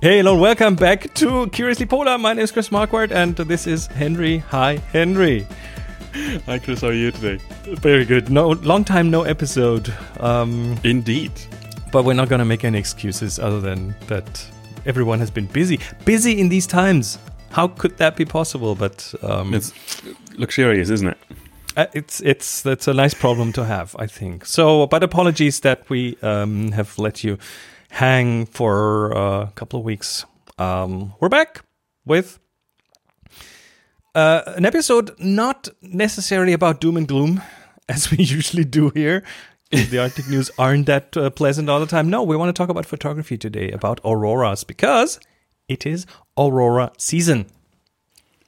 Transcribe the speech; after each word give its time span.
Hey, 0.00 0.18
hello, 0.18 0.36
welcome 0.38 0.76
back 0.76 1.12
to 1.14 1.48
Curiously 1.48 1.86
Polar. 1.86 2.18
My 2.18 2.32
name 2.32 2.44
is 2.44 2.52
Chris 2.52 2.68
Marquardt, 2.68 3.10
and 3.10 3.34
this 3.34 3.66
is 3.66 3.88
Henry. 3.88 4.38
Hi, 4.38 4.76
Henry. 4.92 5.44
Hi, 6.46 6.58
Chris. 6.60 6.82
How 6.82 6.88
are 6.88 6.92
you 6.92 7.10
today? 7.10 7.42
Very 7.64 8.04
good. 8.04 8.30
No, 8.30 8.50
long 8.50 8.84
time 8.84 9.10
no 9.10 9.22
episode. 9.22 9.92
Um, 10.20 10.76
Indeed. 10.84 11.32
but 11.90 12.04
we're 12.04 12.14
not 12.14 12.28
gonna 12.28 12.44
make 12.44 12.64
any 12.64 12.78
excuses 12.78 13.40
other 13.40 13.60
than 13.60 13.92
that 14.06 14.46
everyone 14.86 15.18
has 15.18 15.32
been 15.32 15.46
busy. 15.46 15.80
Busy 16.04 16.38
in 16.38 16.48
these 16.48 16.66
times. 16.66 17.18
How 17.50 17.66
could 17.66 17.96
that 17.96 18.14
be 18.14 18.24
possible? 18.24 18.76
But 18.76 19.12
um, 19.22 19.52
It's 19.52 19.72
luxurious, 20.36 20.90
isn't 20.90 21.08
it? 21.08 21.18
Uh, 21.76 21.86
it's 21.92 22.20
it's 22.20 22.62
that's 22.62 22.86
a 22.86 22.94
nice 22.94 23.14
problem 23.14 23.52
to 23.54 23.64
have, 23.64 23.96
I 23.98 24.06
think. 24.06 24.46
So, 24.46 24.86
but 24.86 25.02
apologies 25.02 25.60
that 25.60 25.88
we 25.90 26.16
um, 26.22 26.70
have 26.72 26.98
let 26.98 27.24
you 27.24 27.38
hang 27.90 28.46
for 28.46 29.16
uh, 29.16 29.42
a 29.42 29.52
couple 29.54 29.78
of 29.78 29.84
weeks. 29.84 30.24
Um, 30.58 31.14
we're 31.20 31.28
back 31.28 31.64
with 32.04 32.38
uh, 34.14 34.42
an 34.56 34.64
episode 34.64 35.18
not 35.18 35.68
necessarily 35.82 36.52
about 36.52 36.80
doom 36.80 36.96
and 36.96 37.06
gloom, 37.08 37.42
as 37.88 38.10
we 38.10 38.18
usually 38.18 38.64
do 38.64 38.90
here. 38.90 39.22
the 39.70 39.98
Arctic 39.98 40.28
news 40.30 40.50
aren't 40.58 40.86
that 40.86 41.16
uh, 41.16 41.30
pleasant 41.30 41.68
all 41.68 41.80
the 41.80 41.86
time. 41.86 42.10
No, 42.10 42.22
we 42.22 42.36
want 42.36 42.54
to 42.54 42.58
talk 42.58 42.68
about 42.68 42.86
photography 42.86 43.38
today, 43.38 43.70
about 43.70 44.00
auroras, 44.04 44.64
because 44.64 45.20
it 45.68 45.86
is 45.86 46.06
aurora 46.36 46.92
season. 46.98 47.46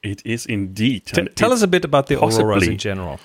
It 0.03 0.21
is 0.25 0.45
indeed. 0.47 1.05
T- 1.05 1.27
tell 1.35 1.53
us 1.53 1.61
a 1.61 1.67
bit 1.67 1.85
about 1.85 2.07
the 2.07 2.19
auroras 2.19 2.67
in 2.67 2.77
general. 2.77 3.19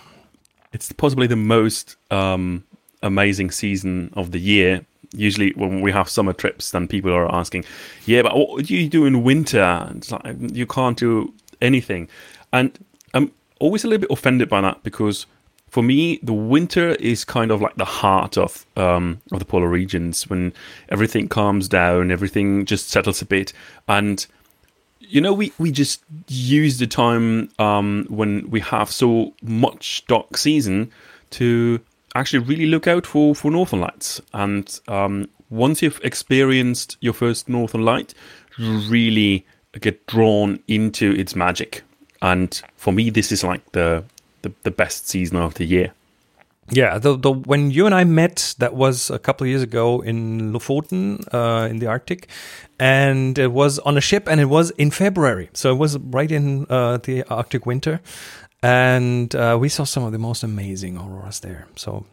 It's 0.72 0.92
possibly 0.92 1.26
the 1.26 1.36
most 1.36 1.96
um, 2.10 2.64
amazing 3.02 3.50
season 3.50 4.12
of 4.14 4.30
the 4.32 4.38
year. 4.38 4.84
Usually, 5.16 5.52
when 5.56 5.80
we 5.80 5.92
have 5.92 6.08
summer 6.08 6.32
trips, 6.32 6.70
then 6.70 6.86
people 6.86 7.12
are 7.12 7.32
asking, 7.34 7.64
"Yeah, 8.04 8.22
but 8.22 8.36
what 8.36 8.66
do 8.66 8.76
you 8.76 8.88
do 8.88 9.06
in 9.06 9.24
winter? 9.24 9.62
And 9.62 10.08
like, 10.10 10.36
you 10.52 10.66
can't 10.66 10.98
do 10.98 11.32
anything." 11.60 12.08
And 12.52 12.78
I'm 13.14 13.32
always 13.58 13.84
a 13.84 13.88
little 13.88 14.02
bit 14.02 14.10
offended 14.10 14.48
by 14.48 14.60
that 14.60 14.82
because 14.82 15.26
for 15.68 15.82
me, 15.82 16.18
the 16.22 16.32
winter 16.32 16.90
is 16.94 17.24
kind 17.24 17.50
of 17.50 17.60
like 17.60 17.74
the 17.76 17.84
heart 17.84 18.38
of 18.38 18.64
um, 18.76 19.20
of 19.32 19.40
the 19.40 19.44
polar 19.44 19.68
regions 19.68 20.28
when 20.28 20.52
everything 20.88 21.28
calms 21.28 21.68
down, 21.68 22.10
everything 22.10 22.64
just 22.64 22.88
settles 22.88 23.20
a 23.20 23.26
bit, 23.26 23.52
and 23.88 24.26
you 25.00 25.20
know 25.20 25.32
we 25.32 25.52
we 25.58 25.70
just 25.70 26.02
use 26.28 26.78
the 26.78 26.86
time 26.86 27.50
um, 27.58 28.06
when 28.08 28.48
we 28.50 28.60
have 28.60 28.90
so 28.90 29.34
much 29.42 30.04
dark 30.06 30.36
season 30.36 30.90
to 31.30 31.80
actually 32.18 32.40
really 32.40 32.66
look 32.66 32.86
out 32.86 33.06
for 33.06 33.34
for 33.34 33.50
northern 33.50 33.80
lights. 33.80 34.20
And 34.32 34.80
um, 34.88 35.28
once 35.50 35.82
you've 35.82 36.00
experienced 36.02 36.96
your 37.00 37.12
first 37.12 37.48
northern 37.48 37.84
light 37.84 38.14
you 38.58 38.78
really 38.88 39.46
get 39.80 40.06
drawn 40.06 40.58
into 40.66 41.12
its 41.12 41.36
magic. 41.36 41.82
And 42.22 42.60
for 42.76 42.92
me 42.92 43.10
this 43.10 43.32
is 43.32 43.44
like 43.44 43.72
the 43.72 44.04
the, 44.42 44.52
the 44.62 44.70
best 44.70 45.08
season 45.08 45.36
of 45.36 45.54
the 45.54 45.64
year. 45.64 45.92
Yeah, 46.70 46.98
the, 46.98 47.16
the 47.16 47.30
when 47.30 47.70
you 47.70 47.86
and 47.86 47.94
I 47.94 48.02
met, 48.02 48.54
that 48.58 48.74
was 48.74 49.08
a 49.08 49.20
couple 49.20 49.44
of 49.44 49.48
years 49.48 49.62
ago 49.62 50.00
in 50.00 50.52
Lofoten, 50.52 51.22
uh, 51.32 51.68
in 51.68 51.78
the 51.78 51.86
Arctic, 51.86 52.28
and 52.80 53.38
it 53.38 53.52
was 53.52 53.78
on 53.80 53.96
a 53.96 54.00
ship, 54.00 54.28
and 54.28 54.40
it 54.40 54.46
was 54.46 54.70
in 54.70 54.90
February, 54.90 55.48
so 55.52 55.70
it 55.70 55.78
was 55.78 55.96
right 55.98 56.30
in 56.30 56.66
uh, 56.68 56.96
the 56.96 57.22
Arctic 57.30 57.66
winter, 57.66 58.00
and 58.62 59.34
uh, 59.34 59.56
we 59.60 59.68
saw 59.68 59.84
some 59.84 60.02
of 60.04 60.12
the 60.12 60.18
most 60.18 60.42
amazing 60.42 60.96
auroras 60.98 61.40
there. 61.40 61.66
So 61.76 62.04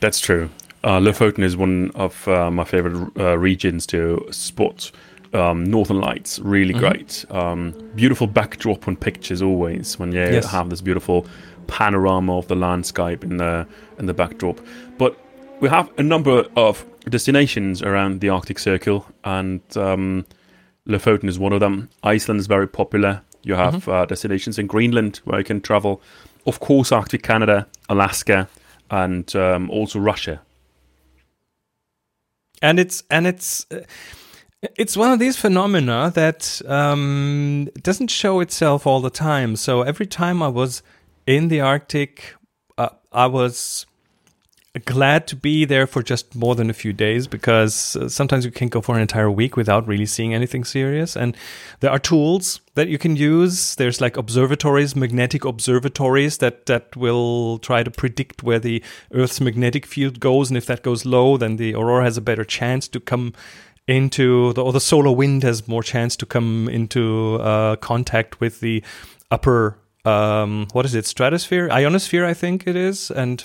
That's 0.00 0.20
true. 0.20 0.50
Uh, 0.82 0.98
Lofoten 1.00 1.42
is 1.42 1.56
one 1.56 1.90
of 1.94 2.26
uh, 2.28 2.50
my 2.50 2.64
favorite 2.64 3.10
uh, 3.18 3.38
regions 3.38 3.86
to 3.86 4.26
spot 4.30 4.90
um, 5.32 5.64
northern 5.64 6.00
lights. 6.00 6.38
Really 6.40 6.74
great. 6.74 7.24
Um, 7.30 7.72
beautiful 7.94 8.26
backdrop 8.26 8.86
on 8.86 8.96
pictures 8.96 9.40
always 9.42 9.98
when 9.98 10.12
you 10.12 10.20
Yes. 10.20 10.46
have 10.50 10.68
this 10.70 10.80
beautiful 10.82 11.26
panorama 11.66 12.36
of 12.36 12.46
the 12.48 12.54
landscape 12.54 13.24
in 13.24 13.38
the 13.38 13.66
in 13.98 14.06
the 14.06 14.14
backdrop. 14.14 14.60
But 14.98 15.16
we 15.60 15.68
have 15.70 15.90
a 15.98 16.02
number 16.02 16.44
of 16.56 16.84
destinations 17.08 17.82
around 17.82 18.20
the 18.20 18.28
Arctic 18.28 18.58
Circle, 18.58 19.06
and 19.24 19.60
um, 19.76 20.26
Lofoten 20.86 21.28
is 21.28 21.38
one 21.38 21.52
of 21.54 21.60
them. 21.60 21.88
Iceland 22.02 22.40
is 22.40 22.46
very 22.46 22.68
popular. 22.68 23.22
You 23.44 23.54
have 23.54 23.88
uh, 23.88 24.06
destinations 24.06 24.58
in 24.58 24.66
Greenland 24.66 25.20
where 25.24 25.38
you 25.38 25.44
can 25.44 25.60
travel. 25.60 26.00
Of 26.46 26.60
course, 26.60 26.92
Arctic 26.92 27.22
Canada, 27.22 27.66
Alaska, 27.88 28.48
and 28.90 29.34
um, 29.36 29.70
also 29.70 29.98
Russia. 29.98 30.40
and 32.64 32.80
it's 32.80 33.02
and 33.10 33.26
it's 33.26 33.66
uh, 33.70 33.80
it's 34.76 34.96
one 34.96 35.12
of 35.12 35.18
these 35.18 35.36
phenomena 35.36 36.10
that 36.14 36.62
um, 36.66 37.68
doesn't 37.82 38.10
show 38.10 38.40
itself 38.40 38.86
all 38.86 39.00
the 39.02 39.10
time. 39.10 39.56
So 39.56 39.82
every 39.82 40.06
time 40.06 40.42
I 40.42 40.48
was 40.48 40.82
in 41.26 41.48
the 41.48 41.60
Arctic, 41.60 42.34
uh, 42.78 42.88
I 43.12 43.26
was 43.26 43.84
glad 44.80 45.28
to 45.28 45.36
be 45.36 45.64
there 45.64 45.86
for 45.86 46.02
just 46.02 46.34
more 46.34 46.56
than 46.56 46.68
a 46.68 46.72
few 46.72 46.92
days 46.92 47.28
because 47.28 47.94
uh, 47.94 48.08
sometimes 48.08 48.44
you 48.44 48.50
can 48.50 48.68
go 48.68 48.80
for 48.80 48.96
an 48.96 49.02
entire 49.02 49.30
week 49.30 49.56
without 49.56 49.86
really 49.86 50.06
seeing 50.06 50.34
anything 50.34 50.64
serious. 50.64 51.16
And 51.16 51.36
there 51.78 51.92
are 51.92 51.98
tools 51.98 52.60
that 52.74 52.88
you 52.88 52.98
can 52.98 53.14
use. 53.14 53.76
There's 53.76 54.00
like 54.00 54.16
observatories, 54.16 54.96
magnetic 54.96 55.44
observatories 55.44 56.38
that 56.38 56.66
that 56.66 56.96
will 56.96 57.58
try 57.58 57.84
to 57.84 57.90
predict 57.90 58.42
where 58.42 58.58
the 58.58 58.82
Earth's 59.12 59.40
magnetic 59.40 59.86
field 59.86 60.18
goes, 60.18 60.50
and 60.50 60.56
if 60.56 60.66
that 60.66 60.82
goes 60.82 61.04
low, 61.04 61.36
then 61.36 61.56
the 61.56 61.74
aurora 61.74 62.04
has 62.04 62.16
a 62.16 62.22
better 62.22 62.44
chance 62.44 62.88
to 62.88 62.98
come 62.98 63.32
into 63.86 64.52
the 64.54 64.64
or 64.64 64.72
the 64.72 64.80
solar 64.80 65.12
wind 65.12 65.42
has 65.42 65.68
more 65.68 65.82
chance 65.82 66.16
to 66.16 66.26
come 66.26 66.68
into 66.68 67.36
uh, 67.36 67.76
contact 67.76 68.40
with 68.40 68.60
the 68.60 68.82
upper 69.30 69.78
um, 70.06 70.66
what 70.72 70.86
is 70.86 70.94
it 70.94 71.04
stratosphere 71.04 71.68
ionosphere 71.70 72.24
I 72.24 72.32
think 72.32 72.66
it 72.66 72.76
is 72.76 73.10
and 73.10 73.44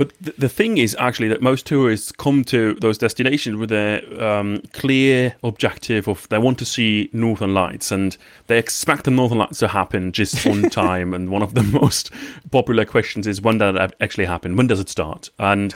But 0.00 0.14
th- 0.24 0.36
the 0.38 0.48
thing 0.48 0.78
is 0.78 0.96
actually 0.98 1.28
that 1.28 1.42
most 1.42 1.66
tourists 1.66 2.10
come 2.10 2.42
to 2.44 2.72
those 2.80 2.96
destinations 2.96 3.58
with 3.58 3.70
a 3.70 4.00
um, 4.18 4.62
clear 4.72 5.34
objective 5.44 6.08
of 6.08 6.26
they 6.30 6.38
want 6.38 6.58
to 6.60 6.64
see 6.64 7.10
northern 7.12 7.52
lights 7.52 7.92
and 7.92 8.16
they 8.46 8.56
expect 8.56 9.04
the 9.04 9.10
northern 9.10 9.36
lights 9.36 9.58
to 9.58 9.68
happen 9.68 10.10
just 10.12 10.46
on 10.46 10.62
time. 10.70 11.12
And 11.12 11.28
one 11.28 11.42
of 11.42 11.52
the 11.52 11.62
most 11.62 12.10
popular 12.50 12.86
questions 12.86 13.26
is 13.26 13.42
when 13.42 13.58
does 13.58 13.74
that 13.74 13.94
actually 14.00 14.24
happen? 14.24 14.56
When 14.56 14.68
does 14.68 14.80
it 14.80 14.88
start? 14.88 15.28
And 15.38 15.74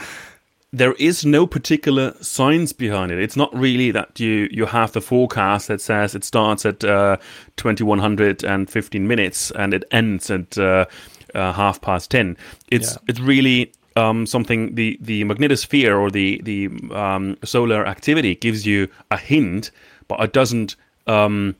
there 0.72 0.94
is 0.94 1.26
no 1.26 1.46
particular 1.46 2.14
science 2.22 2.72
behind 2.72 3.12
it. 3.12 3.18
It's 3.18 3.36
not 3.36 3.54
really 3.54 3.90
that 3.90 4.18
you 4.18 4.48
you 4.50 4.64
have 4.64 4.92
the 4.92 5.02
forecast 5.02 5.68
that 5.68 5.82
says 5.82 6.14
it 6.14 6.24
starts 6.24 6.64
at 6.64 6.82
uh, 6.82 7.18
2115 7.56 9.06
minutes 9.06 9.50
and 9.50 9.74
it 9.74 9.84
ends 9.90 10.30
at 10.30 10.56
uh, 10.56 10.86
uh, 11.34 11.52
half 11.52 11.82
past 11.82 12.10
10. 12.10 12.38
It's 12.70 12.92
Yeah. 12.92 12.98
it's 13.08 13.20
really 13.20 13.70
um, 13.96 14.26
something 14.26 14.74
the 14.74 14.98
the 15.00 15.24
magnetosphere 15.24 15.98
or 15.98 16.10
the 16.10 16.40
the 16.42 16.68
um, 16.94 17.36
solar 17.44 17.86
activity 17.86 18.34
gives 18.34 18.66
you 18.66 18.88
a 19.10 19.16
hint, 19.16 19.70
but 20.08 20.20
it 20.20 20.32
doesn't 20.32 20.76
um, 21.06 21.54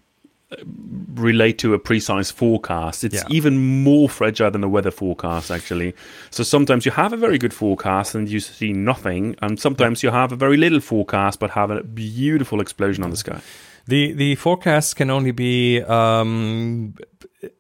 relate 1.15 1.59
to 1.59 1.75
a 1.75 1.79
precise 1.79 2.31
forecast. 2.31 3.05
It's 3.05 3.17
Yeah. 3.17 3.25
even 3.37 3.83
more 3.83 4.09
fragile 4.09 4.51
than 4.51 4.61
the 4.61 4.69
weather 4.69 4.91
forecast, 4.91 5.51
actually. 5.51 5.95
So 6.31 6.43
sometimes 6.43 6.85
you 6.87 6.93
have 6.93 7.13
a 7.13 7.17
very 7.17 7.39
good 7.39 7.53
forecast 7.55 8.15
and 8.15 8.29
you 8.29 8.41
see 8.41 8.73
nothing, 8.73 9.37
and 9.41 9.59
sometimes 9.59 10.03
you 10.03 10.11
have 10.11 10.33
a 10.33 10.37
very 10.37 10.57
little 10.57 10.81
forecast 10.81 11.41
but 11.41 11.51
have 11.51 11.71
a 11.71 11.83
beautiful 11.83 12.61
explosion 12.61 13.05
on 13.05 13.11
the 13.11 13.17
sky. 13.17 13.41
The 13.87 14.13
the 14.13 14.35
forecasts 14.37 14.95
can 14.95 15.11
only 15.11 15.31
be 15.33 15.83
um, 15.83 16.95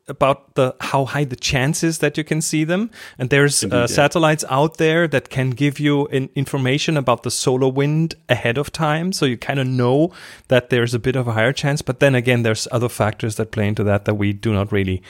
about 0.09 0.55
the 0.55 0.75
how 0.81 1.05
high 1.05 1.25
the 1.25 1.37
chances 1.37 1.99
that 1.99 2.17
you 2.19 2.25
can 2.25 2.41
see 2.41 2.65
them, 2.65 2.91
and 3.19 3.31
there's 3.31 3.63
Indeed, 3.63 3.77
uh, 3.77 3.81
yeah. 3.81 3.87
satellites 3.87 4.45
out 4.49 4.77
there 4.77 5.09
that 5.09 5.29
can 5.29 5.51
give 5.51 5.81
you 5.81 6.07
in, 6.09 6.29
information 6.35 6.97
about 6.97 7.23
the 7.23 7.31
solar 7.31 7.69
wind 7.69 8.15
ahead 8.29 8.59
of 8.59 8.71
time, 8.71 9.13
so 9.13 9.27
you 9.27 9.37
kind 9.37 9.59
of 9.59 9.67
know 9.67 10.13
that 10.49 10.71
there's 10.71 10.95
a 10.95 10.99
bit 10.99 11.17
of 11.17 11.29
a 11.29 11.33
higher 11.33 11.53
chance. 11.53 11.83
But 11.83 12.01
then 12.01 12.15
again, 12.15 12.43
there's 12.43 12.69
other 12.71 12.89
factors 12.89 13.37
that 13.37 13.51
play 13.51 13.69
into 13.69 13.85
that 13.85 14.05
that 14.05 14.15
we 14.15 14.33
do 14.33 14.53
not 14.53 14.73
really 14.73 15.03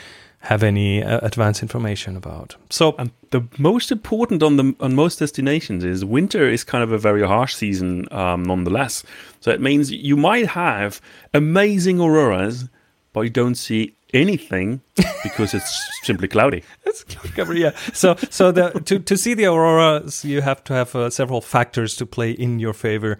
have 0.44 0.62
any 0.62 1.03
uh, 1.03 1.21
advanced 1.23 1.62
information 1.62 2.17
about. 2.17 2.55
So 2.69 2.94
the 3.31 3.49
most 3.59 3.91
important 3.91 4.43
on 4.43 4.56
the 4.59 4.75
on 4.79 4.94
most 4.94 5.19
destinations 5.19 5.85
is 5.85 6.05
winter 6.05 6.47
is 6.49 6.65
kind 6.65 6.85
of 6.85 6.93
a 6.93 6.99
very 6.99 7.26
harsh 7.26 7.55
season, 7.55 8.06
um, 8.12 8.43
nonetheless. 8.43 9.05
So 9.41 9.50
it 9.50 9.61
means 9.61 9.91
you 9.91 10.17
might 10.17 10.49
have 10.49 11.00
amazing 11.32 11.99
auroras, 11.99 12.69
but 13.14 13.22
you 13.22 13.31
don't 13.31 13.55
see 13.55 13.94
anything 14.12 14.82
because 15.22 15.55
it's 15.55 15.90
simply 16.02 16.28
cloudy. 16.28 16.62
That's 16.84 17.02
cloud 17.05 17.34
cover, 17.34 17.55
yeah. 17.55 17.70
So, 17.94 18.16
so 18.28 18.52
the 18.52 18.70
to 18.84 18.99
to 18.99 19.16
see 19.16 19.32
the 19.34 19.46
auroras, 19.46 20.22
you 20.25 20.43
have 20.43 20.62
to 20.64 20.75
have 20.75 20.94
uh, 20.94 21.08
several 21.11 21.40
factors 21.40 21.96
to 21.96 22.05
play 22.06 22.32
in 22.32 22.58
your 22.58 22.75
favor. 22.75 23.16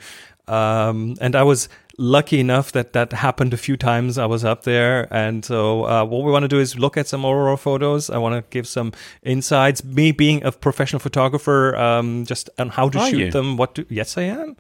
Um, 0.47 1.15
and 1.23 1.35
I 1.35 1.43
was 1.43 1.71
lucky 1.97 2.39
enough 2.39 2.73
that 2.73 2.93
that 2.93 3.13
happened 3.13 3.55
a 3.55 3.57
few 3.57 3.77
times. 3.79 4.19
I 4.19 4.27
was 4.27 4.45
up 4.45 4.65
there, 4.65 5.09
and 5.11 5.43
so 5.45 5.85
uh, 5.87 6.05
what 6.05 6.23
we 6.23 6.31
want 6.31 6.43
to 6.43 6.49
do 6.49 6.61
is 6.61 6.79
look 6.79 6.97
at 6.99 7.09
some 7.09 7.25
aurora 7.25 7.57
photos. 7.57 8.11
I 8.11 8.19
want 8.19 8.35
to 8.35 8.45
give 8.51 8.67
some 8.67 8.93
insights. 9.23 9.83
Me 9.85 10.13
being 10.13 10.45
a 10.45 10.53
professional 10.53 11.01
photographer, 11.01 11.75
um, 11.77 12.27
just 12.27 12.51
on 12.59 12.69
how 12.69 12.91
to 12.91 12.99
Are 12.99 13.09
shoot 13.09 13.19
you? 13.19 13.31
them. 13.31 13.57
What 13.57 13.75
to? 13.77 13.87
Yes, 13.89 14.19
I 14.19 14.23
am. 14.25 14.57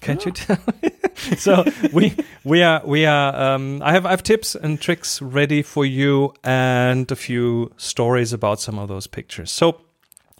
Can't 0.00 0.24
you 0.24 0.32
tell? 0.32 0.58
so 1.36 1.64
we 1.92 2.14
we 2.44 2.62
are 2.62 2.82
we 2.84 3.06
are. 3.06 3.34
Um, 3.34 3.82
I 3.82 3.92
have 3.92 4.06
I 4.06 4.10
have 4.10 4.22
tips 4.22 4.54
and 4.54 4.80
tricks 4.80 5.20
ready 5.20 5.62
for 5.62 5.84
you, 5.84 6.32
and 6.44 7.10
a 7.10 7.16
few 7.16 7.72
stories 7.76 8.32
about 8.32 8.60
some 8.60 8.78
of 8.78 8.88
those 8.88 9.06
pictures. 9.06 9.50
So 9.50 9.80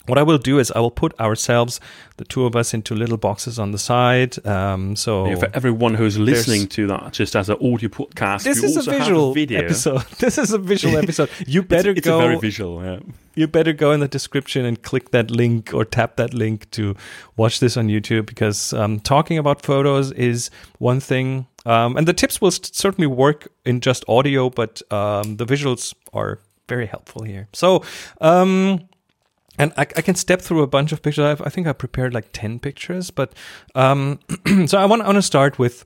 what 0.09 0.19
I 0.19 0.23
will 0.23 0.39
do 0.39 0.59
is 0.59 0.71
I 0.73 0.81
will 0.81 0.91
put 0.91 1.19
ourselves, 1.21 1.81
the 2.17 2.25
two 2.25 2.45
of 2.45 2.57
us, 2.57 2.75
into 2.75 2.95
little 2.95 3.17
boxes 3.17 3.59
on 3.59 3.73
the 3.73 3.79
side. 3.79 4.45
Um, 4.47 4.97
so 4.97 5.27
Yeah, 5.27 5.37
for 5.37 5.51
everyone 5.55 5.95
who's 5.95 6.19
listening 6.19 6.67
to 6.69 6.87
that 6.89 7.13
just 7.13 7.37
as 7.37 7.49
an 7.49 7.57
audio 7.57 7.89
podcast, 7.89 8.43
this 8.45 8.63
is 8.63 8.77
a 8.77 8.91
visual 8.91 9.35
video. 9.35 9.61
episode. 9.61 10.03
This 10.19 10.39
is 10.39 10.53
a 10.53 10.59
visual 10.59 10.97
episode. 10.97 11.31
You 11.47 11.63
better 11.63 11.91
it's, 11.91 11.99
it's 11.99 12.07
go. 12.07 12.19
a 12.19 12.23
very 12.23 12.39
visual. 12.39 12.83
Yeah. 12.83 13.01
you 13.35 13.47
better 13.47 13.73
go 13.73 13.93
in 13.93 14.01
the 14.01 14.09
description 14.09 14.65
and 14.65 14.83
click 14.83 15.11
that 15.11 15.31
link 15.31 15.73
or 15.73 15.85
tap 15.85 16.17
that 16.17 16.35
link 16.35 16.71
to 16.73 16.97
watch 17.37 17.61
this 17.61 17.77
on 17.77 17.89
YouTube 17.89 18.27
because 18.27 18.73
um, 18.73 19.01
talking 19.01 19.39
about 19.39 19.63
photos 19.63 20.11
is 20.13 20.51
one 20.79 21.01
thing. 21.01 21.47
Um, 21.67 21.97
and 21.97 22.09
the 22.09 22.15
tips 22.15 22.41
will 22.41 22.51
certainly 22.51 23.07
work 23.07 23.49
in 23.65 23.81
just 23.81 24.05
audio, 24.09 24.49
but 24.49 24.81
um, 24.91 25.37
the 25.37 25.45
visuals 25.45 25.95
are 26.13 26.41
very 26.69 26.87
helpful 26.87 27.23
here. 27.23 27.49
So, 27.53 27.83
um, 28.21 28.89
and 29.59 29.73
I, 29.77 29.83
I 29.83 30.03
can 30.03 30.15
step 30.15 30.41
through 30.41 30.63
a 30.63 30.67
bunch 30.67 30.93
of 30.93 31.03
pictures. 31.03 31.25
I've, 31.25 31.43
I 31.43 31.49
think 31.49 31.67
I 31.67 31.73
prepared 31.73 32.15
like 32.15 32.31
10 32.33 32.61
pictures, 32.61 33.11
but 33.11 33.35
um, 33.75 34.21
so 34.67 34.79
I 34.79 34.87
want, 34.87 35.05
to 35.05 35.23
start 35.23 35.59
with 35.59 35.85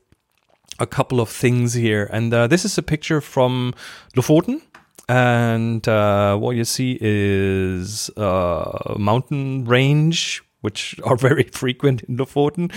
a 0.79 0.85
couple 0.85 1.19
of 1.19 1.29
things 1.29 1.73
here. 1.73 2.09
And 2.11 2.33
uh, 2.33 2.47
this 2.47 2.65
is 2.65 2.77
a 2.77 2.83
picture 2.83 3.19
from 3.21 3.73
Lofoten. 4.15 4.61
And 5.09 5.85
uh, 5.87 6.37
what 6.37 6.55
you 6.55 6.63
see 6.63 6.97
is 7.01 8.09
a 8.15 8.95
mountain 8.97 9.65
range, 9.65 10.43
which 10.61 10.95
are 11.03 11.17
very 11.17 11.43
frequent 11.43 12.03
in 12.03 12.17
Lofoten, 12.17 12.71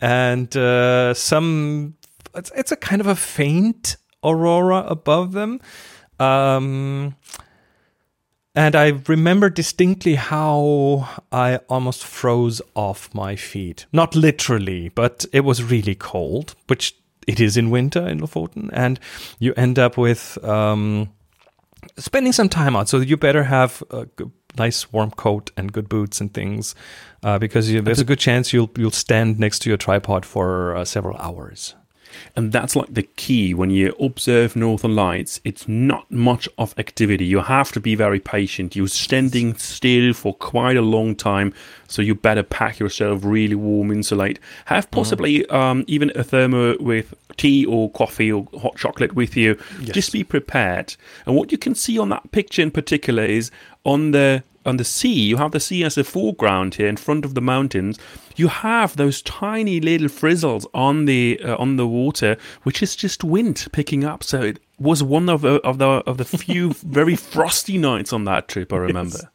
and 0.00 0.56
uh, 0.56 1.14
some. 1.14 1.94
It's, 2.34 2.50
it's 2.54 2.72
a 2.72 2.76
kind 2.76 3.00
of 3.00 3.06
a 3.06 3.14
faint 3.14 3.96
aurora 4.24 4.84
above 4.88 5.32
them. 5.32 5.60
Um, 6.18 7.14
and 8.58 8.74
I 8.74 9.00
remember 9.06 9.50
distinctly 9.50 10.16
how 10.16 11.08
I 11.30 11.58
almost 11.68 12.04
froze 12.04 12.60
off 12.74 13.08
my 13.14 13.36
feet. 13.36 13.86
Not 13.92 14.16
literally, 14.16 14.88
but 14.88 15.24
it 15.32 15.42
was 15.42 15.62
really 15.62 15.94
cold, 15.94 16.56
which 16.66 16.96
it 17.28 17.38
is 17.38 17.56
in 17.56 17.70
winter 17.70 18.04
in 18.04 18.18
Lofoten. 18.18 18.68
And 18.72 18.98
you 19.38 19.54
end 19.56 19.78
up 19.78 19.96
with 19.96 20.42
um, 20.42 21.10
spending 21.98 22.32
some 22.32 22.48
time 22.48 22.74
out. 22.74 22.88
So 22.88 22.98
you 22.98 23.16
better 23.16 23.44
have 23.44 23.80
a 23.90 24.08
nice 24.58 24.92
warm 24.92 25.12
coat 25.12 25.52
and 25.56 25.72
good 25.72 25.88
boots 25.88 26.20
and 26.20 26.34
things, 26.34 26.74
uh, 27.22 27.38
because 27.38 27.70
you, 27.70 27.80
there's 27.80 28.00
a 28.00 28.04
good 28.04 28.18
chance 28.18 28.52
you'll 28.52 28.70
you'll 28.76 28.90
stand 28.90 29.38
next 29.38 29.60
to 29.60 29.70
your 29.70 29.78
tripod 29.78 30.26
for 30.26 30.74
uh, 30.74 30.84
several 30.84 31.16
hours. 31.18 31.76
And 32.36 32.52
that's 32.52 32.76
like 32.76 32.92
the 32.92 33.02
key 33.02 33.54
when 33.54 33.70
you 33.70 33.94
observe 34.00 34.56
northern 34.56 34.94
lights. 34.94 35.40
It's 35.44 35.66
not 35.68 36.10
much 36.10 36.48
of 36.58 36.74
activity. 36.78 37.24
You 37.24 37.40
have 37.40 37.72
to 37.72 37.80
be 37.80 37.94
very 37.94 38.20
patient. 38.20 38.76
You're 38.76 38.88
standing 38.88 39.54
still 39.56 40.12
for 40.12 40.34
quite 40.34 40.76
a 40.76 40.82
long 40.82 41.14
time, 41.14 41.52
so 41.86 42.02
you 42.02 42.14
better 42.14 42.42
pack 42.42 42.78
yourself 42.78 43.24
really 43.24 43.54
warm, 43.54 43.90
insulate. 43.90 44.38
Have 44.66 44.90
possibly 44.90 45.46
um, 45.46 45.84
even 45.86 46.12
a 46.14 46.24
thermo 46.24 46.76
with 46.80 47.14
tea 47.36 47.64
or 47.64 47.90
coffee 47.92 48.30
or 48.30 48.46
hot 48.60 48.76
chocolate 48.76 49.14
with 49.14 49.36
you. 49.36 49.58
Just 49.80 50.12
be 50.12 50.24
prepared. 50.24 50.96
And 51.24 51.36
what 51.36 51.52
you 51.52 51.58
can 51.58 51.74
see 51.74 51.98
on 51.98 52.08
that 52.10 52.30
picture 52.32 52.62
in 52.62 52.70
particular 52.70 53.24
is 53.24 53.50
on 53.84 54.10
the 54.10 54.42
on 54.64 54.76
the 54.76 54.84
sea, 54.84 55.28
you 55.28 55.36
have 55.36 55.52
the 55.52 55.60
sea 55.60 55.84
as 55.84 55.96
a 55.96 56.04
foreground 56.04 56.74
here 56.74 56.88
in 56.88 56.96
front 56.96 57.24
of 57.24 57.34
the 57.34 57.40
mountains. 57.40 57.98
You 58.36 58.48
have 58.48 58.96
those 58.96 59.22
tiny 59.22 59.80
little 59.80 60.08
frizzles 60.08 60.66
on 60.74 61.06
the 61.06 61.40
uh, 61.44 61.56
on 61.56 61.76
the 61.76 61.86
water, 61.86 62.36
which 62.62 62.82
is 62.82 62.94
just 62.94 63.24
wind 63.24 63.66
picking 63.72 64.04
up. 64.04 64.22
So 64.22 64.42
it 64.42 64.60
was 64.78 65.02
one 65.02 65.28
of 65.28 65.42
the 65.42 65.60
of 65.62 65.78
the 65.78 65.88
of 65.88 66.18
the 66.18 66.24
few 66.38 66.72
very 66.74 67.16
frosty 67.16 67.78
nights 67.78 68.12
on 68.12 68.24
that 68.24 68.48
trip. 68.48 68.72
I 68.72 68.76
remember. 68.76 69.30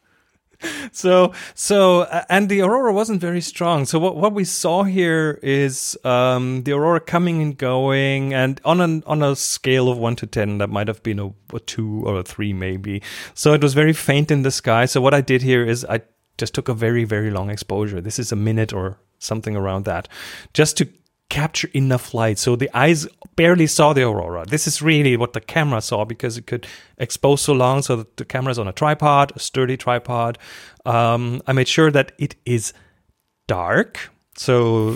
So 0.92 1.32
so 1.54 2.02
uh, 2.02 2.24
and 2.28 2.48
the 2.48 2.60
aurora 2.62 2.92
wasn't 2.92 3.20
very 3.20 3.40
strong. 3.40 3.84
So 3.84 3.98
what, 3.98 4.16
what 4.16 4.32
we 4.32 4.44
saw 4.44 4.82
here 4.84 5.38
is 5.42 5.96
um 6.04 6.62
the 6.64 6.72
aurora 6.72 7.00
coming 7.00 7.42
and 7.42 7.56
going 7.56 8.34
and 8.34 8.60
on 8.64 8.80
an 8.80 9.02
on 9.06 9.22
a 9.22 9.36
scale 9.36 9.88
of 9.88 9.98
1 9.98 10.16
to 10.16 10.26
10 10.26 10.58
that 10.58 10.70
might 10.70 10.88
have 10.88 11.02
been 11.02 11.18
a, 11.18 11.28
a 11.54 11.60
2 11.60 12.04
or 12.06 12.20
a 12.20 12.22
3 12.22 12.52
maybe. 12.52 13.02
So 13.34 13.52
it 13.52 13.62
was 13.62 13.74
very 13.74 13.92
faint 13.92 14.30
in 14.30 14.42
the 14.42 14.50
sky. 14.50 14.86
So 14.86 15.00
what 15.00 15.14
i 15.14 15.20
did 15.20 15.42
here 15.42 15.64
is 15.64 15.84
i 15.84 16.00
just 16.38 16.54
took 16.54 16.68
a 16.68 16.74
very 16.74 17.04
very 17.04 17.30
long 17.30 17.50
exposure. 17.50 18.00
This 18.00 18.18
is 18.18 18.32
a 18.32 18.36
minute 18.36 18.72
or 18.72 18.98
something 19.18 19.56
around 19.56 19.84
that 19.84 20.08
just 20.52 20.76
to 20.76 20.88
capture 21.28 21.68
enough 21.74 22.14
light. 22.14 22.38
So 22.38 22.56
the 22.56 22.70
eyes 22.76 23.06
barely 23.36 23.66
saw 23.66 23.92
the 23.92 24.02
aurora. 24.02 24.44
This 24.46 24.66
is 24.66 24.82
really 24.82 25.16
what 25.16 25.32
the 25.32 25.40
camera 25.40 25.80
saw 25.80 26.04
because 26.04 26.38
it 26.38 26.46
could 26.46 26.66
expose 26.98 27.40
so 27.40 27.52
long 27.52 27.82
so 27.82 27.96
that 27.96 28.16
the 28.16 28.24
camera's 28.24 28.58
on 28.58 28.68
a 28.68 28.72
tripod 28.72 29.32
a 29.34 29.38
sturdy 29.38 29.76
tripod. 29.76 30.38
Um, 30.84 31.42
i 31.46 31.52
made 31.52 31.68
sure 31.68 31.90
that 31.90 32.12
it 32.18 32.36
is 32.44 32.72
dark. 33.46 34.10
So 34.36 34.94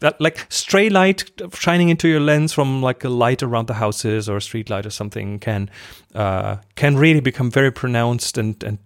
that 0.00 0.20
like 0.20 0.46
stray 0.50 0.88
light 0.88 1.28
shining 1.52 1.88
into 1.88 2.06
your 2.06 2.20
lens 2.20 2.52
from 2.52 2.80
like 2.80 3.02
a 3.02 3.08
light 3.08 3.42
around 3.42 3.66
the 3.66 3.74
houses 3.74 4.28
or 4.28 4.36
a 4.36 4.40
street 4.40 4.70
light 4.70 4.86
or 4.86 4.90
something 4.90 5.40
can 5.40 5.68
uh, 6.14 6.58
can 6.76 6.96
really 6.96 7.20
become 7.20 7.50
very 7.50 7.72
pronounced 7.72 8.38
and 8.38 8.62
and 8.62 8.78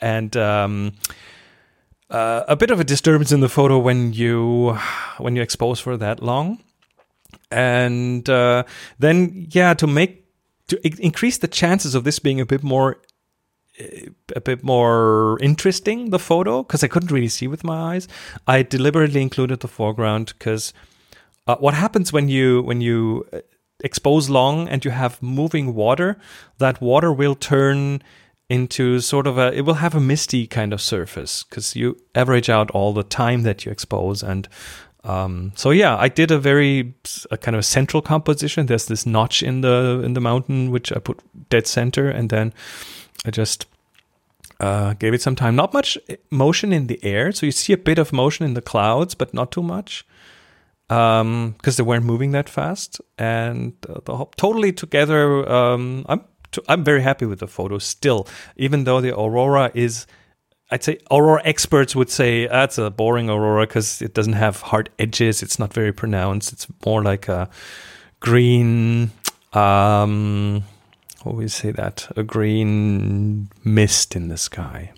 and 0.00 0.36
um, 0.38 0.92
uh, 2.10 2.44
a 2.48 2.56
bit 2.56 2.70
of 2.70 2.80
a 2.80 2.84
disturbance 2.84 3.32
in 3.32 3.40
the 3.40 3.48
photo 3.48 3.78
when 3.78 4.12
you 4.12 4.78
when 5.18 5.36
you 5.36 5.42
expose 5.42 5.80
for 5.80 5.96
that 5.96 6.22
long 6.22 6.62
and 7.50 8.28
uh, 8.28 8.64
then 8.98 9.46
yeah 9.50 9.74
to 9.74 9.86
make 9.86 10.24
to 10.68 10.80
increase 11.02 11.38
the 11.38 11.48
chances 11.48 11.94
of 11.94 12.04
this 12.04 12.18
being 12.18 12.40
a 12.40 12.46
bit 12.46 12.62
more 12.62 12.98
a 14.34 14.40
bit 14.40 14.64
more 14.64 15.38
interesting 15.40 16.10
the 16.10 16.18
photo 16.18 16.62
because 16.62 16.82
I 16.82 16.88
couldn't 16.88 17.10
really 17.10 17.28
see 17.28 17.46
with 17.46 17.62
my 17.62 17.94
eyes. 17.94 18.08
I 18.46 18.62
deliberately 18.62 19.20
included 19.20 19.60
the 19.60 19.68
foreground 19.68 20.32
because 20.38 20.72
uh, 21.46 21.56
what 21.56 21.74
happens 21.74 22.12
when 22.12 22.28
you 22.28 22.62
when 22.62 22.80
you 22.80 23.26
uh, 23.32 23.40
expose 23.84 24.30
long 24.30 24.68
and 24.68 24.84
you 24.84 24.90
have 24.90 25.22
moving 25.22 25.74
water, 25.74 26.16
that 26.58 26.80
water 26.80 27.12
will 27.12 27.34
turn 27.34 28.02
into 28.48 29.00
sort 29.00 29.26
of 29.26 29.38
a 29.38 29.52
it 29.52 29.62
will 29.62 29.74
have 29.74 29.94
a 29.94 30.00
misty 30.00 30.46
kind 30.46 30.72
of 30.72 30.80
surface 30.80 31.42
because 31.44 31.74
you 31.74 31.96
average 32.14 32.48
out 32.48 32.70
all 32.70 32.92
the 32.92 33.02
time 33.02 33.42
that 33.42 33.64
you 33.64 33.72
expose 33.72 34.22
and 34.22 34.48
um, 35.06 35.52
so 35.54 35.70
yeah, 35.70 35.96
I 35.96 36.08
did 36.08 36.32
a 36.32 36.38
very 36.38 36.94
a 37.30 37.36
kind 37.36 37.56
of 37.56 37.64
central 37.64 38.02
composition. 38.02 38.66
There's 38.66 38.86
this 38.86 39.06
notch 39.06 39.40
in 39.40 39.60
the 39.60 40.02
in 40.04 40.14
the 40.14 40.20
mountain 40.20 40.72
which 40.72 40.90
I 40.90 40.98
put 40.98 41.20
dead 41.48 41.68
center, 41.68 42.08
and 42.08 42.28
then 42.28 42.52
I 43.24 43.30
just 43.30 43.66
uh, 44.58 44.94
gave 44.94 45.14
it 45.14 45.22
some 45.22 45.36
time. 45.36 45.54
Not 45.54 45.72
much 45.72 45.96
motion 46.30 46.72
in 46.72 46.88
the 46.88 46.98
air, 47.04 47.30
so 47.30 47.46
you 47.46 47.52
see 47.52 47.72
a 47.72 47.78
bit 47.78 47.98
of 47.98 48.12
motion 48.12 48.44
in 48.44 48.54
the 48.54 48.62
clouds, 48.62 49.14
but 49.14 49.32
not 49.32 49.52
too 49.52 49.62
much 49.62 50.04
because 50.88 51.20
um, 51.20 51.54
they 51.62 51.82
weren't 51.82 52.04
moving 52.04 52.30
that 52.32 52.48
fast. 52.48 53.00
And 53.18 53.74
uh, 53.88 54.00
the 54.04 54.16
whole, 54.16 54.32
totally 54.36 54.72
together, 54.72 55.48
um, 55.50 56.06
I'm 56.08 56.24
t- 56.52 56.62
I'm 56.68 56.84
very 56.84 57.02
happy 57.02 57.26
with 57.26 57.40
the 57.40 57.46
photo 57.46 57.78
still, 57.78 58.26
even 58.56 58.84
though 58.84 59.00
the 59.00 59.16
aurora 59.16 59.70
is. 59.74 60.06
I'd 60.68 60.82
say 60.82 60.98
aurora 61.12 61.42
experts 61.44 61.94
would 61.94 62.10
say 62.10 62.48
that's 62.48 62.76
a 62.76 62.90
boring 62.90 63.30
aurora 63.30 63.68
because 63.68 64.02
it 64.02 64.14
doesn't 64.14 64.32
have 64.32 64.62
hard 64.62 64.90
edges. 64.98 65.40
It's 65.42 65.60
not 65.60 65.72
very 65.72 65.92
pronounced. 65.92 66.52
It's 66.52 66.66
more 66.84 67.02
like 67.02 67.28
a 67.28 67.48
green. 68.18 69.12
Um, 69.52 70.64
would 71.24 71.36
we 71.36 71.48
say 71.48 71.70
that? 71.70 72.08
A 72.16 72.24
green 72.24 73.48
mist 73.64 74.16
in 74.16 74.28
the 74.28 74.36
sky. 74.36 74.92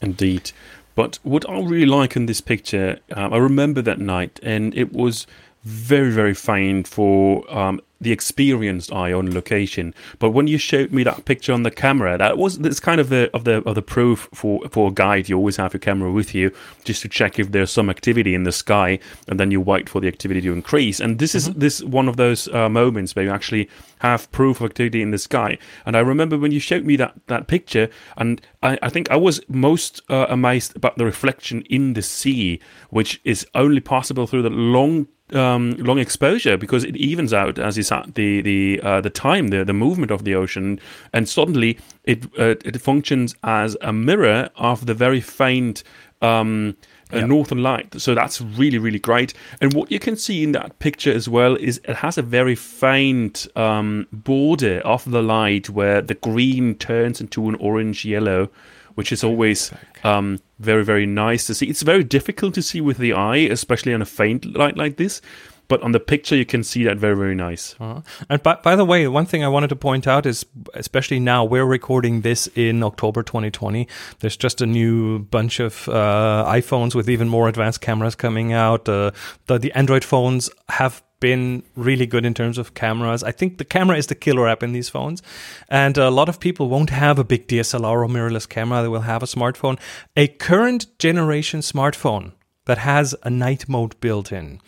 Indeed. 0.00 0.52
But 0.94 1.18
what 1.22 1.48
I 1.48 1.60
really 1.60 1.86
like 1.86 2.16
in 2.16 2.26
this 2.26 2.40
picture, 2.40 2.98
um, 3.12 3.32
I 3.32 3.38
remember 3.38 3.80
that 3.82 3.98
night, 3.98 4.38
and 4.42 4.74
it 4.76 4.92
was 4.92 5.26
very, 5.64 6.10
very 6.10 6.34
fine 6.34 6.84
for 6.84 7.44
um, 7.54 7.80
the 8.02 8.12
experienced 8.12 8.92
eye 8.92 9.12
on 9.12 9.32
location. 9.32 9.94
But 10.18 10.30
when 10.30 10.48
you 10.48 10.58
showed 10.58 10.92
me 10.92 11.04
that 11.04 11.24
picture 11.24 11.52
on 11.52 11.62
the 11.62 11.70
camera, 11.70 12.18
that 12.18 12.36
was 12.36 12.58
that's 12.58 12.80
kind 12.80 13.00
of 13.00 13.08
the 13.08 13.30
of 13.32 13.44
the 13.44 13.62
of 13.62 13.76
the 13.76 13.82
proof 13.82 14.28
for 14.34 14.68
for 14.68 14.88
a 14.88 14.90
guide. 14.90 15.28
You 15.28 15.36
always 15.36 15.56
have 15.56 15.72
your 15.72 15.80
camera 15.80 16.10
with 16.10 16.34
you 16.34 16.52
just 16.84 17.02
to 17.02 17.08
check 17.08 17.38
if 17.38 17.52
there's 17.52 17.70
some 17.70 17.88
activity 17.88 18.34
in 18.34 18.42
the 18.42 18.52
sky, 18.52 18.98
and 19.28 19.38
then 19.38 19.50
you 19.52 19.60
wait 19.60 19.88
for 19.88 20.00
the 20.00 20.08
activity 20.08 20.40
to 20.40 20.52
increase. 20.52 20.98
And 20.98 21.18
this 21.20 21.34
is 21.34 21.52
this 21.54 21.82
one 21.82 22.08
of 22.08 22.16
those 22.16 22.48
uh, 22.48 22.68
moments 22.68 23.14
where 23.14 23.24
you 23.24 23.30
actually 23.30 23.70
have 24.00 24.30
proof 24.32 24.60
of 24.60 24.66
activity 24.66 25.00
in 25.00 25.12
the 25.12 25.18
sky. 25.18 25.56
And 25.86 25.96
I 25.96 26.00
remember 26.00 26.36
when 26.36 26.50
you 26.50 26.60
showed 26.60 26.84
me 26.84 26.96
that 26.96 27.14
that 27.28 27.46
picture, 27.46 27.88
and 28.16 28.40
I, 28.64 28.78
I 28.82 28.88
think 28.88 29.10
I 29.12 29.16
was 29.16 29.40
most 29.48 30.02
uh, 30.10 30.26
amazed 30.28 30.74
about 30.74 30.98
the 30.98 31.04
reflection 31.04 31.62
in 31.70 31.92
the 31.92 32.02
sea, 32.02 32.58
which 32.90 33.20
is 33.22 33.46
only 33.54 33.80
possible 33.80 34.26
through 34.26 34.42
the 34.42 34.50
long 34.50 35.06
um, 35.34 35.72
long 35.78 35.98
exposure 35.98 36.56
because 36.56 36.84
it 36.84 36.96
evens 36.96 37.32
out 37.32 37.58
as 37.58 37.76
you 37.76 37.82
said 37.82 38.14
the 38.14 38.40
the 38.42 38.80
uh, 38.82 39.00
the 39.00 39.10
time 39.10 39.48
the 39.48 39.64
the 39.64 39.72
movement 39.72 40.10
of 40.10 40.24
the 40.24 40.34
ocean 40.34 40.78
and 41.12 41.28
suddenly 41.28 41.78
it 42.04 42.24
uh, 42.38 42.54
it 42.64 42.80
functions 42.80 43.34
as 43.42 43.76
a 43.80 43.92
mirror 43.92 44.50
of 44.56 44.86
the 44.86 44.94
very 44.94 45.20
faint 45.20 45.82
um, 46.20 46.76
uh, 47.12 47.18
Yep. 47.18 47.28
northern 47.28 47.62
light. 47.62 48.00
So 48.00 48.14
that's 48.14 48.40
really 48.40 48.78
really 48.78 48.98
great. 48.98 49.34
And 49.60 49.74
what 49.74 49.90
you 49.92 49.98
can 49.98 50.16
see 50.16 50.42
in 50.42 50.52
that 50.52 50.78
picture 50.78 51.12
as 51.12 51.28
well 51.28 51.56
is 51.56 51.78
it 51.84 51.96
has 51.96 52.16
a 52.16 52.22
very 52.22 52.54
faint 52.54 53.46
um, 53.54 54.06
border 54.12 54.80
of 54.84 55.10
the 55.10 55.22
light 55.22 55.68
where 55.68 56.00
the 56.00 56.14
green 56.14 56.74
turns 56.76 57.20
into 57.20 57.48
an 57.50 57.54
orange 57.56 58.04
yellow 58.06 58.48
which 58.94 59.12
is 59.12 59.24
always 59.24 59.72
um, 60.04 60.38
very 60.62 60.84
very 60.84 61.06
nice 61.06 61.46
to 61.46 61.54
see 61.54 61.66
it's 61.66 61.82
very 61.82 62.04
difficult 62.04 62.54
to 62.54 62.62
see 62.62 62.80
with 62.80 62.98
the 62.98 63.12
eye 63.12 63.36
especially 63.36 63.92
on 63.94 64.02
a 64.02 64.06
faint 64.06 64.44
light 64.56 64.76
like 64.76 64.96
this 64.96 65.20
but 65.68 65.82
on 65.82 65.92
the 65.92 66.00
picture 66.00 66.36
you 66.36 66.44
can 66.44 66.62
see 66.62 66.84
that 66.84 66.98
very 66.98 67.16
very 67.16 67.34
nice 67.34 67.74
Uh, 67.80 68.00
and 68.28 68.42
by, 68.42 68.54
by 68.62 68.76
the 68.76 68.84
way, 68.84 69.08
one 69.08 69.26
thing 69.26 69.42
I 69.42 69.48
wanted 69.48 69.68
to 69.68 69.76
point 69.76 70.06
out 70.06 70.26
is, 70.26 70.44
especially 70.74 71.18
now, 71.20 71.44
we're 71.44 71.64
recording 71.64 72.20
this 72.22 72.48
in 72.54 72.82
October 72.82 73.22
2020. 73.22 73.88
There's 74.20 74.36
just 74.36 74.60
a 74.60 74.66
new 74.66 75.20
bunch 75.20 75.60
of 75.60 75.88
uh, 75.88 76.44
iPhones 76.60 76.94
with 76.94 77.08
even 77.08 77.28
more 77.28 77.48
advanced 77.48 77.80
cameras 77.80 78.14
coming 78.14 78.52
out. 78.52 78.88
Uh, 78.88 79.12
the, 79.46 79.58
the 79.58 79.72
Android 79.72 80.04
phones 80.04 80.50
have 80.68 81.02
been 81.22 81.62
really 81.76 82.04
good 82.04 82.26
in 82.26 82.34
terms 82.34 82.58
of 82.58 82.74
cameras. 82.74 83.22
I 83.22 83.30
think 83.30 83.56
the 83.56 83.64
camera 83.64 83.96
is 83.96 84.08
the 84.08 84.16
killer 84.16 84.48
app 84.48 84.62
in 84.62 84.72
these 84.72 84.88
phones. 84.88 85.22
And 85.68 85.96
a 85.96 86.10
lot 86.10 86.28
of 86.28 86.40
people 86.40 86.68
won't 86.68 86.90
have 86.90 87.18
a 87.18 87.24
big 87.24 87.46
DSLR 87.46 88.04
or 88.04 88.08
mirrorless 88.08 88.48
camera. 88.48 88.82
They 88.82 88.88
will 88.88 89.02
have 89.12 89.22
a 89.22 89.26
smartphone. 89.26 89.78
A 90.16 90.26
current 90.26 90.86
generation 90.98 91.60
smartphone 91.60 92.32
that 92.64 92.78
has 92.78 93.14
a 93.22 93.30
night 93.30 93.68
mode 93.68 93.98
built 94.00 94.32
in 94.32 94.60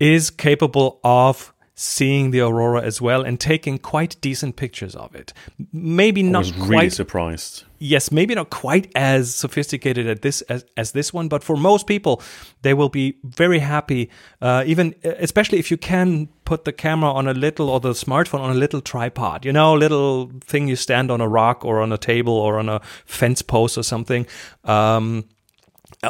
is 0.00 0.30
capable 0.30 0.98
of 1.04 1.52
seeing 1.74 2.30
the 2.30 2.40
aurora 2.40 2.82
as 2.82 3.00
well 3.00 3.22
and 3.22 3.40
taking 3.40 3.78
quite 3.78 4.16
decent 4.20 4.56
pictures 4.56 4.94
of 4.94 5.14
it. 5.14 5.32
Maybe 5.72 6.22
not 6.22 6.38
i 6.38 6.38
was 6.40 6.52
really 6.54 6.68
quite 6.68 6.92
surprised 6.92 7.64
yes, 7.82 8.12
maybe 8.12 8.34
not 8.34 8.48
quite 8.50 8.90
as 8.94 9.34
sophisticated 9.34 10.06
at 10.06 10.22
this 10.22 10.40
as, 10.42 10.64
as 10.76 10.92
this 10.92 11.12
one, 11.12 11.28
but 11.28 11.42
for 11.42 11.56
most 11.56 11.86
people, 11.86 12.22
they 12.62 12.72
will 12.72 12.88
be 12.88 13.18
very 13.24 13.58
happy. 13.58 14.08
Uh, 14.40 14.62
even 14.66 14.94
especially 15.02 15.58
if 15.58 15.70
you 15.70 15.76
can 15.76 16.28
put 16.44 16.64
the 16.64 16.72
camera 16.72 17.10
on 17.10 17.26
a 17.26 17.34
little 17.34 17.68
or 17.68 17.80
the 17.80 17.90
smartphone 17.90 18.40
on 18.40 18.50
a 18.50 18.54
little 18.54 18.80
tripod, 18.80 19.44
you 19.44 19.52
know, 19.52 19.74
little 19.74 20.30
thing 20.40 20.68
you 20.68 20.76
stand 20.76 21.10
on 21.10 21.20
a 21.20 21.28
rock 21.28 21.64
or 21.64 21.80
on 21.80 21.92
a 21.92 21.98
table 21.98 22.34
or 22.34 22.58
on 22.58 22.68
a 22.68 22.80
fence 23.04 23.42
post 23.42 23.76
or 23.76 23.82
something. 23.82 24.26
Um, 24.64 25.24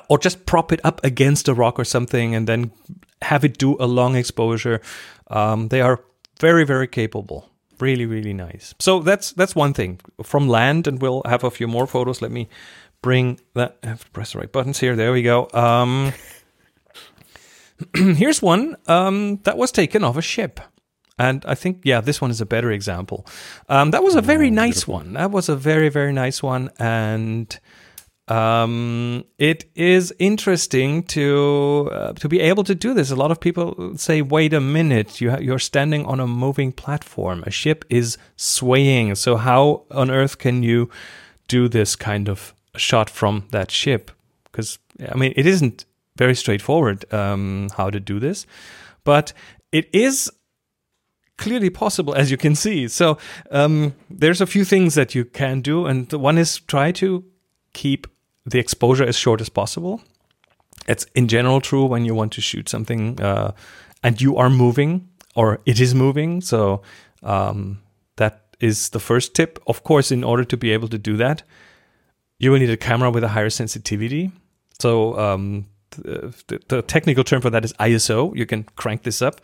or 0.09 0.19
just 0.19 0.47
prop 0.47 0.73
it 0.73 0.81
up 0.85 1.03
against 1.05 1.49
a 1.49 1.55
rock 1.55 1.79
or 1.79 1.85
something 1.85 2.35
and 2.35 2.47
then 2.47 2.71
have 3.23 3.45
it 3.45 3.59
do 3.59 3.77
a 3.81 3.87
long 3.87 4.17
exposure. 4.17 4.81
Um, 5.29 5.69
they 5.69 5.81
are 5.81 6.01
very, 6.41 6.65
very 6.65 6.89
capable. 6.89 7.49
Really, 7.81 8.07
really 8.07 8.33
nice. 8.33 8.75
So 8.79 9.01
that's 9.01 9.33
that's 9.33 9.57
one 9.57 9.75
thing 9.75 10.01
from 10.23 10.49
land, 10.49 10.87
and 10.87 11.01
we'll 11.01 11.23
have 11.27 11.45
a 11.45 11.51
few 11.51 11.67
more 11.67 11.87
photos. 11.87 12.23
Let 12.23 12.31
me 12.31 12.49
bring 13.03 13.41
that. 13.55 13.79
I 13.83 13.89
have 13.89 14.05
to 14.05 14.11
press 14.11 14.33
the 14.33 14.39
right 14.39 14.53
buttons 14.53 14.79
here. 14.79 14.95
There 14.95 15.13
we 15.13 15.23
go. 15.23 15.49
Um, 15.53 16.13
here's 17.95 18.41
one 18.41 18.77
um, 18.87 19.41
that 19.45 19.57
was 19.57 19.73
taken 19.73 20.05
off 20.05 20.17
a 20.17 20.23
ship. 20.23 20.61
And 21.19 21.45
I 21.47 21.55
think, 21.55 21.83
yeah, 21.85 22.01
this 22.01 22.21
one 22.21 22.31
is 22.31 22.41
a 22.41 22.47
better 22.47 22.71
example. 22.71 23.27
Um, 23.69 23.91
that 23.91 24.03
was 24.03 24.15
a 24.15 24.23
very 24.23 24.51
nice 24.51 24.89
one. 24.89 25.13
That 25.13 25.31
was 25.31 25.49
a 25.49 25.55
very, 25.55 25.89
very 25.89 26.13
nice 26.13 26.43
one. 26.43 26.71
And 26.79 27.59
um, 28.33 29.25
it 29.39 29.67
is 29.75 30.15
interesting 30.19 31.03
to 31.03 31.91
uh, 31.93 32.13
to 32.15 32.29
be 32.29 32.41
able 32.41 32.65
to 32.65 32.75
do 32.75 32.95
this. 32.95 33.11
A 33.11 33.17
lot 33.17 33.31
of 33.31 33.39
people 33.41 33.93
say, 33.97 34.23
"Wait 34.23 34.55
a 34.55 34.61
minute, 34.61 35.21
you 35.21 35.31
ha- 35.33 35.41
you're 35.41 35.59
standing 35.59 36.07
on 36.07 36.19
a 36.19 36.27
moving 36.27 36.73
platform. 36.73 37.45
A 37.47 37.51
ship 37.51 37.85
is 37.91 38.17
swaying. 38.37 39.17
So 39.17 39.37
how 39.37 39.83
on 39.91 40.11
earth 40.11 40.39
can 40.39 40.63
you 40.63 40.89
do 41.47 41.69
this 41.69 41.95
kind 41.95 42.29
of 42.29 42.55
shot 42.77 43.11
from 43.11 43.45
that 43.51 43.71
ship?" 43.71 44.11
Because 44.45 44.79
I 45.13 45.15
mean, 45.15 45.35
it 45.37 45.47
isn't 45.47 45.85
very 46.17 46.35
straightforward 46.35 47.13
um, 47.13 47.69
how 47.77 47.91
to 47.91 48.01
do 48.01 48.19
this, 48.19 48.47
but 49.05 49.35
it 49.73 49.91
is 49.93 50.31
clearly 51.37 51.71
possible, 51.71 52.15
as 52.15 52.31
you 52.31 52.39
can 52.39 52.55
see. 52.55 52.89
So 52.89 53.19
um, 53.51 53.95
there's 54.09 54.41
a 54.41 54.47
few 54.47 54.65
things 54.65 54.95
that 54.95 55.15
you 55.15 55.27
can 55.27 55.61
do, 55.61 55.87
and 55.87 56.11
one 56.13 56.39
is 56.39 56.61
try 56.61 56.93
to 56.93 57.25
keep 57.75 58.07
the 58.45 58.59
exposure 58.59 59.05
as 59.05 59.17
short 59.17 59.41
as 59.41 59.49
possible. 59.49 60.01
It's 60.89 61.05
in 61.15 61.29
general 61.29 61.61
true 61.61 61.85
when 61.87 62.05
you 62.05 62.15
want 62.15 62.33
to 62.33 62.41
shoot 62.41 62.69
something 62.69 63.21
uh, 63.21 63.53
and 64.03 64.21
you 64.21 64.37
are 64.37 64.51
moving 64.51 65.09
or 65.35 65.61
it 65.65 65.81
is 65.81 65.95
moving. 65.95 66.41
So 66.41 66.83
um, 67.23 67.81
that 68.17 68.43
is 68.61 68.91
the 68.91 69.01
first 69.01 69.35
tip. 69.35 69.63
Of 69.67 69.85
course, 69.85 70.11
in 70.11 70.25
order 70.25 70.45
to 70.45 70.57
be 70.57 70.71
able 70.73 70.89
to 70.89 70.99
do 70.99 71.17
that, 71.19 71.43
you 72.39 72.51
will 72.51 72.59
need 72.59 72.71
a 72.71 72.77
camera 72.77 73.11
with 73.11 73.23
a 73.23 73.29
higher 73.29 73.51
sensitivity. 73.51 74.33
So 74.81 75.19
um, 75.19 75.67
the, 75.91 76.61
the, 76.69 76.83
technical 76.83 77.23
term 77.23 77.41
for 77.41 77.51
that 77.51 77.65
is 77.65 77.73
ISO. 77.75 78.37
You 78.37 78.47
can 78.47 78.65
crank 78.77 79.05
this 79.05 79.23
up, 79.23 79.41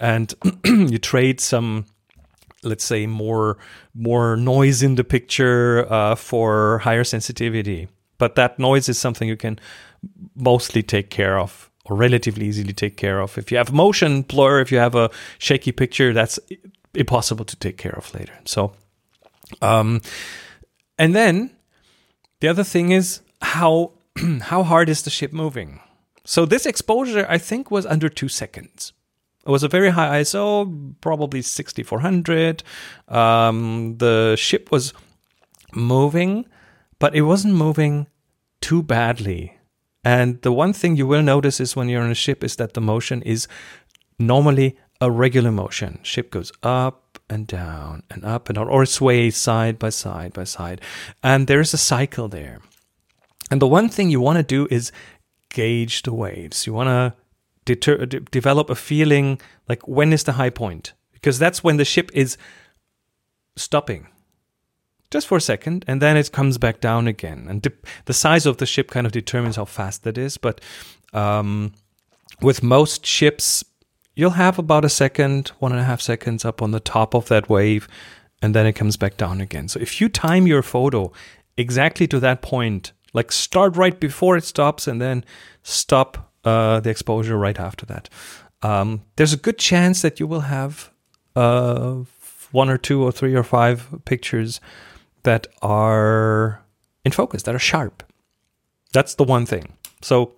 and 0.00 0.34
you 0.64 0.98
trade 0.98 1.40
some 1.40 1.86
let's 2.64 2.84
say 2.84 3.06
more 3.06 3.58
more 3.94 4.36
noise 4.36 4.82
in 4.82 4.94
the 4.94 5.04
picture 5.04 5.86
uh, 5.92 6.14
for 6.14 6.78
higher 6.78 7.04
sensitivity 7.04 7.88
but 8.22 8.36
that 8.36 8.56
noise 8.56 8.88
is 8.88 8.98
something 8.98 9.26
you 9.26 9.36
can 9.36 9.58
mostly 10.36 10.80
take 10.80 11.10
care 11.10 11.36
of 11.40 11.68
or 11.84 11.96
relatively 11.96 12.46
easily 12.46 12.72
take 12.72 12.96
care 12.96 13.18
of. 13.18 13.36
If 13.36 13.50
you 13.50 13.58
have 13.58 13.72
motion 13.72 14.22
blur 14.22 14.60
if 14.60 14.70
you 14.70 14.78
have 14.78 14.94
a 14.94 15.10
shaky 15.38 15.72
picture 15.72 16.12
that's 16.12 16.38
impossible 16.94 17.44
to 17.46 17.56
take 17.56 17.76
care 17.84 17.96
of 17.96 18.14
later. 18.14 18.36
So 18.44 18.60
um 19.60 20.00
and 20.98 21.16
then 21.16 21.50
the 22.38 22.46
other 22.46 22.62
thing 22.62 22.92
is 22.92 23.22
how 23.56 23.90
how 24.52 24.62
hard 24.62 24.88
is 24.88 25.02
the 25.02 25.10
ship 25.10 25.32
moving? 25.32 25.80
So 26.24 26.46
this 26.46 26.64
exposure 26.64 27.26
i 27.36 27.38
think 27.38 27.70
was 27.72 27.84
under 27.86 28.08
2 28.08 28.28
seconds. 28.28 28.92
It 29.46 29.50
was 29.50 29.64
a 29.64 29.68
very 29.68 29.90
high 29.90 30.22
ISO, 30.22 30.94
probably 31.00 31.42
6400. 31.42 32.62
Um, 33.08 33.96
the 33.98 34.36
ship 34.36 34.70
was 34.70 34.94
moving, 35.74 36.46
but 37.02 37.16
it 37.16 37.22
wasn't 37.22 37.54
moving 37.54 38.06
too 38.62 38.82
badly. 38.82 39.58
And 40.04 40.40
the 40.42 40.52
one 40.52 40.72
thing 40.72 40.96
you 40.96 41.06
will 41.06 41.22
notice 41.22 41.60
is 41.60 41.76
when 41.76 41.88
you're 41.88 42.02
on 42.02 42.10
a 42.10 42.14
ship 42.14 42.42
is 42.42 42.56
that 42.56 42.74
the 42.74 42.80
motion 42.80 43.22
is 43.22 43.46
normally 44.18 44.76
a 45.00 45.10
regular 45.10 45.52
motion. 45.52 46.00
Ship 46.02 46.30
goes 46.30 46.52
up 46.62 47.18
and 47.28 47.46
down 47.46 48.02
and 48.10 48.24
up 48.24 48.48
and 48.48 48.56
down, 48.56 48.68
or 48.68 48.84
it 48.84 48.88
sways 48.88 49.36
side 49.36 49.78
by 49.78 49.90
side 49.90 50.32
by 50.32 50.44
side. 50.44 50.80
And 51.22 51.46
there's 51.46 51.74
a 51.74 51.78
cycle 51.78 52.28
there. 52.28 52.60
And 53.50 53.60
the 53.60 53.68
one 53.68 53.88
thing 53.88 54.10
you 54.10 54.20
want 54.20 54.38
to 54.38 54.42
do 54.42 54.66
is 54.70 54.92
gauge 55.50 56.02
the 56.02 56.14
waves. 56.14 56.66
You 56.66 56.72
want 56.72 56.88
to 56.88 57.14
deter- 57.64 58.06
de- 58.06 58.20
develop 58.20 58.70
a 58.70 58.74
feeling 58.74 59.40
like 59.68 59.86
when 59.86 60.12
is 60.12 60.24
the 60.24 60.32
high 60.32 60.50
point 60.50 60.94
because 61.12 61.38
that's 61.38 61.62
when 61.62 61.76
the 61.76 61.84
ship 61.84 62.10
is 62.14 62.36
stopping 63.56 64.08
just 65.12 65.26
for 65.26 65.36
a 65.36 65.40
second 65.40 65.84
and 65.86 66.02
then 66.02 66.16
it 66.16 66.32
comes 66.32 66.58
back 66.58 66.80
down 66.80 67.06
again 67.06 67.46
and 67.48 67.70
the 68.06 68.12
size 68.12 68.46
of 68.46 68.56
the 68.56 68.66
ship 68.66 68.90
kind 68.90 69.06
of 69.06 69.12
determines 69.12 69.56
how 69.56 69.64
fast 69.64 70.02
that 70.02 70.18
is 70.18 70.36
but 70.36 70.60
um, 71.12 71.72
with 72.40 72.62
most 72.62 73.06
ships 73.06 73.64
you'll 74.16 74.30
have 74.30 74.58
about 74.58 74.84
a 74.84 74.88
second 74.88 75.48
one 75.60 75.72
and 75.72 75.80
a 75.80 75.84
half 75.84 76.00
seconds 76.00 76.44
up 76.44 76.60
on 76.60 76.72
the 76.72 76.80
top 76.80 77.14
of 77.14 77.28
that 77.28 77.48
wave 77.48 77.86
and 78.40 78.54
then 78.54 78.66
it 78.66 78.72
comes 78.72 78.96
back 78.96 79.16
down 79.16 79.40
again 79.40 79.68
so 79.68 79.78
if 79.78 80.00
you 80.00 80.08
time 80.08 80.46
your 80.46 80.62
photo 80.62 81.12
exactly 81.56 82.08
to 82.08 82.18
that 82.18 82.42
point 82.42 82.92
like 83.12 83.30
start 83.30 83.76
right 83.76 84.00
before 84.00 84.36
it 84.36 84.44
stops 84.44 84.86
and 84.86 85.00
then 85.00 85.24
stop 85.62 86.32
uh, 86.44 86.80
the 86.80 86.90
exposure 86.90 87.38
right 87.38 87.58
after 87.58 87.86
that. 87.86 88.08
Um, 88.62 89.02
there's 89.16 89.32
a 89.32 89.36
good 89.36 89.58
chance 89.58 90.02
that 90.02 90.20
you 90.20 90.26
will 90.26 90.42
have 90.42 90.90
uh, 91.36 91.96
one 92.52 92.68
or 92.68 92.78
two 92.78 93.02
or 93.02 93.12
three 93.12 93.34
or 93.34 93.42
five 93.42 93.88
pictures 94.04 94.60
that 95.24 95.46
are 95.60 96.62
in 97.04 97.12
focus, 97.12 97.42
that 97.44 97.54
are 97.54 97.60
sharp. 97.60 98.02
That's 98.92 99.14
the 99.14 99.24
one 99.24 99.46
thing. 99.46 99.72
So 100.02 100.32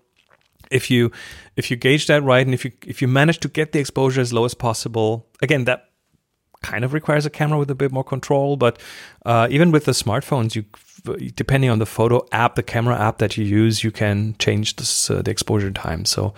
if 0.71 0.91
you 0.91 1.11
if 1.57 1.71
you 1.71 1.77
gauge 1.77 2.07
that 2.07 2.23
right 2.23 2.45
and 2.45 2.55
if 2.55 2.65
you 2.65 2.73
if 2.87 3.03
you 3.03 3.09
manage 3.09 3.39
to 3.41 3.49
get 3.49 3.73
the 3.73 3.79
exposure 3.79 4.21
as 4.21 4.33
low 4.33 4.45
as 4.45 4.55
possible, 4.55 5.27
again 5.43 5.65
that 5.65 5.91
kind 6.63 6.85
of 6.85 6.95
requires 6.95 7.27
a 7.27 7.31
camera 7.31 7.59
with 7.59 7.71
a 7.71 7.75
bit 7.75 7.93
more 7.93 8.05
control. 8.05 8.57
But 8.57 8.79
uh, 9.27 9.49
even 9.51 9.71
with 9.71 9.85
the 9.85 9.93
smartphones, 9.93 10.55
you 10.55 10.65
depending 11.37 11.71
on 11.71 11.79
the 11.79 11.87
photo 11.87 12.27
app, 12.33 12.55
the 12.55 12.63
camera 12.63 12.99
app 12.99 13.19
that 13.19 13.37
you 13.37 13.45
use, 13.45 13.85
you 13.85 13.91
can 13.91 14.35
change 14.39 14.77
this, 14.77 15.11
uh, 15.11 15.21
the 15.21 15.31
exposure 15.31 15.71
time. 15.71 16.07
So 16.07 16.33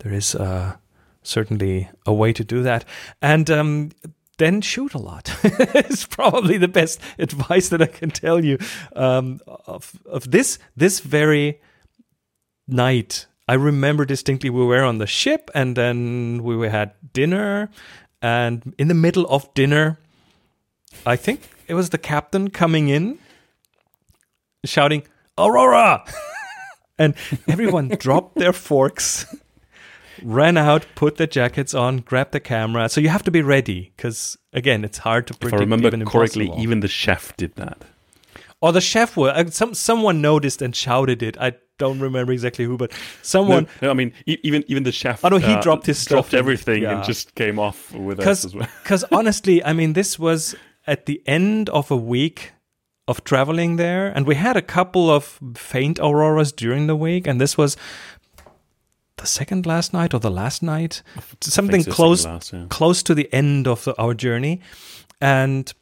there 0.00 0.12
is 0.12 0.34
uh, 0.34 0.74
certainly 1.22 1.88
a 2.04 2.12
way 2.12 2.32
to 2.32 2.42
do 2.42 2.62
that. 2.62 2.84
And 3.22 3.48
um, 3.48 3.90
then 4.38 4.60
shoot 4.60 4.94
a 4.94 4.98
lot. 4.98 5.30
it's 5.44 6.06
probably 6.06 6.58
the 6.58 6.68
best 6.68 7.00
advice 7.18 7.68
that 7.68 7.82
I 7.82 7.86
can 7.86 8.10
tell 8.10 8.44
you 8.44 8.58
um, 8.96 9.40
of 9.66 9.92
of 10.06 10.30
this 10.30 10.58
this 10.76 11.00
very 11.00 11.60
night. 12.66 13.26
I 13.46 13.54
remember 13.54 14.04
distinctly 14.04 14.50
we 14.50 14.64
were 14.64 14.84
on 14.84 14.98
the 14.98 15.06
ship 15.06 15.50
and 15.54 15.76
then 15.76 16.42
we 16.42 16.68
had 16.68 16.92
dinner. 17.12 17.70
And 18.20 18.74
in 18.78 18.88
the 18.88 18.94
middle 18.94 19.26
of 19.26 19.52
dinner, 19.54 19.98
I 21.06 21.16
think 21.16 21.40
it 21.66 21.74
was 21.74 21.90
the 21.90 21.98
captain 21.98 22.50
coming 22.50 22.88
in 22.88 23.18
shouting, 24.64 25.02
Aurora! 25.36 26.04
and 26.98 27.14
everyone 27.48 27.88
dropped 27.88 28.36
their 28.36 28.52
forks, 28.52 29.26
ran 30.22 30.56
out, 30.56 30.86
put 30.94 31.16
their 31.16 31.26
jackets 31.26 31.74
on, 31.74 31.98
grabbed 31.98 32.32
the 32.32 32.40
camera. 32.40 32.88
So 32.88 33.00
you 33.00 33.08
have 33.08 33.22
to 33.24 33.30
be 33.30 33.42
ready 33.42 33.92
because, 33.96 34.36
again, 34.52 34.84
it's 34.84 34.98
hard 34.98 35.26
to 35.28 35.34
predict. 35.34 35.54
If 35.54 35.60
I 35.60 35.64
remember 35.64 35.88
even 35.88 36.04
correctly, 36.06 36.44
impossible. 36.46 36.62
even 36.62 36.80
the 36.80 36.88
chef 36.88 37.36
did 37.36 37.54
that. 37.56 37.78
Or 38.60 38.72
the 38.72 38.80
chef 38.80 39.16
were 39.16 39.30
uh, 39.30 39.50
some 39.50 39.72
someone 39.74 40.20
noticed 40.20 40.60
and 40.62 40.74
shouted 40.74 41.22
it. 41.22 41.36
I 41.40 41.52
don't 41.78 42.00
remember 42.00 42.32
exactly 42.32 42.64
who, 42.64 42.76
but 42.76 42.90
someone 43.22 43.64
No, 43.80 43.86
no, 43.86 43.90
I 43.90 43.94
mean, 43.94 44.12
e- 44.26 44.38
even 44.42 44.64
even 44.66 44.82
the 44.82 44.90
chef. 44.90 45.24
uh, 45.24 45.28
Oh, 45.28 45.30
no, 45.30 45.38
he 45.38 45.60
dropped 45.60 45.86
his 45.86 46.04
dropped 46.04 46.28
stuff 46.28 46.38
everything 46.38 46.82
yeah. 46.82 46.96
and 46.96 47.04
just 47.04 47.36
came 47.36 47.60
off 47.60 47.92
with 47.94 48.18
us 48.18 48.44
as 48.44 48.54
well. 48.56 48.66
because 48.82 49.04
honestly, 49.12 49.62
I 49.64 49.72
mean, 49.72 49.92
this 49.92 50.18
was 50.18 50.56
at 50.88 51.06
the 51.06 51.22
end 51.24 51.68
of 51.70 51.90
a 51.92 51.96
week 51.96 52.52
of 53.06 53.22
traveling 53.22 53.76
there, 53.76 54.08
and 54.08 54.26
we 54.26 54.34
had 54.34 54.56
a 54.56 54.62
couple 54.62 55.08
of 55.08 55.38
faint 55.54 55.98
auroras 56.00 56.50
during 56.50 56.88
the 56.88 56.96
week, 56.96 57.28
and 57.28 57.40
this 57.40 57.56
was 57.56 57.76
the 59.18 59.26
second 59.26 59.66
last 59.66 59.92
night 59.92 60.14
or 60.14 60.20
the 60.20 60.30
last 60.30 60.62
night, 60.62 61.02
something 61.40 61.84
close 61.84 62.24
last, 62.24 62.52
yeah. 62.52 62.66
close 62.68 63.02
to 63.04 63.14
the 63.14 63.32
end 63.32 63.68
of 63.68 63.84
the, 63.84 63.96
our 64.00 64.14
journey, 64.14 64.60
and 65.20 65.72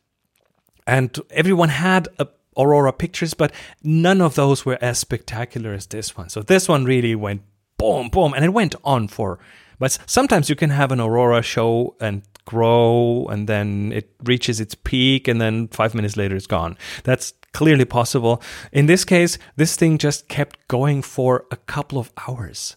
and 0.86 1.18
everyone 1.30 1.68
had 1.70 2.08
a 2.18 2.28
aurora 2.56 2.92
pictures, 2.92 3.34
but 3.34 3.52
none 3.82 4.20
of 4.20 4.34
those 4.34 4.64
were 4.64 4.78
as 4.80 4.98
spectacular 4.98 5.72
as 5.72 5.86
this 5.86 6.16
one. 6.16 6.28
So 6.28 6.42
this 6.42 6.68
one 6.68 6.84
really 6.84 7.14
went 7.14 7.42
boom, 7.76 8.08
boom, 8.08 8.32
and 8.34 8.44
it 8.44 8.52
went 8.52 8.74
on 8.84 9.08
for. 9.08 9.38
But 9.78 9.98
sometimes 10.06 10.48
you 10.48 10.56
can 10.56 10.70
have 10.70 10.90
an 10.90 11.00
aurora 11.00 11.42
show 11.42 11.96
and 12.00 12.22
grow, 12.46 13.26
and 13.28 13.48
then 13.48 13.92
it 13.92 14.10
reaches 14.24 14.60
its 14.60 14.74
peak, 14.74 15.28
and 15.28 15.40
then 15.40 15.68
five 15.68 15.94
minutes 15.94 16.16
later 16.16 16.34
it's 16.34 16.46
gone. 16.46 16.78
That's 17.04 17.34
clearly 17.52 17.84
possible. 17.84 18.42
In 18.72 18.86
this 18.86 19.04
case, 19.04 19.38
this 19.56 19.76
thing 19.76 19.98
just 19.98 20.28
kept 20.28 20.66
going 20.68 21.02
for 21.02 21.44
a 21.50 21.56
couple 21.56 21.98
of 21.98 22.12
hours. 22.26 22.76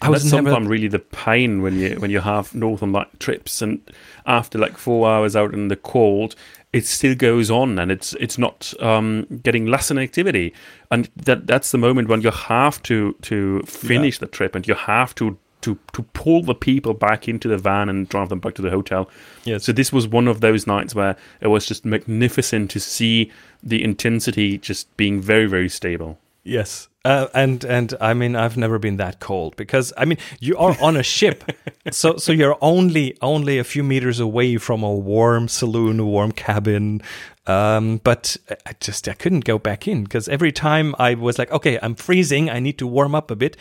I 0.00 0.08
was 0.10 0.22
that's 0.22 0.32
never. 0.32 0.50
sometimes 0.50 0.68
really 0.68 0.88
the 0.88 1.00
pain 1.00 1.60
when 1.60 1.78
you 1.78 1.96
when 1.96 2.10
you 2.10 2.20
have 2.20 2.54
northern 2.54 2.92
light 2.92 3.18
trips 3.18 3.60
and 3.60 3.80
after 4.26 4.58
like 4.58 4.78
four 4.78 5.08
hours 5.08 5.34
out 5.34 5.52
in 5.54 5.68
the 5.68 5.76
cold, 5.76 6.36
it 6.72 6.86
still 6.86 7.14
goes 7.14 7.50
on 7.50 7.78
and 7.78 7.90
it's 7.90 8.14
it's 8.14 8.38
not 8.38 8.72
um, 8.80 9.26
getting 9.42 9.66
less 9.66 9.90
in 9.90 9.98
activity. 9.98 10.54
And 10.90 11.08
that 11.16 11.46
that's 11.46 11.72
the 11.72 11.78
moment 11.78 12.08
when 12.08 12.20
you 12.20 12.30
have 12.30 12.80
to 12.84 13.14
to 13.22 13.62
finish 13.62 14.18
the 14.18 14.26
trip 14.26 14.54
and 14.54 14.68
you 14.68 14.74
have 14.74 15.14
to 15.16 15.36
to 15.62 15.76
to 15.92 16.02
pull 16.02 16.42
the 16.42 16.54
people 16.54 16.94
back 16.94 17.26
into 17.26 17.48
the 17.48 17.58
van 17.58 17.88
and 17.88 18.08
drive 18.08 18.28
them 18.28 18.38
back 18.38 18.54
to 18.54 18.62
the 18.62 18.70
hotel. 18.70 19.10
Yes. 19.44 19.64
So 19.64 19.72
this 19.72 19.92
was 19.92 20.06
one 20.06 20.28
of 20.28 20.40
those 20.40 20.66
nights 20.66 20.94
where 20.94 21.16
it 21.40 21.48
was 21.48 21.66
just 21.66 21.84
magnificent 21.84 22.70
to 22.70 22.80
see 22.80 23.32
the 23.62 23.82
intensity 23.82 24.58
just 24.58 24.96
being 24.96 25.20
very 25.20 25.46
very 25.46 25.68
stable. 25.68 26.18
Yes. 26.44 26.88
Uh, 27.08 27.26
and 27.32 27.64
and 27.64 27.94
I 28.02 28.12
mean 28.12 28.36
I've 28.36 28.58
never 28.58 28.78
been 28.78 28.98
that 28.98 29.18
cold 29.18 29.56
because 29.56 29.94
I 29.96 30.04
mean 30.04 30.18
you 30.40 30.58
are 30.58 30.76
on 30.78 30.94
a 30.94 31.02
ship, 31.02 31.42
so 31.90 32.18
so 32.18 32.32
you're 32.32 32.58
only 32.60 33.16
only 33.22 33.58
a 33.58 33.64
few 33.64 33.82
meters 33.82 34.20
away 34.20 34.58
from 34.58 34.82
a 34.82 34.92
warm 34.92 35.48
saloon, 35.48 36.00
a 36.00 36.04
warm 36.04 36.32
cabin. 36.32 37.00
Um, 37.46 38.02
but 38.04 38.36
I 38.66 38.74
just 38.78 39.08
I 39.08 39.14
couldn't 39.14 39.46
go 39.46 39.58
back 39.58 39.88
in 39.88 40.04
because 40.04 40.28
every 40.28 40.52
time 40.52 40.94
I 40.98 41.14
was 41.14 41.38
like, 41.38 41.50
okay, 41.50 41.78
I'm 41.80 41.94
freezing, 41.94 42.50
I 42.50 42.60
need 42.60 42.76
to 42.76 42.86
warm 42.86 43.14
up 43.14 43.30
a 43.30 43.36
bit. 43.36 43.56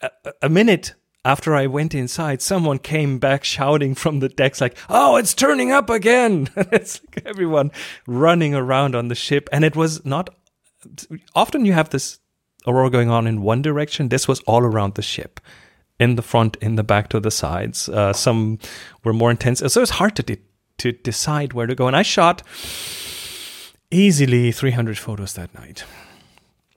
A, 0.00 0.10
a 0.42 0.48
minute 0.48 0.94
after 1.24 1.56
I 1.56 1.66
went 1.66 1.92
inside, 1.92 2.40
someone 2.40 2.78
came 2.78 3.18
back 3.18 3.42
shouting 3.42 3.96
from 3.96 4.20
the 4.20 4.28
decks 4.28 4.60
like, 4.60 4.78
"Oh, 4.88 5.16
it's 5.16 5.34
turning 5.34 5.72
up 5.72 5.90
again!" 5.90 6.48
it's 6.56 7.00
like 7.02 7.26
everyone 7.26 7.72
running 8.06 8.54
around 8.54 8.94
on 8.94 9.08
the 9.08 9.16
ship, 9.16 9.48
and 9.50 9.64
it 9.64 9.74
was 9.74 10.04
not 10.04 10.30
often 11.34 11.64
you 11.66 11.72
have 11.72 11.90
this 11.90 12.20
aurora 12.66 12.90
going 12.90 13.10
on 13.10 13.26
in 13.26 13.42
one 13.42 13.62
direction. 13.62 14.08
This 14.08 14.28
was 14.28 14.40
all 14.40 14.62
around 14.62 14.94
the 14.94 15.02
ship, 15.02 15.40
in 15.98 16.16
the 16.16 16.22
front, 16.22 16.56
in 16.60 16.76
the 16.76 16.82
back, 16.82 17.08
to 17.08 17.20
the 17.20 17.30
sides. 17.30 17.88
Uh, 17.88 18.12
some 18.12 18.58
were 19.04 19.12
more 19.12 19.30
intense, 19.30 19.62
so 19.72 19.82
it's 19.82 19.92
hard 19.92 20.16
to 20.16 20.22
de- 20.22 20.42
to 20.78 20.92
decide 20.92 21.52
where 21.52 21.66
to 21.66 21.74
go. 21.74 21.86
And 21.86 21.96
I 21.96 22.02
shot 22.02 22.42
easily 23.90 24.52
300 24.52 24.98
photos 24.98 25.34
that 25.34 25.52
night. 25.54 25.84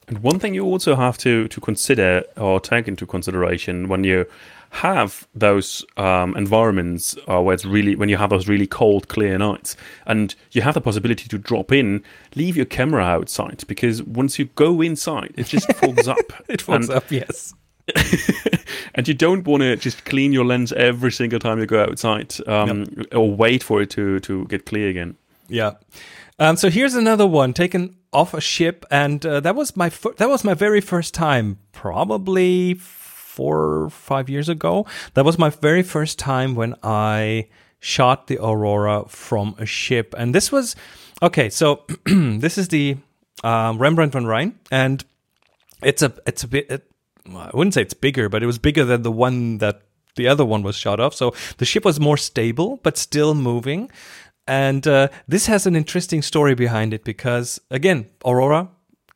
And 0.07 0.19
one 0.19 0.39
thing 0.39 0.53
you 0.53 0.65
also 0.65 0.95
have 0.95 1.17
to 1.19 1.47
to 1.47 1.61
consider 1.61 2.23
or 2.35 2.59
take 2.59 2.87
into 2.87 3.05
consideration 3.05 3.87
when 3.87 4.03
you 4.03 4.25
have 4.73 5.27
those 5.35 5.85
um, 5.97 6.35
environments 6.35 7.15
uh, 7.29 7.39
where 7.39 7.53
it's 7.53 7.63
really 7.63 7.95
when 7.95 8.09
you 8.09 8.17
have 8.17 8.31
those 8.31 8.47
really 8.47 8.65
cold, 8.65 9.07
clear 9.07 9.37
nights, 9.37 9.77
and 10.07 10.33
you 10.51 10.63
have 10.63 10.73
the 10.73 10.81
possibility 10.81 11.27
to 11.29 11.37
drop 11.37 11.71
in, 11.71 12.03
leave 12.35 12.57
your 12.57 12.65
camera 12.65 13.03
outside 13.03 13.63
because 13.67 14.01
once 14.01 14.39
you 14.39 14.45
go 14.55 14.81
inside, 14.81 15.31
it 15.37 15.45
just 15.45 15.71
fogs 15.73 16.07
up. 16.07 16.17
It 16.49 16.61
fogs 16.61 16.89
and, 16.89 16.97
up, 16.97 17.11
yes. 17.11 17.53
and 18.95 19.07
you 19.07 19.13
don't 19.13 19.45
want 19.45 19.61
to 19.61 19.75
just 19.75 20.05
clean 20.05 20.33
your 20.33 20.43
lens 20.43 20.73
every 20.73 21.11
single 21.11 21.39
time 21.39 21.59
you 21.59 21.67
go 21.67 21.83
outside, 21.83 22.35
um, 22.47 22.87
or 23.11 23.31
wait 23.31 23.61
for 23.61 23.79
it 23.81 23.91
to 23.91 24.19
to 24.21 24.45
get 24.45 24.65
clear 24.65 24.89
again. 24.89 25.15
Yeah. 25.49 25.73
Um, 26.39 26.57
so 26.57 26.71
here's 26.71 26.95
another 26.95 27.27
one 27.27 27.53
taken 27.53 27.95
off 28.11 28.33
a 28.33 28.41
ship, 28.41 28.85
and 28.89 29.23
uh, 29.23 29.39
that 29.41 29.55
was 29.55 29.77
my 29.77 29.91
fir- 29.91 30.15
that 30.17 30.29
was 30.29 30.43
my 30.43 30.55
very 30.55 30.81
first 30.81 31.13
time, 31.13 31.59
probably 31.71 32.73
four 33.33 33.83
or 33.83 33.89
five 33.89 34.29
years 34.29 34.49
ago. 34.49 34.85
That 35.15 35.25
was 35.25 35.37
my 35.39 35.49
very 35.49 35.83
first 35.83 36.19
time 36.19 36.55
when 36.55 36.75
I 36.83 37.47
shot 37.79 38.27
the 38.27 38.37
aurora 38.37 39.05
from 39.07 39.55
a 39.57 39.65
ship, 39.65 40.13
and 40.17 40.33
this 40.33 40.51
was 40.51 40.75
okay. 41.21 41.49
So 41.49 41.85
this 42.05 42.57
is 42.57 42.67
the 42.67 42.97
um, 43.43 43.79
Rembrandt 43.79 44.13
van 44.13 44.25
Rijn, 44.25 44.53
and 44.71 45.03
it's 45.81 46.01
a 46.01 46.13
it's 46.25 46.43
a 46.43 46.47
bit. 46.47 46.69
It, 46.69 46.89
I 47.27 47.51
wouldn't 47.53 47.73
say 47.73 47.81
it's 47.81 47.93
bigger, 47.93 48.29
but 48.29 48.43
it 48.43 48.45
was 48.45 48.59
bigger 48.59 48.83
than 48.85 49.01
the 49.01 49.11
one 49.11 49.57
that 49.59 49.81
the 50.15 50.27
other 50.27 50.45
one 50.45 50.61
was 50.61 50.75
shot 50.75 50.99
off. 50.99 51.15
So 51.15 51.33
the 51.57 51.65
ship 51.65 51.85
was 51.85 51.99
more 51.99 52.17
stable, 52.17 52.79
but 52.83 52.97
still 52.97 53.33
moving. 53.33 53.89
And 54.45 54.85
uh, 54.85 55.07
this 55.25 55.47
has 55.47 55.65
an 55.65 55.75
interesting 55.75 56.21
story 56.21 56.53
behind 56.53 56.93
it 56.93 57.05
because, 57.05 57.61
again, 57.71 58.07
Aurora 58.25 58.67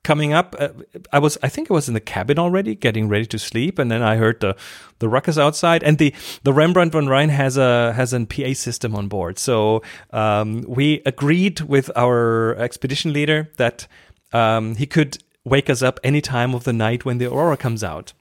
coming 0.08 0.32
up. 0.32 0.56
Uh, 0.58 0.70
I 1.12 1.20
was, 1.20 1.38
I 1.44 1.50
think, 1.50 1.70
I 1.70 1.74
was 1.74 1.90
in 1.90 1.94
the 1.94 2.00
cabin 2.00 2.40
already, 2.40 2.76
getting 2.76 3.10
ready 3.10 3.26
to 3.26 3.38
sleep, 3.38 3.78
and 3.78 3.92
then 3.92 4.02
I 4.02 4.16
heard 4.16 4.40
the 4.40 4.56
the 5.00 5.10
ruckus 5.10 5.38
outside. 5.38 5.84
And 5.84 5.98
the 5.98 6.14
the 6.44 6.54
Rembrandt 6.54 6.94
van 6.94 7.08
Rijn 7.08 7.30
has 7.30 7.58
a 7.58 7.92
has 7.94 8.14
an 8.14 8.26
PA 8.26 8.54
system 8.54 8.96
on 8.96 9.10
board, 9.10 9.38
so 9.38 9.84
um, 10.12 10.64
we 10.66 11.02
agreed 11.06 11.60
with 11.60 11.92
our 11.96 12.56
expedition 12.56 13.12
leader 13.12 13.50
that 13.58 13.88
um, 14.32 14.76
he 14.76 14.86
could 14.86 15.18
wake 15.44 15.70
us 15.70 15.82
up 15.82 16.00
any 16.04 16.22
time 16.22 16.56
of 16.56 16.64
the 16.64 16.74
night 16.74 17.04
when 17.04 17.18
the 17.18 17.26
aurora 17.26 17.58
comes 17.58 17.84
out, 17.84 18.14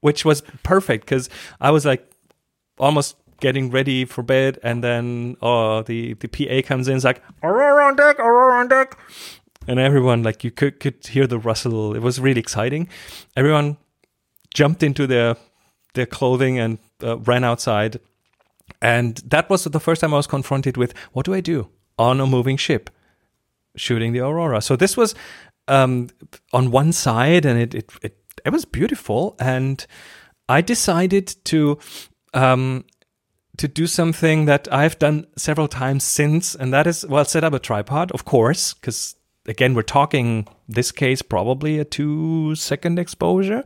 which 0.00 0.24
was 0.24 0.42
perfect 0.62 1.04
because 1.04 1.28
I 1.60 1.70
was 1.70 1.84
like 1.84 2.10
almost 2.78 3.16
getting 3.40 3.70
ready 3.70 4.04
for 4.04 4.22
bed, 4.22 4.58
and 4.62 4.82
then 4.82 5.36
oh, 5.42 5.82
the 5.82 6.14
the 6.14 6.28
PA 6.28 6.66
comes 6.66 6.88
in, 6.88 6.96
it's 6.96 7.04
like 7.04 7.22
aurora 7.42 7.86
on 7.86 7.96
deck, 7.96 8.18
aurora 8.18 8.60
on 8.60 8.68
deck, 8.68 8.98
and 9.68 9.78
everyone 9.78 10.22
like 10.22 10.42
you 10.42 10.50
could 10.50 10.80
could 10.80 11.06
hear 11.06 11.26
the 11.26 11.38
rustle. 11.38 11.94
It 11.94 12.02
was 12.02 12.18
really 12.18 12.40
exciting. 12.40 12.88
Everyone 13.36 13.76
jumped 14.52 14.82
into 14.82 15.06
their 15.06 15.36
their 15.94 16.06
clothing 16.06 16.58
and 16.58 16.78
uh, 17.02 17.18
ran 17.18 17.44
outside, 17.44 18.00
and 18.80 19.18
that 19.18 19.48
was 19.50 19.64
the 19.64 19.80
first 19.80 20.00
time 20.00 20.14
I 20.14 20.16
was 20.16 20.26
confronted 20.26 20.76
with 20.76 20.94
what 21.12 21.26
do 21.26 21.34
I 21.34 21.40
do 21.40 21.68
on 21.98 22.20
a 22.20 22.26
moving 22.26 22.56
ship, 22.56 22.90
shooting 23.76 24.12
the 24.12 24.20
aurora. 24.20 24.62
So 24.62 24.74
this 24.74 24.96
was 24.96 25.14
um, 25.68 26.08
on 26.52 26.70
one 26.70 26.92
side, 26.92 27.44
and 27.44 27.60
it, 27.60 27.74
it 27.74 27.92
it 28.02 28.16
it 28.46 28.52
was 28.52 28.64
beautiful, 28.64 29.36
and 29.38 29.86
I 30.48 30.62
decided 30.62 31.36
to 31.44 31.78
um, 32.32 32.84
to 33.58 33.68
do 33.68 33.86
something 33.86 34.46
that 34.46 34.72
I've 34.72 34.98
done 34.98 35.26
several 35.36 35.68
times 35.68 36.04
since, 36.04 36.54
and 36.54 36.72
that 36.72 36.86
is 36.86 37.04
well, 37.06 37.26
set 37.26 37.44
up 37.44 37.52
a 37.52 37.58
tripod, 37.58 38.12
of 38.12 38.24
course, 38.24 38.72
because 38.72 39.17
again, 39.48 39.74
we're 39.74 39.82
talking 39.82 40.46
this 40.68 40.92
case 40.92 41.22
probably 41.22 41.78
a 41.78 41.84
two 41.84 42.54
second 42.54 42.98
exposure. 42.98 43.64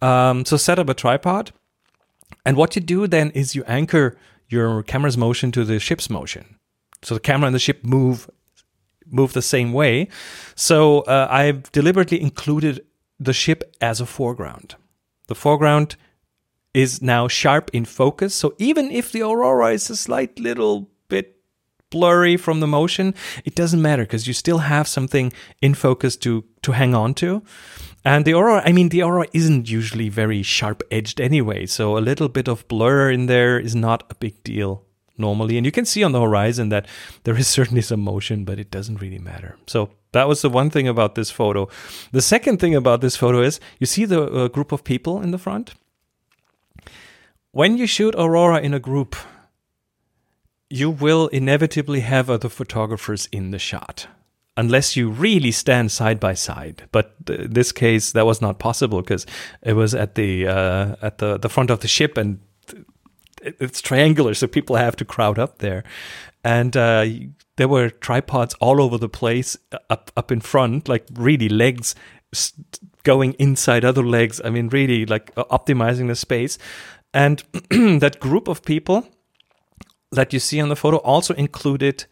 Um, 0.00 0.44
so 0.44 0.56
set 0.56 0.78
up 0.78 0.88
a 0.88 0.94
tripod, 0.94 1.50
and 2.46 2.56
what 2.56 2.76
you 2.76 2.82
do 2.82 3.06
then 3.06 3.30
is 3.32 3.54
you 3.54 3.64
anchor 3.66 4.16
your 4.48 4.82
camera's 4.84 5.18
motion 5.18 5.52
to 5.52 5.64
the 5.64 5.78
ship's 5.78 6.08
motion. 6.08 6.56
So 7.02 7.14
the 7.14 7.20
camera 7.20 7.46
and 7.46 7.54
the 7.54 7.58
ship 7.60 7.84
move 7.84 8.30
move 9.10 9.32
the 9.32 9.42
same 9.42 9.72
way. 9.72 10.08
So 10.54 11.00
uh, 11.00 11.26
I've 11.30 11.70
deliberately 11.72 12.20
included 12.20 12.84
the 13.18 13.32
ship 13.32 13.74
as 13.80 14.00
a 14.00 14.06
foreground. 14.06 14.76
The 15.26 15.34
foreground 15.34 15.96
is 16.74 17.02
now 17.02 17.26
sharp 17.28 17.70
in 17.72 17.84
focus. 17.84 18.34
So 18.34 18.54
even 18.58 18.90
if 18.90 19.10
the 19.10 19.22
aurora 19.22 19.72
is 19.72 19.90
a 19.90 19.96
slight 19.96 20.38
little 20.38 20.90
blurry 21.90 22.36
from 22.36 22.60
the 22.60 22.66
motion, 22.66 23.14
it 23.44 23.54
doesn't 23.54 23.82
matter 23.82 24.02
because 24.02 24.26
you 24.26 24.32
still 24.32 24.58
have 24.58 24.86
something 24.86 25.32
in 25.60 25.74
focus 25.74 26.16
to 26.16 26.44
to 26.62 26.72
hang 26.72 26.94
on 26.94 27.14
to. 27.14 27.42
And 28.04 28.24
the 28.24 28.34
aurora, 28.34 28.62
I 28.64 28.72
mean, 28.72 28.88
the 28.88 29.02
aurora 29.02 29.26
isn't 29.32 29.68
usually 29.68 30.08
very 30.08 30.42
sharp 30.42 30.82
edged 30.90 31.20
anyway, 31.20 31.66
so 31.66 31.98
a 31.98 32.00
little 32.00 32.28
bit 32.28 32.48
of 32.48 32.66
blur 32.68 33.10
in 33.10 33.26
there 33.26 33.58
is 33.58 33.74
not 33.74 34.04
a 34.10 34.14
big 34.14 34.42
deal 34.44 34.84
normally. 35.18 35.56
And 35.56 35.66
you 35.66 35.72
can 35.72 35.84
see 35.84 36.04
on 36.04 36.12
the 36.12 36.20
horizon 36.20 36.68
that 36.70 36.86
there 37.24 37.36
is 37.36 37.46
certainly 37.58 37.82
some 37.82 38.00
motion, 38.00 38.44
but 38.44 38.58
it 38.58 38.70
doesn't 38.70 39.00
really 39.00 39.18
matter. 39.18 39.56
So 39.66 39.90
that 40.12 40.28
was 40.28 40.42
the 40.42 40.48
one 40.48 40.70
thing 40.70 40.88
about 40.88 41.14
this 41.14 41.30
photo. 41.30 41.68
The 42.12 42.22
second 42.22 42.58
thing 42.58 42.74
about 42.74 43.00
this 43.00 43.16
photo 43.16 43.42
is 43.42 43.60
you 43.78 43.86
see 43.86 44.04
the 44.04 44.22
uh, 44.22 44.48
group 44.48 44.72
of 44.72 44.84
people 44.84 45.20
in 45.20 45.30
the 45.30 45.38
front. 45.38 45.74
When 47.50 47.76
you 47.76 47.86
shoot 47.86 48.14
aurora 48.14 48.60
in 48.60 48.74
a 48.74 48.80
group, 48.80 49.16
you 50.70 50.90
will 50.90 51.28
inevitably 51.28 52.00
have 52.00 52.28
other 52.28 52.48
photographers 52.48 53.28
in 53.32 53.50
the 53.50 53.58
shot 53.58 54.06
unless 54.56 54.96
you 54.96 55.08
really 55.08 55.52
stand 55.52 55.90
side 55.92 56.18
by 56.18 56.34
side. 56.34 56.82
But 56.90 57.14
in 57.28 57.52
this 57.52 57.72
case, 57.72 58.12
that 58.12 58.26
was 58.26 58.42
not 58.42 58.58
possible 58.58 59.00
because 59.00 59.24
it 59.62 59.74
was 59.74 59.94
at 59.94 60.16
the 60.16 60.46
uh, 60.46 60.96
at 61.00 61.18
the, 61.18 61.38
the 61.38 61.48
front 61.48 61.70
of 61.70 61.80
the 61.80 61.88
ship 61.88 62.18
and 62.18 62.40
it's 63.42 63.80
triangular, 63.80 64.34
so 64.34 64.48
people 64.48 64.76
have 64.76 64.96
to 64.96 65.04
crowd 65.04 65.38
up 65.38 65.58
there. 65.58 65.84
And 66.42 66.76
uh, 66.76 67.06
there 67.56 67.68
were 67.68 67.88
tripods 67.88 68.54
all 68.54 68.82
over 68.82 68.98
the 68.98 69.08
place 69.08 69.56
up 69.88 70.10
up 70.16 70.32
in 70.32 70.40
front, 70.40 70.88
like 70.88 71.06
really 71.14 71.48
legs 71.48 71.94
going 73.04 73.32
inside 73.34 73.84
other 73.84 74.04
legs. 74.04 74.40
I 74.44 74.50
mean, 74.50 74.68
really 74.68 75.06
like 75.06 75.34
optimizing 75.36 76.08
the 76.08 76.16
space. 76.16 76.58
And 77.14 77.42
that 77.70 78.18
group 78.20 78.48
of 78.48 78.62
people 78.62 79.08
that 80.10 80.32
you 80.32 80.38
see 80.38 80.60
on 80.60 80.68
the 80.68 80.76
photo 80.76 80.98
also 80.98 81.34
included 81.34 82.06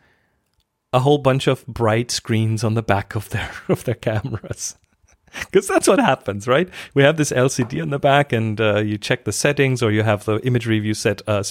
a 0.93 1.01
whole 1.01 1.19
bunch 1.19 1.47
of 1.47 1.67
bright 1.67 2.11
screens 2.11 2.63
on 2.63 2.75
the 2.75 2.83
back 2.83 3.15
of 3.15 3.29
their 3.31 3.51
of 3.69 3.85
their 3.85 3.95
cameras 3.95 4.77
because 5.41 5.67
that's 5.67 5.89
what 5.89 5.99
happens, 5.99 6.47
right? 6.47 6.69
We 6.95 7.03
have 7.03 7.17
this 7.17 7.33
LCD 7.33 7.83
in 7.83 7.91
the 7.91 7.99
back, 7.99 8.33
and 8.33 8.61
uh, 8.61 8.79
you 8.79 8.99
check 8.99 9.25
the 9.25 9.33
settings, 9.33 9.83
or 9.83 9.91
you 9.91 10.03
have 10.03 10.25
the 10.25 10.39
imagery 10.47 10.79
view 10.79 10.95
set 10.95 11.23
uh, 11.27 11.43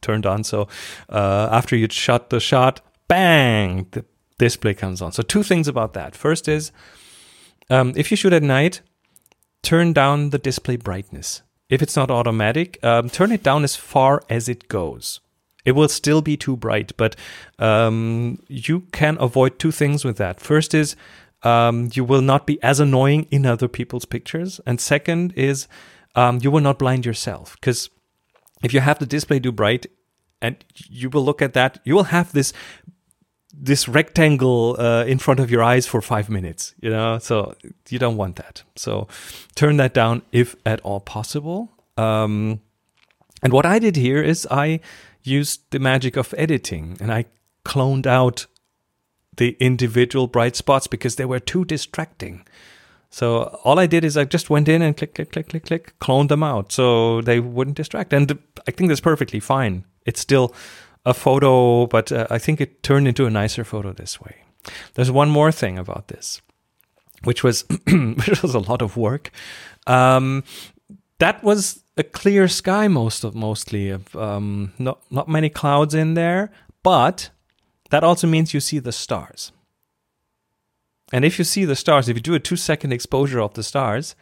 turned 0.00 0.26
on. 0.26 0.44
So 0.44 0.68
uh, 1.08 1.48
after 1.50 1.76
you 1.76 1.88
shot 1.90 2.30
the 2.30 2.40
shot, 2.40 2.80
bang, 3.08 3.86
the 3.92 4.04
display 4.38 4.74
comes 4.74 5.02
on. 5.02 5.12
So 5.12 5.22
two 5.22 5.42
things 5.42 5.68
about 5.68 5.92
that. 5.94 6.16
First 6.16 6.48
is 6.48 6.72
um, 7.68 7.92
if 7.96 8.10
you 8.10 8.16
shoot 8.16 8.32
at 8.32 8.42
night, 8.42 8.80
turn 9.62 9.92
down 9.92 10.30
the 10.30 10.38
display 10.38 10.76
brightness. 10.76 11.42
If 11.68 11.82
it's 11.82 11.94
not 11.94 12.10
automatic, 12.10 12.82
um, 12.84 13.08
turn 13.08 13.30
it 13.30 13.44
down 13.44 13.62
as 13.62 13.76
far 13.76 14.22
as 14.28 14.48
it 14.48 14.66
goes. 14.68 15.20
It 15.64 15.72
will 15.72 15.88
still 15.88 16.22
be 16.22 16.36
too 16.36 16.56
bright, 16.56 16.92
but 16.96 17.16
um, 17.58 18.42
you 18.48 18.80
can 18.92 19.16
avoid 19.20 19.58
two 19.58 19.70
things 19.70 20.04
with 20.04 20.16
that. 20.16 20.40
First 20.40 20.74
is 20.74 20.96
um, 21.42 21.90
you 21.94 22.04
will 22.04 22.22
not 22.22 22.46
be 22.46 22.62
as 22.62 22.80
annoying 22.80 23.26
in 23.30 23.46
other 23.46 23.68
people's 23.68 24.04
pictures. 24.04 24.60
And 24.66 24.80
second 24.80 25.32
is 25.36 25.68
um, 26.14 26.40
you 26.42 26.50
will 26.50 26.60
not 26.60 26.78
blind 26.78 27.06
yourself 27.06 27.56
because 27.60 27.90
if 28.62 28.74
you 28.74 28.80
have 28.80 28.98
the 28.98 29.06
display 29.06 29.38
do 29.38 29.52
bright 29.52 29.86
and 30.42 30.56
you 30.88 31.10
will 31.10 31.24
look 31.24 31.42
at 31.42 31.54
that, 31.54 31.78
you 31.84 31.94
will 31.94 32.04
have 32.04 32.32
this 32.32 32.52
this 33.52 33.88
rectangle 33.88 34.76
uh, 34.78 35.04
in 35.04 35.18
front 35.18 35.40
of 35.40 35.50
your 35.50 35.62
eyes 35.62 35.86
for 35.86 36.00
five 36.00 36.28
minutes. 36.28 36.74
You 36.80 36.90
know, 36.90 37.18
so 37.18 37.54
you 37.88 37.98
don't 37.98 38.16
want 38.16 38.36
that. 38.36 38.62
So 38.76 39.08
turn 39.54 39.76
that 39.78 39.92
down 39.92 40.22
if 40.32 40.54
at 40.64 40.80
all 40.80 41.00
possible. 41.00 41.72
Um, 41.96 42.60
and 43.42 43.52
what 43.52 43.66
I 43.66 43.78
did 43.78 43.96
here 43.96 44.22
is 44.22 44.46
I 44.50 44.80
used 45.22 45.62
the 45.70 45.78
magic 45.78 46.16
of 46.16 46.34
editing 46.36 46.96
and 47.00 47.12
I 47.12 47.26
cloned 47.64 48.06
out 48.06 48.46
the 49.36 49.56
individual 49.60 50.26
bright 50.26 50.56
spots 50.56 50.86
because 50.86 51.16
they 51.16 51.24
were 51.24 51.40
too 51.40 51.64
distracting. 51.64 52.46
So 53.10 53.58
all 53.64 53.78
I 53.78 53.86
did 53.86 54.04
is 54.04 54.16
I 54.16 54.24
just 54.24 54.50
went 54.50 54.68
in 54.68 54.82
and 54.82 54.96
click, 54.96 55.14
click, 55.14 55.32
click, 55.32 55.48
click, 55.48 55.64
click, 55.64 55.98
cloned 55.98 56.28
them 56.28 56.42
out 56.42 56.72
so 56.72 57.20
they 57.22 57.40
wouldn't 57.40 57.76
distract. 57.76 58.12
And 58.12 58.38
I 58.66 58.70
think 58.70 58.88
that's 58.88 59.00
perfectly 59.00 59.40
fine. 59.40 59.84
It's 60.06 60.20
still 60.20 60.54
a 61.04 61.14
photo, 61.14 61.86
but 61.86 62.12
uh, 62.12 62.26
I 62.30 62.38
think 62.38 62.60
it 62.60 62.82
turned 62.82 63.08
into 63.08 63.26
a 63.26 63.30
nicer 63.30 63.64
photo 63.64 63.92
this 63.92 64.20
way. 64.20 64.36
There's 64.94 65.10
one 65.10 65.30
more 65.30 65.50
thing 65.50 65.78
about 65.78 66.08
this, 66.08 66.40
which 67.24 67.42
was 67.42 67.64
which 67.86 68.42
was 68.42 68.54
a 68.54 68.58
lot 68.58 68.82
of 68.82 68.96
work. 68.96 69.30
Um, 69.86 70.44
that 71.20 71.44
was 71.44 71.84
a 71.96 72.02
clear 72.02 72.48
sky 72.48 72.88
most 72.88 73.24
of 73.24 73.34
mostly 73.34 73.90
of 73.90 74.14
um, 74.16 74.72
not 74.78 75.00
not 75.10 75.28
many 75.28 75.48
clouds 75.48 75.94
in 75.94 76.14
there, 76.14 76.50
but 76.82 77.30
that 77.90 78.02
also 78.02 78.26
means 78.26 78.52
you 78.52 78.60
see 78.60 78.80
the 78.80 78.92
stars. 78.92 79.52
And 81.12 81.24
if 81.24 81.38
you 81.38 81.44
see 81.44 81.64
the 81.64 81.76
stars, 81.76 82.08
if 82.08 82.16
you 82.16 82.22
do 82.22 82.34
a 82.34 82.40
two 82.40 82.56
second 82.56 82.92
exposure 82.92 83.40
of 83.40 83.54
the 83.54 83.62
stars, 83.62 84.14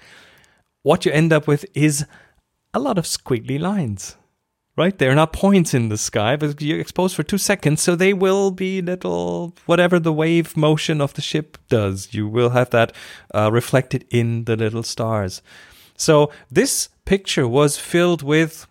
what 0.82 1.04
you 1.04 1.12
end 1.12 1.32
up 1.32 1.46
with 1.46 1.64
is 1.74 2.06
a 2.72 2.80
lot 2.80 2.98
of 2.98 3.04
squiggly 3.04 3.61
lines, 3.61 4.16
right? 4.76 4.96
They're 4.96 5.14
not 5.14 5.32
points 5.32 5.74
in 5.74 5.90
the 5.90 5.98
sky, 5.98 6.37
but 6.37 6.61
you 6.62 6.76
expose 6.76 7.14
for 7.14 7.22
two 7.22 7.38
seconds, 7.38 7.82
so 7.82 7.94
they 7.94 8.14
will 8.14 8.50
be 8.50 8.80
little, 8.80 9.54
whatever 9.66 9.98
the 9.98 10.12
wave 10.12 10.56
motion 10.56 11.00
of 11.00 11.12
the 11.14 11.22
ship 11.22 11.58
does, 11.68 12.14
you 12.14 12.26
will 12.26 12.50
have 12.50 12.70
that 12.70 12.92
uh, 13.34 13.50
reflected 13.52 14.06
in 14.11 14.44
the 14.44 14.56
little 14.56 14.82
stars. 14.82 15.42
So 15.98 16.30
this 16.50 16.88
picture 17.04 17.46
was 17.46 17.76
filled 17.76 18.22
with 18.22 18.66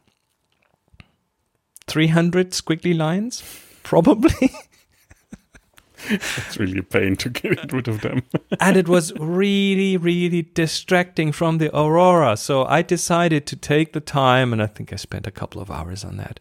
300 1.86 2.52
squiggly 2.52 2.98
lines, 2.98 3.44
probably. 3.84 4.52
it's 6.10 6.58
really 6.58 6.80
a 6.80 6.84
pain 6.84 7.18
to 7.18 7.30
get 7.30 7.72
rid 7.72 7.88
of 7.88 8.02
them. 8.02 8.24
and 8.60 8.78
it 8.78 8.88
was 8.88 9.14
really, 9.20 9.98
really 9.98 10.42
distracting 10.42 11.32
from 11.32 11.58
the 11.58 11.70
aurora. 11.78 12.38
So 12.38 12.66
I 12.66 12.82
decided 12.82 13.46
to 13.48 13.56
take 13.56 13.94
the 13.94 14.00
time, 14.00 14.54
and 14.54 14.64
I 14.64 14.68
think 14.68 14.94
I 14.94 14.96
spent 14.96 15.28
a 15.28 15.32
couple 15.32 15.62
of 15.62 15.70
hours 15.70 16.06
on 16.06 16.18
that, 16.18 16.40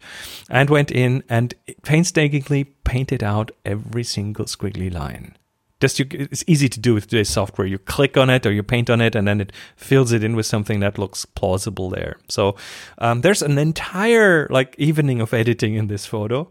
and 0.49 0.69
went 0.69 0.89
in 0.89 1.23
and 1.27 1.53
painstakingly 1.83 2.63
painted 2.63 3.23
out 3.23 3.51
every 3.65 4.03
single 4.03 4.45
squiggly 4.45 4.91
line. 4.93 5.35
Just 5.79 5.99
you, 5.99 6.07
it's 6.11 6.43
easy 6.47 6.67
to 6.69 6.79
do 6.79 6.93
with 6.93 7.07
today's 7.07 7.29
software. 7.29 7.67
You 7.67 7.77
click 7.77 8.17
on 8.17 8.29
it 8.29 8.45
or 8.45 8.51
you 8.51 8.63
paint 8.63 8.89
on 8.89 8.99
it, 8.99 9.15
and 9.15 9.27
then 9.27 9.39
it 9.39 9.51
fills 9.75 10.11
it 10.11 10.23
in 10.23 10.35
with 10.35 10.45
something 10.45 10.79
that 10.79 10.97
looks 10.97 11.25
plausible 11.25 11.89
there. 11.89 12.17
So 12.29 12.55
um, 12.97 13.21
there's 13.21 13.41
an 13.41 13.57
entire 13.57 14.47
like 14.49 14.75
evening 14.77 15.21
of 15.21 15.33
editing 15.33 15.75
in 15.75 15.87
this 15.87 16.05
photo. 16.05 16.49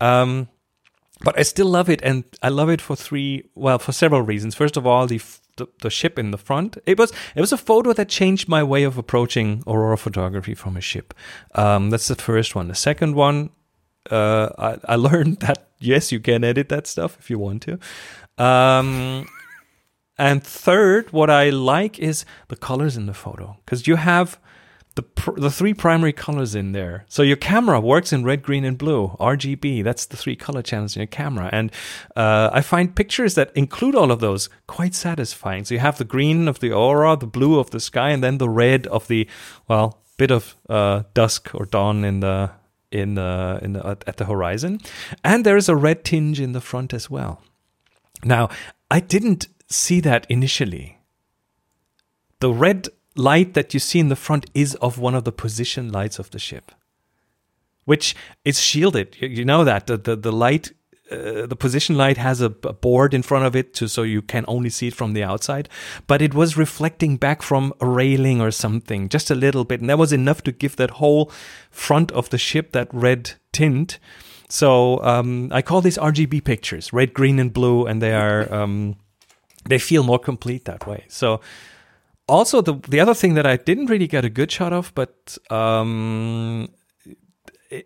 Um, 0.00 0.48
but 1.22 1.38
I 1.38 1.42
still 1.42 1.66
love 1.66 1.90
it, 1.90 2.00
and 2.02 2.24
I 2.42 2.48
love 2.48 2.70
it 2.70 2.80
for 2.80 2.96
three, 2.96 3.44
well, 3.54 3.78
for 3.78 3.92
several 3.92 4.22
reasons. 4.22 4.54
First 4.54 4.76
of 4.76 4.86
all, 4.86 5.06
the, 5.06 5.20
the, 5.56 5.66
the 5.82 5.90
ship 5.90 6.18
in 6.18 6.30
the 6.30 6.38
front. 6.38 6.78
It 6.86 6.98
was 6.98 7.12
it 7.34 7.40
was 7.40 7.52
a 7.52 7.58
photo 7.58 7.92
that 7.92 8.08
changed 8.08 8.48
my 8.48 8.62
way 8.62 8.84
of 8.84 8.96
approaching 8.96 9.62
aurora 9.66 9.98
photography 9.98 10.54
from 10.54 10.76
a 10.76 10.80
ship. 10.80 11.12
Um, 11.54 11.90
that's 11.90 12.08
the 12.08 12.14
first 12.14 12.54
one. 12.54 12.68
The 12.68 12.74
second 12.74 13.14
one, 13.14 13.50
uh, 14.10 14.48
I, 14.58 14.94
I 14.94 14.96
learned 15.08 15.40
that 15.40 15.68
yes, 15.78 16.10
you 16.10 16.20
can 16.20 16.42
edit 16.42 16.68
that 16.70 16.86
stuff 16.86 17.18
if 17.18 17.28
you 17.28 17.38
want 17.38 17.62
to. 17.62 17.78
Um, 18.40 19.28
and 20.18 20.42
third, 20.42 21.12
what 21.12 21.30
I 21.30 21.50
like 21.50 21.98
is 21.98 22.24
the 22.48 22.56
colors 22.56 22.96
in 22.96 23.06
the 23.06 23.14
photo 23.14 23.56
because 23.64 23.86
you 23.86 23.96
have 23.96 24.38
the 24.94 25.02
pr- 25.02 25.38
the 25.40 25.50
three 25.50 25.74
primary 25.74 26.12
colors 26.12 26.54
in 26.54 26.72
there. 26.72 27.04
So 27.08 27.22
your 27.22 27.36
camera 27.36 27.80
works 27.80 28.12
in 28.12 28.24
red, 28.24 28.42
green, 28.42 28.64
and 28.64 28.76
blue 28.76 29.16
RGB. 29.20 29.84
That's 29.84 30.06
the 30.06 30.16
three 30.16 30.36
color 30.36 30.62
channels 30.62 30.96
in 30.96 31.00
your 31.00 31.06
camera, 31.06 31.48
and 31.52 31.70
uh, 32.16 32.50
I 32.52 32.60
find 32.60 32.94
pictures 32.94 33.34
that 33.34 33.52
include 33.54 33.94
all 33.94 34.10
of 34.10 34.20
those 34.20 34.48
quite 34.66 34.94
satisfying. 34.94 35.64
So 35.64 35.74
you 35.74 35.80
have 35.80 35.98
the 35.98 36.04
green 36.04 36.48
of 36.48 36.60
the 36.60 36.72
aura, 36.72 37.16
the 37.16 37.26
blue 37.26 37.58
of 37.58 37.70
the 37.70 37.80
sky, 37.80 38.10
and 38.10 38.22
then 38.22 38.38
the 38.38 38.48
red 38.48 38.86
of 38.88 39.06
the 39.08 39.28
well 39.68 39.98
bit 40.16 40.30
of 40.30 40.56
uh, 40.68 41.04
dusk 41.14 41.54
or 41.54 41.66
dawn 41.66 42.04
in 42.04 42.20
the 42.20 42.50
in 42.90 43.14
the 43.14 43.58
in 43.62 43.74
the, 43.74 43.98
at 44.06 44.16
the 44.16 44.24
horizon, 44.24 44.80
and 45.22 45.46
there 45.46 45.56
is 45.56 45.68
a 45.68 45.76
red 45.76 46.04
tinge 46.04 46.40
in 46.40 46.52
the 46.52 46.60
front 46.60 46.92
as 46.92 47.08
well. 47.08 47.42
Now 48.24 48.48
I 48.90 49.00
didn't 49.00 49.48
see 49.68 50.00
that 50.00 50.26
initially. 50.28 50.98
The 52.40 52.52
red 52.52 52.88
light 53.16 53.54
that 53.54 53.74
you 53.74 53.80
see 53.80 53.98
in 53.98 54.08
the 54.08 54.16
front 54.16 54.46
is 54.54 54.74
of 54.76 54.98
one 54.98 55.14
of 55.14 55.24
the 55.24 55.32
position 55.32 55.92
lights 55.92 56.18
of 56.18 56.30
the 56.30 56.38
ship, 56.38 56.72
which 57.84 58.16
is 58.44 58.60
shielded. 58.60 59.16
You, 59.20 59.44
know 59.44 59.64
that 59.64 59.86
the 59.86 59.96
the, 59.96 60.16
the 60.16 60.32
light. 60.32 60.72
Uh, 61.10 61.44
the 61.44 61.56
position 61.56 61.96
light 61.96 62.16
has 62.16 62.40
a, 62.40 62.54
a, 62.62 62.72
board 62.72 63.12
in 63.12 63.20
front 63.20 63.44
of 63.44 63.56
it 63.56 63.74
to, 63.74 63.88
so 63.88 64.04
you 64.04 64.22
can 64.22 64.44
only 64.46 64.70
see 64.70 64.86
it 64.86 64.94
from 64.94 65.12
the 65.12 65.24
outside 65.24 65.68
but 66.06 66.22
it 66.22 66.34
was 66.34 66.56
reflecting 66.56 67.16
back 67.16 67.42
from 67.42 67.74
a 67.80 67.84
railing 67.84 68.40
or 68.40 68.52
something 68.52 69.08
just 69.08 69.28
a 69.28 69.34
little 69.34 69.64
bit 69.64 69.80
and 69.80 69.90
that 69.90 69.98
was 69.98 70.12
enough 70.12 70.40
to 70.40 70.52
give 70.52 70.76
that 70.76 70.90
whole 71.02 71.28
front 71.68 72.12
of 72.12 72.30
the 72.30 72.38
ship 72.38 72.70
that 72.70 72.86
red 72.94 73.32
tint 73.50 73.98
so 74.50 75.02
um, 75.02 75.48
i 75.52 75.62
call 75.62 75.80
these 75.80 75.98
rgb 75.98 76.42
pictures 76.44 76.92
red 76.92 77.14
green 77.14 77.38
and 77.38 77.52
blue 77.52 77.86
and 77.86 78.02
they 78.02 78.12
are 78.12 78.52
um, 78.52 78.96
they 79.68 79.78
feel 79.78 80.02
more 80.02 80.18
complete 80.18 80.64
that 80.64 80.86
way 80.86 81.04
so 81.08 81.40
also 82.28 82.60
the 82.60 82.74
the 82.88 83.00
other 83.00 83.14
thing 83.14 83.34
that 83.34 83.44
I 83.44 83.56
didn't 83.56 83.86
really 83.86 84.06
get 84.06 84.24
a 84.24 84.30
good 84.30 84.52
shot 84.52 84.72
of, 84.72 84.92
but 84.94 85.36
um, 85.50 86.68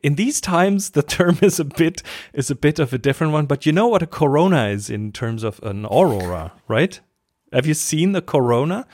in 0.02 0.16
these 0.16 0.38
times 0.38 0.90
the 0.90 1.02
term 1.16 1.38
is 1.40 1.58
a 1.58 1.64
bit 1.64 2.02
is 2.34 2.50
a 2.50 2.54
bit 2.54 2.78
of 2.78 2.92
a 2.92 2.98
different 2.98 3.32
one. 3.32 3.46
But 3.46 3.64
you 3.64 3.72
know 3.72 3.88
what 3.88 4.02
a 4.02 4.06
corona 4.06 4.66
is 4.66 4.90
in 4.90 5.12
terms 5.12 5.44
of 5.44 5.60
an 5.62 5.86
aurora, 5.86 6.52
right? 6.68 7.00
Have 7.54 7.64
you 7.64 7.72
seen 7.72 8.12
the 8.12 8.20
corona? 8.20 8.86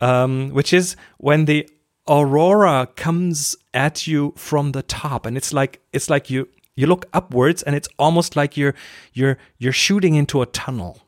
um, 0.00 0.50
which 0.50 0.72
is 0.72 0.96
when 1.18 1.46
the 1.46 1.68
aurora 2.08 2.88
comes 2.96 3.56
at 3.72 4.06
you 4.06 4.34
from 4.36 4.72
the 4.72 4.82
top, 4.82 5.26
and 5.26 5.36
it's 5.36 5.52
like 5.52 5.80
it's 5.92 6.10
like 6.10 6.30
you 6.30 6.48
you 6.76 6.86
look 6.86 7.06
upwards, 7.12 7.62
and 7.62 7.76
it's 7.76 7.88
almost 7.98 8.36
like 8.36 8.56
you're 8.56 8.74
you're 9.12 9.38
you're 9.58 9.72
shooting 9.72 10.14
into 10.14 10.42
a 10.42 10.46
tunnel, 10.46 11.02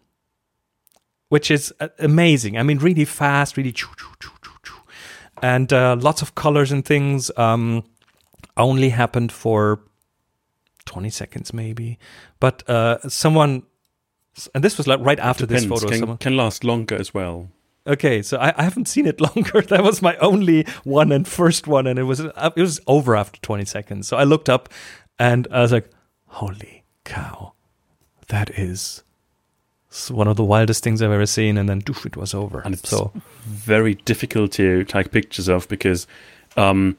which 1.29 1.51
is 1.51 1.73
uh, 1.81 1.89
amazing. 1.99 2.57
I 2.59 2.63
mean, 2.63 2.79
really 2.79 3.05
fast, 3.05 3.57
really 3.57 3.73
choo, 3.73 3.89
choo, 3.97 4.13
choo, 4.21 4.31
choo, 4.43 4.53
choo. 4.63 4.75
and 5.43 5.73
uh, 5.73 5.97
lots 5.99 6.23
of 6.23 6.35
colors 6.35 6.73
and 6.73 6.85
things. 6.85 7.31
Um, 7.37 7.85
only 8.57 8.89
happened 8.91 9.33
for 9.33 9.81
20 10.87 11.11
seconds 11.11 11.53
maybe 11.53 11.99
but 12.41 12.67
uh 12.71 12.97
someone 13.09 13.63
and 14.55 14.63
this 14.65 14.79
was 14.79 14.87
like 14.87 15.01
right 15.01 15.19
after 15.19 15.47
this 15.47 15.65
photo 15.65 15.89
can, 15.89 15.99
someone 15.99 16.17
can 16.19 16.37
last 16.37 16.65
longer 16.65 16.95
as 16.97 17.13
well. 17.13 17.51
okay 17.87 18.23
so 18.23 18.39
I, 18.39 18.55
I 18.57 18.63
haven't 18.63 18.87
seen 18.89 19.07
it 19.07 19.21
longer 19.29 19.61
that 19.63 19.83
was 19.83 20.01
my 20.01 20.17
only 20.19 20.65
one 20.85 21.13
and 21.13 21.27
first 21.27 21.67
one 21.67 21.87
and 21.87 21.99
it 21.99 22.05
was 22.05 22.21
uh, 22.21 22.51
it 22.57 22.61
was 22.61 22.81
over 22.87 23.17
after 23.17 23.41
20 23.41 23.65
seconds 23.65 24.09
so 24.09 24.17
i 24.17 24.25
looked 24.25 24.49
up 24.49 24.69
and 25.19 25.47
i 25.51 25.61
was 25.61 25.73
like 25.73 25.89
holy 26.27 26.83
cow 27.05 27.53
that 28.29 28.51
is 28.59 29.03
one 30.11 30.29
of 30.29 30.37
the 30.37 30.45
wildest 30.45 30.83
things 30.85 31.01
i've 31.01 31.11
ever 31.11 31.27
seen 31.27 31.57
and 31.57 31.69
then 31.69 31.81
doof, 31.81 32.05
it 32.07 32.17
was 32.17 32.35
over 32.35 32.61
And 32.61 32.75
it's 32.75 32.89
so 32.89 33.13
very 33.45 33.95
difficult 34.05 34.53
to 34.53 34.85
take 34.85 35.11
pictures 35.11 35.49
of 35.49 35.67
because 35.69 36.07
um, 36.57 36.97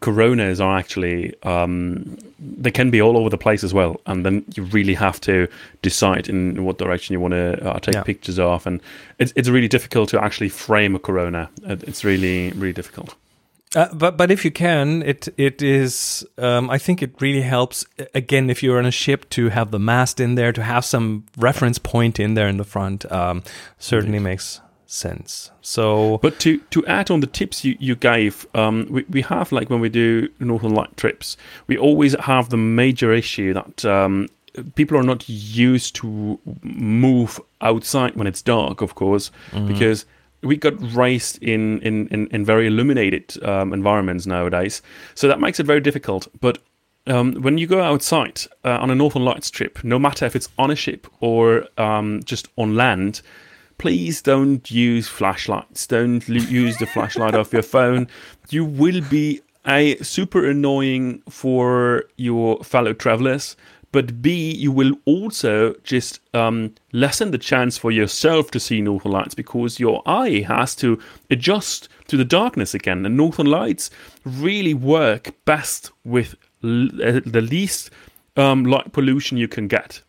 coronas 0.00 0.60
are 0.60 0.76
actually 0.78 1.34
um, 1.42 2.18
they 2.38 2.70
can 2.70 2.90
be 2.90 3.00
all 3.00 3.16
over 3.16 3.30
the 3.30 3.38
place 3.38 3.64
as 3.64 3.72
well, 3.72 4.00
and 4.06 4.24
then 4.24 4.44
you 4.54 4.62
really 4.64 4.94
have 4.94 5.20
to 5.22 5.46
decide 5.82 6.28
in 6.28 6.64
what 6.64 6.78
direction 6.78 7.12
you 7.14 7.20
want 7.20 7.32
to 7.32 7.66
uh, 7.66 7.78
take 7.78 7.94
Yeah. 7.94 8.02
pictures 8.02 8.38
of, 8.38 8.66
and 8.66 8.80
it's 9.18 9.32
it's 9.36 9.48
really 9.48 9.68
difficult 9.68 10.08
to 10.10 10.22
actually 10.22 10.48
frame 10.50 10.94
a 10.94 10.98
corona. 10.98 11.48
It's 11.64 12.04
really 12.04 12.50
really 12.52 12.72
difficult. 12.74 13.14
Uh, 13.74 13.92
but 13.92 14.16
but 14.16 14.30
if 14.30 14.44
you 14.44 14.50
can, 14.50 15.02
it 15.02 15.28
it 15.36 15.60
is. 15.60 16.24
Um, 16.38 16.70
I 16.70 16.78
think 16.78 17.02
it 17.02 17.20
really 17.20 17.42
helps. 17.42 17.84
Again, 18.14 18.48
if 18.48 18.62
you're 18.62 18.78
on 18.78 18.86
a 18.86 18.92
ship, 18.92 19.28
to 19.30 19.48
have 19.48 19.70
the 19.70 19.78
mast 19.78 20.20
in 20.20 20.36
there, 20.36 20.52
to 20.52 20.62
have 20.62 20.84
some 20.84 21.24
reference 21.36 21.78
point 21.78 22.20
in 22.20 22.34
there 22.34 22.48
in 22.48 22.58
the 22.58 22.64
front, 22.64 23.10
um, 23.10 23.42
certainly 23.78 24.18
makes 24.18 24.60
sense. 24.86 25.50
So 25.60 26.18
But 26.22 26.38
to, 26.40 26.58
to 26.58 26.86
add 26.86 27.10
on 27.10 27.20
the 27.20 27.26
tips 27.26 27.64
you, 27.64 27.76
you 27.80 27.96
gave, 27.96 28.46
um, 28.54 28.86
we, 28.88 29.04
we 29.10 29.22
have 29.22 29.50
like 29.50 29.68
when 29.68 29.80
we 29.80 29.88
do 29.88 30.28
Northern 30.38 30.74
Light 30.74 30.96
trips, 30.96 31.36
we 31.66 31.76
always 31.76 32.14
have 32.20 32.50
the 32.50 32.56
major 32.56 33.12
issue 33.12 33.52
that 33.52 33.84
um, 33.84 34.28
people 34.76 34.96
are 34.96 35.02
not 35.02 35.28
used 35.28 35.96
to 35.96 36.38
move 36.62 37.40
outside 37.60 38.14
when 38.14 38.26
it's 38.26 38.42
dark, 38.42 38.80
of 38.80 38.94
course, 38.94 39.30
because 39.66 40.06
we 40.46 40.56
got 40.56 40.74
raised 40.94 41.42
in, 41.42 41.80
in, 41.82 42.08
in, 42.08 42.26
in 42.28 42.44
very 42.44 42.66
illuminated 42.66 43.42
um, 43.44 43.72
environments 43.72 44.26
nowadays. 44.26 44.82
So 45.14 45.28
that 45.28 45.40
makes 45.40 45.60
it 45.60 45.66
very 45.66 45.80
difficult. 45.80 46.28
But 46.40 46.58
um, 47.06 47.34
when 47.42 47.58
you 47.58 47.66
go 47.66 47.82
outside 47.82 48.42
uh, 48.64 48.78
on 48.80 48.90
a 48.90 48.94
Northern 48.94 49.24
Lights 49.24 49.50
trip, 49.50 49.82
no 49.84 49.98
matter 49.98 50.24
if 50.26 50.34
it's 50.34 50.48
on 50.58 50.70
a 50.70 50.76
ship 50.76 51.06
or 51.20 51.66
um, 51.78 52.22
just 52.24 52.48
on 52.56 52.74
land, 52.74 53.22
please 53.78 54.22
don't 54.22 54.70
use 54.70 55.08
flashlights. 55.08 55.86
Don't 55.86 56.28
l- 56.28 56.36
use 56.36 56.78
the 56.78 56.86
flashlight 56.86 57.34
of 57.34 57.52
your 57.52 57.62
phone. 57.62 58.08
You 58.48 58.64
will 58.64 59.02
be 59.02 59.40
a 59.66 59.96
super 60.02 60.48
annoying 60.48 61.22
for 61.28 62.04
your 62.16 62.62
fellow 62.62 62.92
travelers. 62.92 63.56
But 63.96 64.20
B, 64.20 64.52
you 64.64 64.72
will 64.72 64.92
also 65.06 65.74
just 65.82 66.20
um, 66.34 66.74
lessen 66.92 67.30
the 67.30 67.38
chance 67.38 67.78
for 67.78 67.90
yourself 67.90 68.50
to 68.50 68.60
see 68.60 68.82
northern 68.82 69.12
lights 69.12 69.34
because 69.34 69.80
your 69.80 70.02
eye 70.04 70.44
has 70.46 70.74
to 70.76 70.98
adjust 71.30 71.88
to 72.08 72.16
the 72.18 72.24
darkness 72.38 72.74
again. 72.74 73.06
And 73.06 73.16
northern 73.16 73.46
lights 73.46 73.90
really 74.24 74.74
work 74.74 75.32
best 75.46 75.90
with 76.04 76.34
l- 76.62 76.90
uh, 77.02 77.20
the 77.24 77.40
least 77.40 77.90
um, 78.36 78.64
light 78.66 78.92
pollution 78.92 79.38
you 79.38 79.48
can 79.48 79.66
get. 79.66 80.02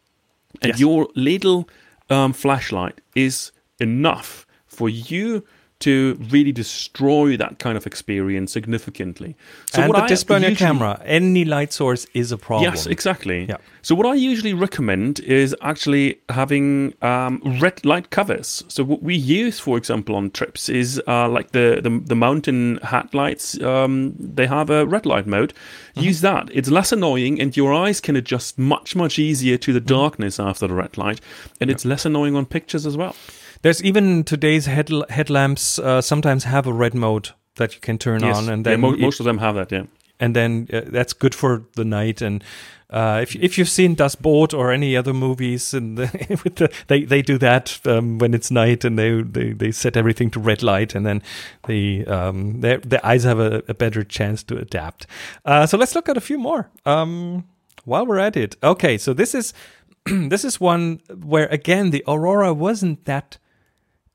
And 0.62 0.72
Yes. 0.72 0.80
your 0.82 1.08
little 1.16 1.70
um, 2.10 2.34
flashlight 2.34 3.00
is 3.16 3.52
enough 3.80 4.46
for 4.68 4.90
you 4.90 5.44
to 5.80 6.18
really 6.32 6.52
destroy 6.52 7.38
that 7.38 7.60
kind 7.60 7.78
of 7.78 7.86
experience 7.88 8.52
significantly. 8.52 9.36
So 9.72 9.82
and 9.82 9.90
what 9.90 9.98
the 9.98 10.04
I 10.04 10.08
display 10.08 10.36
on 10.38 10.42
your 10.44 10.56
camera, 10.56 11.02
any 11.06 11.46
light 11.46 11.74
source 11.74 12.08
is 12.14 12.32
a 12.32 12.38
problem. 12.38 12.72
Yes, 12.72 12.86
exactly. 12.86 13.46
Yeah. 13.46 13.58
So 13.82 13.96
what 13.96 14.06
I 14.06 14.16
usually 14.16 14.54
recommend 14.54 15.20
is 15.22 15.56
actually 15.62 16.20
having 16.30 16.94
um, 17.02 17.42
red 17.62 17.86
light 17.86 18.10
covers. 18.10 18.64
So 18.68 18.84
what 18.84 19.02
we 19.02 19.16
use, 19.16 19.60
for 19.60 19.78
example, 19.78 20.16
on 20.16 20.32
trips 20.32 20.70
is 20.70 21.02
uh, 21.08 21.30
like 21.30 21.52
the, 21.52 21.80
the 21.82 21.90
the 22.06 22.16
mountain 22.16 22.78
hat 22.84 23.14
lights. 23.14 23.60
Um, 23.62 24.14
they 24.20 24.48
have 24.48 24.70
a 24.70 24.86
red 24.86 25.06
light 25.06 25.26
mode. 25.26 25.54
Mm-hmm. 25.54 26.02
Use 26.02 26.22
that. 26.22 26.50
It's 26.54 26.70
less 26.70 26.92
annoying, 26.92 27.40
and 27.42 27.56
your 27.56 27.74
eyes 27.74 28.02
can 28.02 28.16
adjust 28.16 28.60
much 28.60 28.96
much 28.96 29.18
easier 29.18 29.58
to 29.58 29.74
the 29.74 29.80
Mm-hmm. 29.88 29.88
darkness 29.88 30.40
after 30.40 30.68
the 30.68 30.74
red 30.74 30.98
light, 30.98 31.22
and 31.62 31.70
it's 31.70 31.86
less 31.86 32.06
annoying 32.06 32.36
on 32.36 32.46
pictures 32.46 32.86
as 32.86 32.98
well. 32.98 33.16
There's 33.62 33.84
even 33.84 34.24
today's 34.24 34.66
head 34.66 34.90
headlamps 35.10 35.80
uh, 35.80 36.02
sometimes 36.02 36.44
have 36.46 36.68
a 36.68 36.74
red 36.74 36.94
mode 36.94 37.30
that 37.56 37.74
you 37.76 37.82
can 37.82 37.98
turn 37.98 38.24
on, 38.24 38.50
and 38.50 38.66
Yeah, 38.66 38.72
then 38.74 38.82
mo- 38.82 38.94
it- 38.94 39.00
most 39.00 39.20
of 39.20 39.26
them 39.26 39.38
have 39.40 39.56
that. 39.56 39.72
Yeah. 39.72 39.84
and 40.20 40.36
then 40.36 40.68
uh, 40.74 40.82
that's 40.92 41.14
good 41.14 41.36
for 41.36 41.64
the 41.76 41.84
night. 41.86 42.22
And 42.22 42.44
uh, 42.90 43.20
if 43.22 43.36
if 43.36 43.58
you've 43.58 43.70
seen 43.70 43.96
Das 43.96 44.16
Boot 44.16 44.54
or 44.54 44.72
any 44.72 44.98
other 44.98 45.14
movies, 45.14 45.74
and 45.74 45.98
the, 45.98 46.08
with 46.44 46.56
the, 46.56 46.70
they 46.88 47.06
they 47.06 47.22
do 47.22 47.38
that 47.38 47.80
um, 47.86 48.18
when 48.20 48.34
it's 48.34 48.50
night, 48.52 48.86
and 48.86 48.98
they, 48.98 49.22
they 49.24 49.54
they 49.54 49.72
set 49.72 49.98
everything 49.98 50.32
to 50.32 50.40
red 50.40 50.62
light, 50.64 50.96
and 50.96 51.06
then 51.06 51.22
the 51.68 52.06
um, 52.08 52.62
their 52.62 52.78
their 52.80 53.06
eyes 53.06 53.24
have 53.26 53.40
a, 53.40 53.62
a 53.68 53.74
better 53.74 54.04
chance 54.04 54.44
to 54.44 54.58
adapt. 54.58 55.08
Uh, 55.46 55.66
so 55.68 55.78
let's 55.78 55.94
look 55.96 56.10
at 56.10 56.18
a 56.18 56.22
few 56.22 56.38
more. 56.40 56.70
Um, 56.86 57.44
while 57.86 58.06
we're 58.06 58.20
at 58.28 58.36
it, 58.38 58.56
okay. 58.62 58.98
So 58.98 59.14
this 59.14 59.34
is 59.36 59.54
this 60.06 60.44
is 60.46 60.60
one 60.62 61.00
where 61.26 61.48
again 61.52 61.92
the 61.92 62.04
aurora 62.08 62.54
wasn't 62.54 63.06
that 63.06 63.38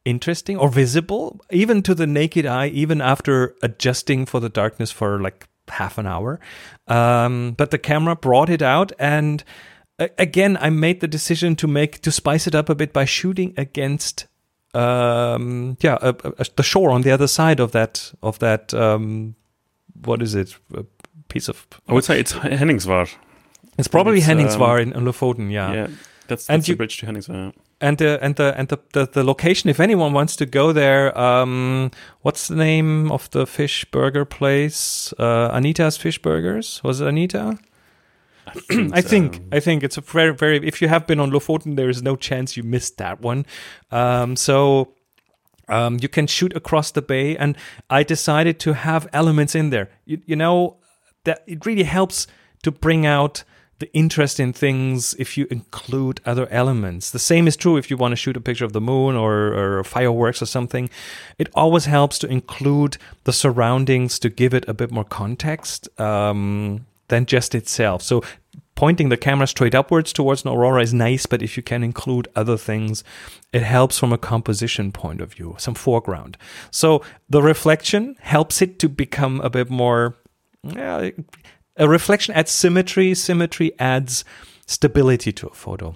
interesting 0.04 0.56
or 0.56 0.68
visible 0.68 1.40
even 1.50 1.82
to 1.82 1.94
the 1.94 2.06
naked 2.06 2.44
eye 2.46 2.66
even 2.68 3.00
after 3.00 3.54
adjusting 3.62 4.26
for 4.26 4.40
the 4.40 4.48
darkness 4.48 4.90
for 4.90 5.20
like 5.20 5.46
half 5.68 5.96
an 5.98 6.06
hour 6.06 6.40
um, 6.88 7.52
but 7.56 7.70
the 7.70 7.78
camera 7.78 8.16
brought 8.16 8.50
it 8.50 8.62
out 8.62 8.90
and 8.98 9.44
again 10.18 10.56
i 10.60 10.68
made 10.70 11.00
the 11.00 11.06
decision 11.06 11.54
to 11.54 11.68
make 11.68 12.00
to 12.02 12.10
spice 12.10 12.46
it 12.48 12.54
up 12.54 12.68
a 12.68 12.74
bit 12.74 12.92
by 12.92 13.04
shooting 13.04 13.54
against 13.56 14.26
um 14.74 15.76
yeah 15.80 15.94
uh, 16.00 16.12
uh, 16.24 16.44
the 16.56 16.62
shore 16.62 16.90
on 16.90 17.02
the 17.02 17.10
other 17.12 17.28
side 17.28 17.60
of 17.60 17.70
that 17.72 18.12
of 18.22 18.38
that 18.40 18.74
um 18.74 19.34
what 20.04 20.20
is 20.22 20.34
it 20.34 20.56
a 20.74 20.84
piece 21.28 21.48
of 21.48 21.66
I 21.88 21.92
would 21.92 22.04
say 22.04 22.18
it's 22.18 22.32
Henningsvær. 22.32 23.08
it's 23.78 23.88
probably 23.88 24.18
it's, 24.18 24.28
um, 24.28 24.38
Henningsvær 24.38 24.82
in, 24.82 24.92
in 24.92 25.04
Lofoten 25.04 25.50
yeah 25.52 25.72
Yeah. 25.72 25.86
That's, 26.28 26.48
And 26.48 26.60
that's 26.62 26.68
you- 26.68 26.74
the 26.74 26.78
bridge 26.78 26.98
to 26.98 27.06
Henningsvær. 27.06 27.52
And 27.82 27.98
the 27.98 28.18
and 28.22 28.36
the 28.36 28.54
and 28.56 28.68
the, 28.68 28.78
the, 28.92 29.06
the 29.06 29.24
location 29.24 29.68
if 29.68 29.80
anyone 29.80 30.12
wants 30.12 30.36
to 30.36 30.46
go 30.46 30.72
there 30.72 31.16
um 31.18 31.90
what's 32.22 32.48
the 32.48 32.54
name 32.54 33.10
of 33.10 33.28
the 33.30 33.46
fish 33.46 33.84
burger 33.90 34.24
place? 34.24 35.12
Uh 35.18 35.50
anita's 35.52 35.96
fish 35.96 36.22
burgers. 36.22 36.80
Was 36.84 37.00
it 37.00 37.08
anita? 37.08 37.58
I 38.92 39.00
think 39.00 39.40
i 39.52 39.60
think 39.60 39.82
it's 39.82 39.96
a 39.96 40.00
very 40.00 40.34
very 40.34 40.66
if 40.66 40.80
you 40.80 40.88
have 40.88 41.06
been 41.06 41.20
on 41.20 41.30
lofoten 41.30 41.76
there 41.76 41.88
is 41.88 42.02
no 42.02 42.16
chance 42.16 42.56
you 42.56 42.62
missed 42.62 42.98
that 42.98 43.20
one. 43.20 43.44
Um 43.90 44.36
so 44.36 44.94
um, 45.68 45.98
you 46.02 46.08
can 46.08 46.26
shoot 46.26 46.54
across 46.56 46.90
the 46.90 47.00
bay 47.00 47.36
and 47.36 47.56
i 47.88 48.02
decided 48.02 48.58
to 48.60 48.74
have 48.74 49.08
elements 49.12 49.54
in 49.54 49.70
there. 49.70 49.88
You, 50.04 50.20
you 50.26 50.36
know 50.36 50.76
that 51.24 51.42
it 51.46 51.64
really 51.66 51.84
helps 51.84 52.26
to 52.62 52.70
bring 52.70 53.06
out 53.06 53.44
the 53.82 53.92
interest 53.92 54.38
in 54.38 54.52
things 54.52 55.14
if 55.18 55.36
you 55.36 55.46
include 55.50 56.20
other 56.24 56.46
elements 56.50 57.10
the 57.10 57.18
same 57.18 57.48
is 57.48 57.56
true 57.56 57.76
if 57.76 57.90
you 57.90 57.96
want 57.96 58.12
to 58.12 58.16
shoot 58.16 58.36
a 58.36 58.40
picture 58.40 58.64
of 58.64 58.72
the 58.72 58.80
moon 58.80 59.16
or, 59.16 59.32
or 59.80 59.84
fireworks 59.84 60.40
or 60.40 60.46
something 60.46 60.88
it 61.36 61.48
always 61.54 61.86
helps 61.86 62.16
to 62.16 62.28
include 62.28 62.96
the 63.24 63.32
surroundings 63.32 64.20
to 64.20 64.28
give 64.30 64.54
it 64.54 64.64
a 64.68 64.74
bit 64.74 64.92
more 64.92 65.04
context 65.04 65.88
um, 66.00 66.86
than 67.08 67.26
just 67.26 67.56
itself 67.56 68.02
so 68.02 68.22
pointing 68.74 69.08
the 69.08 69.16
camera 69.16 69.46
straight 69.46 69.74
upwards 69.74 70.12
towards 70.12 70.44
an 70.44 70.50
aurora 70.50 70.82
is 70.82 70.94
nice, 70.94 71.26
but 71.26 71.42
if 71.42 71.56
you 71.56 71.62
can 71.62 71.84
include 71.84 72.26
other 72.34 72.56
things, 72.56 73.04
it 73.52 73.62
helps 73.62 73.98
from 73.98 74.12
a 74.12 74.18
composition 74.18 74.90
point 74.90 75.20
of 75.20 75.34
view, 75.34 75.54
some 75.58 75.74
foreground. 75.74 76.36
So 76.70 77.02
the 77.28 77.42
reflection 77.42 78.16
helps 78.20 78.62
it 78.62 78.78
to 78.80 78.88
become 78.88 79.40
a 79.40 79.50
bit 79.50 79.68
more. 79.70 80.16
Yeah, 80.62 81.10
a 81.76 81.88
reflection 81.88 82.34
adds 82.34 82.50
symmetry. 82.50 83.14
Symmetry 83.14 83.72
adds 83.78 84.24
stability 84.66 85.32
to 85.32 85.48
a 85.48 85.54
photo. 85.54 85.94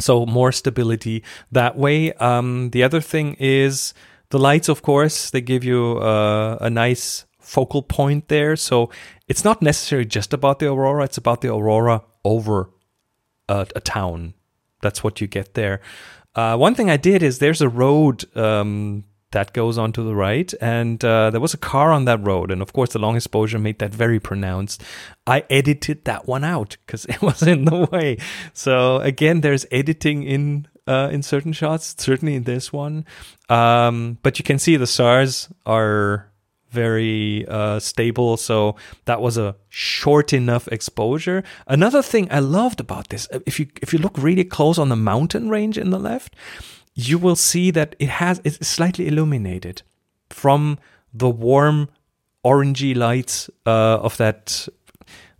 So 0.00 0.26
more 0.26 0.52
stability 0.52 1.24
that 1.50 1.76
way. 1.76 2.12
Um, 2.14 2.70
the 2.70 2.82
other 2.82 3.00
thing 3.00 3.36
is 3.38 3.94
the 4.30 4.38
lights, 4.38 4.68
of 4.68 4.82
course, 4.82 5.30
they 5.30 5.40
give 5.40 5.64
you 5.64 5.98
uh, 5.98 6.58
a 6.60 6.70
nice 6.70 7.24
focal 7.40 7.82
point 7.82 8.28
there. 8.28 8.56
So 8.56 8.90
it's 9.26 9.44
not 9.44 9.62
necessarily 9.62 10.06
just 10.06 10.32
about 10.32 10.58
the 10.58 10.66
aurora; 10.66 11.04
it's 11.04 11.18
about 11.18 11.40
the 11.40 11.52
aurora 11.52 12.02
over 12.24 12.70
a, 13.48 13.66
a 13.74 13.80
town. 13.80 14.34
That's 14.82 15.02
what 15.02 15.20
you 15.20 15.26
get 15.26 15.54
there. 15.54 15.80
Uh, 16.34 16.56
one 16.56 16.74
thing 16.74 16.90
I 16.90 16.96
did 16.96 17.22
is 17.22 17.38
there's 17.38 17.62
a 17.62 17.68
road 17.68 18.24
um, 18.36 19.04
that 19.32 19.52
goes 19.52 19.78
on 19.78 19.92
to 19.92 20.02
the 20.02 20.14
right. 20.14 20.52
And 20.60 21.04
uh, 21.04 21.30
there 21.30 21.40
was 21.40 21.54
a 21.54 21.58
car 21.58 21.92
on 21.92 22.04
that 22.06 22.24
road. 22.24 22.50
And 22.50 22.62
of 22.62 22.72
course, 22.72 22.92
the 22.92 22.98
long 22.98 23.16
exposure 23.16 23.58
made 23.58 23.78
that 23.78 23.94
very 23.94 24.20
pronounced. 24.20 24.82
I 25.26 25.44
edited 25.50 26.04
that 26.04 26.26
one 26.26 26.44
out 26.44 26.76
because 26.86 27.04
it 27.08 27.20
was 27.22 27.42
in 27.42 27.64
the 27.64 27.88
way. 27.92 28.18
So 28.52 28.96
again, 28.98 29.40
there's 29.40 29.66
editing 29.70 30.22
in. 30.22 30.68
Uh, 30.86 31.10
in 31.12 31.22
certain 31.22 31.52
shots, 31.52 31.94
certainly 31.98 32.34
in 32.34 32.44
this 32.44 32.72
one, 32.72 33.04
um, 33.50 34.16
but 34.22 34.38
you 34.38 34.42
can 34.42 34.58
see 34.58 34.74
the 34.74 34.86
stars 34.86 35.50
are 35.66 36.28
very 36.70 37.46
uh, 37.46 37.78
stable. 37.78 38.36
So 38.36 38.76
that 39.04 39.20
was 39.20 39.36
a 39.36 39.56
short 39.68 40.32
enough 40.32 40.68
exposure. 40.68 41.42
Another 41.66 42.02
thing 42.02 42.28
I 42.30 42.38
loved 42.38 42.80
about 42.80 43.08
this, 43.08 43.28
if 43.46 43.60
you 43.60 43.66
if 43.82 43.92
you 43.92 43.98
look 43.98 44.16
really 44.16 44.44
close 44.44 44.78
on 44.78 44.88
the 44.88 44.96
mountain 44.96 45.48
range 45.48 45.78
in 45.78 45.90
the 45.90 45.98
left, 45.98 46.34
you 46.98 47.16
will 47.16 47.36
see 47.36 47.70
that 47.70 47.94
it 48.00 48.08
has 48.08 48.40
it's 48.42 48.66
slightly 48.66 49.06
illuminated 49.06 49.82
from 50.30 50.78
the 51.14 51.30
warm 51.30 51.88
orangey 52.44 52.94
lights 52.96 53.48
uh, 53.66 53.98
of 54.02 54.16
that 54.16 54.68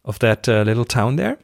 of 0.04 0.20
that 0.20 0.48
uh, 0.48 0.62
little 0.62 0.84
town 0.84 1.16
there. 1.16 1.36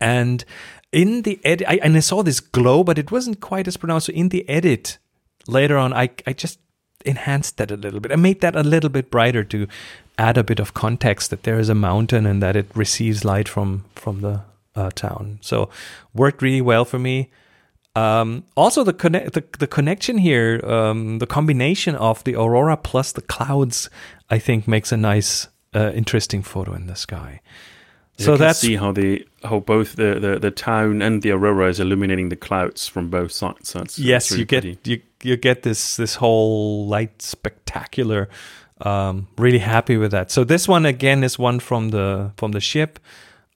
And 0.00 0.44
in 0.90 1.22
the 1.22 1.38
edit 1.44 1.68
I, 1.68 1.76
and 1.76 1.96
i 1.96 2.00
saw 2.00 2.24
this 2.24 2.40
glow 2.40 2.82
but 2.82 2.98
it 2.98 3.12
wasn't 3.12 3.40
quite 3.40 3.68
as 3.68 3.76
pronounced. 3.76 4.06
So 4.06 4.12
in 4.12 4.30
the 4.30 4.46
edit 4.48 4.98
later 5.46 5.78
on 5.78 5.92
i 5.92 6.10
i 6.26 6.32
just 6.32 6.58
enhanced 7.06 7.56
that 7.56 7.70
a 7.70 7.76
little 7.76 8.00
bit. 8.00 8.12
I 8.12 8.16
made 8.16 8.40
that 8.40 8.56
a 8.56 8.64
little 8.64 8.90
bit 8.90 9.10
brighter 9.12 9.44
to 9.44 9.68
add 10.18 10.36
a 10.38 10.44
bit 10.44 10.58
of 10.58 10.74
context 10.74 11.30
that 11.30 11.44
there 11.44 11.60
is 11.60 11.68
a 11.68 11.74
mountain 11.74 12.26
and 12.26 12.42
that 12.42 12.56
it 12.56 12.66
receives 12.74 13.24
light 13.24 13.48
from 13.48 13.84
from 13.94 14.22
the 14.22 14.42
uh, 14.74 14.90
town. 14.90 15.38
So 15.40 15.70
worked 16.12 16.42
really 16.42 16.60
well 16.60 16.84
for 16.84 16.98
me 16.98 17.30
um, 17.94 18.44
also, 18.56 18.84
the, 18.84 18.92
connect 18.92 19.32
the, 19.32 19.44
the 19.58 19.66
connection 19.66 20.18
here, 20.18 20.60
um, 20.64 21.18
the 21.18 21.26
combination 21.26 21.96
of 21.96 22.22
the 22.24 22.36
aurora 22.36 22.76
plus 22.76 23.12
the 23.12 23.22
clouds, 23.22 23.90
I 24.30 24.38
think 24.38 24.68
makes 24.68 24.92
a 24.92 24.96
nice, 24.96 25.48
uh, 25.74 25.92
interesting 25.94 26.42
photo 26.42 26.74
in 26.74 26.86
the 26.86 26.96
sky. 26.96 27.40
You 28.18 28.26
so 28.26 28.32
can 28.32 28.40
that's 28.40 28.58
see 28.58 28.76
how 28.76 28.92
the 28.92 29.26
how 29.44 29.60
both 29.60 29.96
the, 29.96 30.20
the, 30.20 30.38
the 30.38 30.50
town 30.50 31.00
and 31.00 31.22
the 31.22 31.30
aurora 31.30 31.68
is 31.68 31.80
illuminating 31.80 32.28
the 32.28 32.36
clouds 32.36 32.86
from 32.86 33.08
both 33.08 33.32
sides. 33.32 33.70
So 33.70 33.78
that's, 33.78 33.98
yes, 33.98 34.30
really 34.30 34.40
you 34.40 34.46
get 34.46 34.62
pretty. 34.62 34.78
you 34.84 35.02
you 35.22 35.36
get 35.38 35.62
this 35.62 35.96
this 35.96 36.16
whole 36.16 36.86
light 36.86 37.22
spectacular. 37.22 38.28
Um, 38.82 39.28
really 39.38 39.58
happy 39.58 39.96
with 39.96 40.10
that. 40.10 40.30
So 40.30 40.44
this 40.44 40.68
one 40.68 40.84
again 40.84 41.24
is 41.24 41.38
one 41.38 41.60
from 41.60 41.90
the 41.90 42.32
from 42.36 42.52
the 42.52 42.60
ship. 42.60 42.98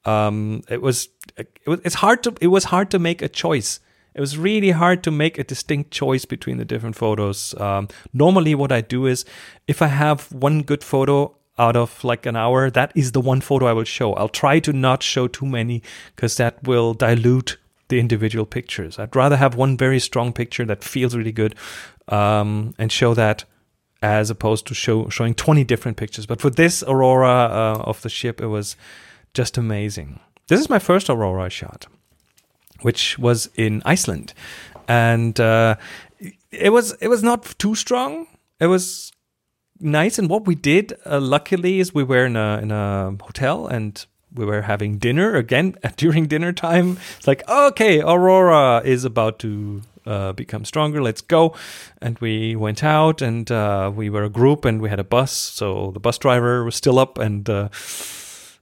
Um, 0.03 0.63
it 0.67 0.81
was 0.81 1.09
it 1.37 1.47
was 1.67 1.79
it's 1.83 1.95
hard 1.95 2.23
to 2.23 2.33
it 2.41 2.47
was 2.47 2.63
hard 2.65 2.89
to 2.91 2.99
make 2.99 3.21
a 3.21 3.29
choice. 3.29 3.79
It 4.15 4.21
was 4.21 4.37
really 4.37 4.71
hard 4.71 5.03
to 5.03 5.11
make 5.11 5.37
a 5.37 5.43
distinct 5.43 5.91
choice 5.91 6.23
between 6.23 6.57
the 6.57 6.63
different 6.63 6.95
photos. 6.95 7.53
Um, 7.59 7.89
normally, 8.13 8.55
what 8.55 8.71
I 8.71 8.79
do 8.79 9.05
is 9.05 9.25
if 9.67 9.81
I 9.81 9.87
have 9.87 10.31
one 10.31 10.61
good 10.61 10.85
photo 10.85 11.35
out 11.57 11.75
of 11.75 12.01
like 12.01 12.25
an 12.25 12.37
hour, 12.37 12.69
that 12.69 12.93
is 12.95 13.11
the 13.11 13.19
one 13.19 13.41
photo 13.41 13.65
I 13.65 13.73
will 13.73 13.83
show. 13.83 14.13
I'll 14.13 14.29
try 14.29 14.59
to 14.59 14.71
not 14.71 15.03
show 15.03 15.27
too 15.27 15.45
many 15.45 15.83
because 16.15 16.37
that 16.37 16.63
will 16.63 16.93
dilute 16.93 17.57
the 17.89 17.99
individual 17.99 18.45
pictures. 18.45 18.97
I'd 18.97 19.15
rather 19.15 19.35
have 19.35 19.55
one 19.55 19.77
very 19.77 19.99
strong 19.99 20.31
picture 20.31 20.63
that 20.65 20.81
feels 20.81 21.13
really 21.13 21.33
good 21.33 21.53
um, 22.07 22.73
and 22.77 22.91
show 22.91 23.13
that 23.15 23.43
as 24.01 24.29
opposed 24.29 24.65
to 24.67 24.73
show 24.73 25.09
showing 25.09 25.33
20 25.33 25.65
different 25.65 25.97
pictures. 25.97 26.25
But 26.25 26.39
for 26.39 26.49
this 26.49 26.83
aurora 26.83 27.49
uh, 27.51 27.83
of 27.83 28.01
the 28.01 28.09
ship, 28.09 28.39
it 28.39 28.47
was 28.47 28.77
just 29.33 29.57
amazing. 29.57 30.21
This 30.47 30.61
is 30.61 30.69
my 30.69 30.79
first 30.79 31.09
aurora 31.09 31.49
shot 31.49 31.87
which 32.81 33.17
was 33.17 33.49
in 33.55 33.81
Iceland, 33.85 34.33
and 34.87 35.39
uh, 35.39 35.75
it 36.51 36.71
was 36.71 36.93
it 37.01 37.07
was 37.07 37.23
not 37.23 37.43
too 37.57 37.75
strong. 37.75 38.27
It 38.59 38.67
was 38.67 39.11
nice, 39.79 40.17
and 40.19 40.29
what 40.29 40.45
we 40.45 40.55
did, 40.55 40.93
uh, 41.05 41.19
luckily, 41.19 41.79
is 41.79 41.93
we 41.93 42.03
were 42.03 42.25
in 42.25 42.35
a 42.35 42.59
in 42.61 42.71
a 42.71 43.15
hotel 43.21 43.67
and 43.67 44.05
we 44.33 44.45
were 44.45 44.63
having 44.63 44.97
dinner 44.97 45.35
again 45.35 45.75
during 45.97 46.27
dinner 46.27 46.53
time. 46.53 46.97
It's 47.17 47.27
like 47.27 47.47
okay, 47.49 48.01
Aurora 48.01 48.81
is 48.83 49.05
about 49.05 49.39
to. 49.39 49.81
Uh, 50.07 50.33
become 50.33 50.63
stronger. 50.63 51.01
Let's 51.01 51.21
go, 51.21 51.55
and 51.99 52.19
we 52.19 52.55
went 52.55 52.83
out, 52.83 53.23
and 53.23 53.49
uh, 53.49 53.91
we 53.91 54.11
were 54.11 54.23
a 54.23 54.29
group, 54.29 54.63
and 54.63 54.79
we 54.79 54.87
had 54.87 54.99
a 54.99 55.03
bus. 55.03 55.31
So 55.31 55.89
the 55.95 55.99
bus 55.99 56.19
driver 56.19 56.63
was 56.63 56.75
still 56.75 56.99
up, 56.99 57.17
and 57.17 57.49
uh, 57.49 57.69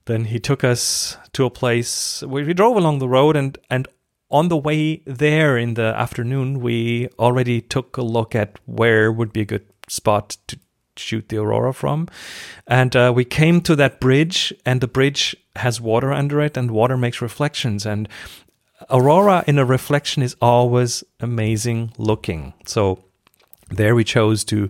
then 0.05 0.23
he 0.23 0.39
took 0.39 0.63
us 0.63 1.17
to 1.33 1.43
a 1.43 1.49
place. 1.49 2.23
We, 2.23 2.45
we 2.45 2.53
drove 2.53 2.77
along 2.77 2.99
the 2.99 3.09
road, 3.09 3.35
and 3.35 3.57
and 3.69 3.89
on 4.33 4.47
the 4.47 4.57
way 4.57 5.03
there 5.05 5.57
in 5.57 5.75
the 5.75 5.93
afternoon, 5.95 6.59
we 6.59 7.07
already 7.19 7.61
took 7.61 7.95
a 7.97 8.01
look 8.01 8.35
at 8.35 8.59
where 8.65 9.11
would 9.11 9.31
be 9.31 9.41
a 9.41 9.45
good 9.45 9.65
spot 9.87 10.37
to 10.47 10.57
shoot 10.97 11.29
the 11.29 11.37
aurora 11.37 11.73
from. 11.73 12.07
And 12.67 12.95
uh, 12.95 13.13
we 13.15 13.25
came 13.25 13.61
to 13.61 13.75
that 13.75 13.99
bridge, 13.99 14.51
and 14.65 14.81
the 14.81 14.87
bridge 14.87 15.35
has 15.55 15.79
water 15.79 16.11
under 16.11 16.41
it, 16.41 16.57
and 16.57 16.71
water 16.71 16.97
makes 16.97 17.21
reflections. 17.21 17.85
And 17.85 18.09
aurora 18.89 19.43
in 19.45 19.59
a 19.59 19.65
reflection 19.65 20.23
is 20.23 20.35
always 20.41 21.03
amazing 21.19 21.93
looking. 21.97 22.53
So 22.65 23.03
there 23.69 23.95
we 23.95 24.03
chose 24.03 24.43
to 24.45 24.69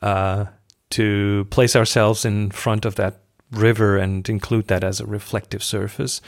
uh, 0.00 0.46
to 0.90 1.46
place 1.50 1.76
ourselves 1.76 2.24
in 2.24 2.50
front 2.50 2.84
of 2.84 2.96
that 2.96 3.20
river 3.50 3.96
and 3.98 4.28
include 4.28 4.68
that 4.68 4.82
as 4.82 5.00
a 5.00 5.06
reflective 5.06 5.62
surface. 5.62 6.20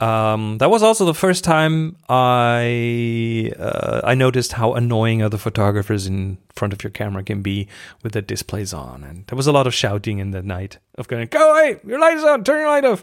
Um, 0.00 0.56
that 0.58 0.70
was 0.70 0.82
also 0.82 1.04
the 1.04 1.14
first 1.14 1.44
time 1.44 1.96
I 2.08 3.52
uh, 3.58 4.00
I 4.04 4.14
noticed 4.14 4.52
how 4.52 4.74
annoying 4.74 5.22
other 5.22 5.36
photographers 5.38 6.06
in 6.06 6.38
front 6.54 6.72
of 6.72 6.82
your 6.82 6.90
camera 6.90 7.22
can 7.22 7.42
be 7.42 7.68
with 8.02 8.12
the 8.12 8.22
displays 8.22 8.72
on, 8.72 9.04
and 9.04 9.26
there 9.26 9.36
was 9.36 9.46
a 9.46 9.52
lot 9.52 9.66
of 9.66 9.74
shouting 9.74 10.18
in 10.18 10.30
the 10.30 10.42
night 10.42 10.78
of 10.96 11.06
going, 11.08 11.26
"Go 11.28 11.52
away! 11.52 11.80
Your 11.86 12.00
light 12.00 12.16
is 12.16 12.24
on! 12.24 12.44
Turn 12.44 12.60
your 12.60 12.68
light 12.70 12.84
off!" 12.84 13.02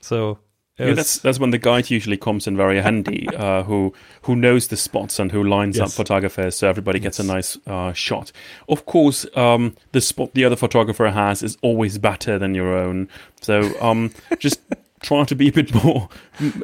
So 0.00 0.38
Yeah, 0.78 0.86
was- 0.88 0.96
that's 0.96 1.18
that's 1.18 1.38
when 1.38 1.50
the 1.50 1.58
guide 1.58 1.90
usually 1.90 2.16
comes 2.16 2.46
in 2.46 2.56
very 2.56 2.80
handy, 2.80 3.28
uh, 3.36 3.62
who 3.64 3.92
who 4.22 4.34
knows 4.34 4.68
the 4.68 4.76
spots 4.76 5.18
and 5.18 5.30
who 5.30 5.44
lines 5.44 5.78
up 5.78 5.90
photographers, 5.92 6.56
so 6.56 6.68
everybody 6.68 6.98
gets 7.00 7.18
Yes. 7.18 7.28
a 7.28 7.32
nice 7.32 7.58
uh, 7.66 7.92
shot. 7.92 8.32
Of 8.68 8.86
course, 8.86 9.26
um, 9.36 9.76
the 9.92 10.00
spot 10.00 10.32
the 10.34 10.44
other 10.44 10.56
photographer 10.56 11.10
has 11.10 11.42
is 11.42 11.56
always 11.62 11.98
better 11.98 12.38
than 12.38 12.54
your 12.54 12.74
own. 12.76 13.08
So 13.42 13.70
um, 13.80 14.10
just 14.38 14.60
try 15.04 15.24
to 15.24 15.34
be 15.34 15.48
a 15.48 15.52
bit 15.52 15.72
more 15.74 16.08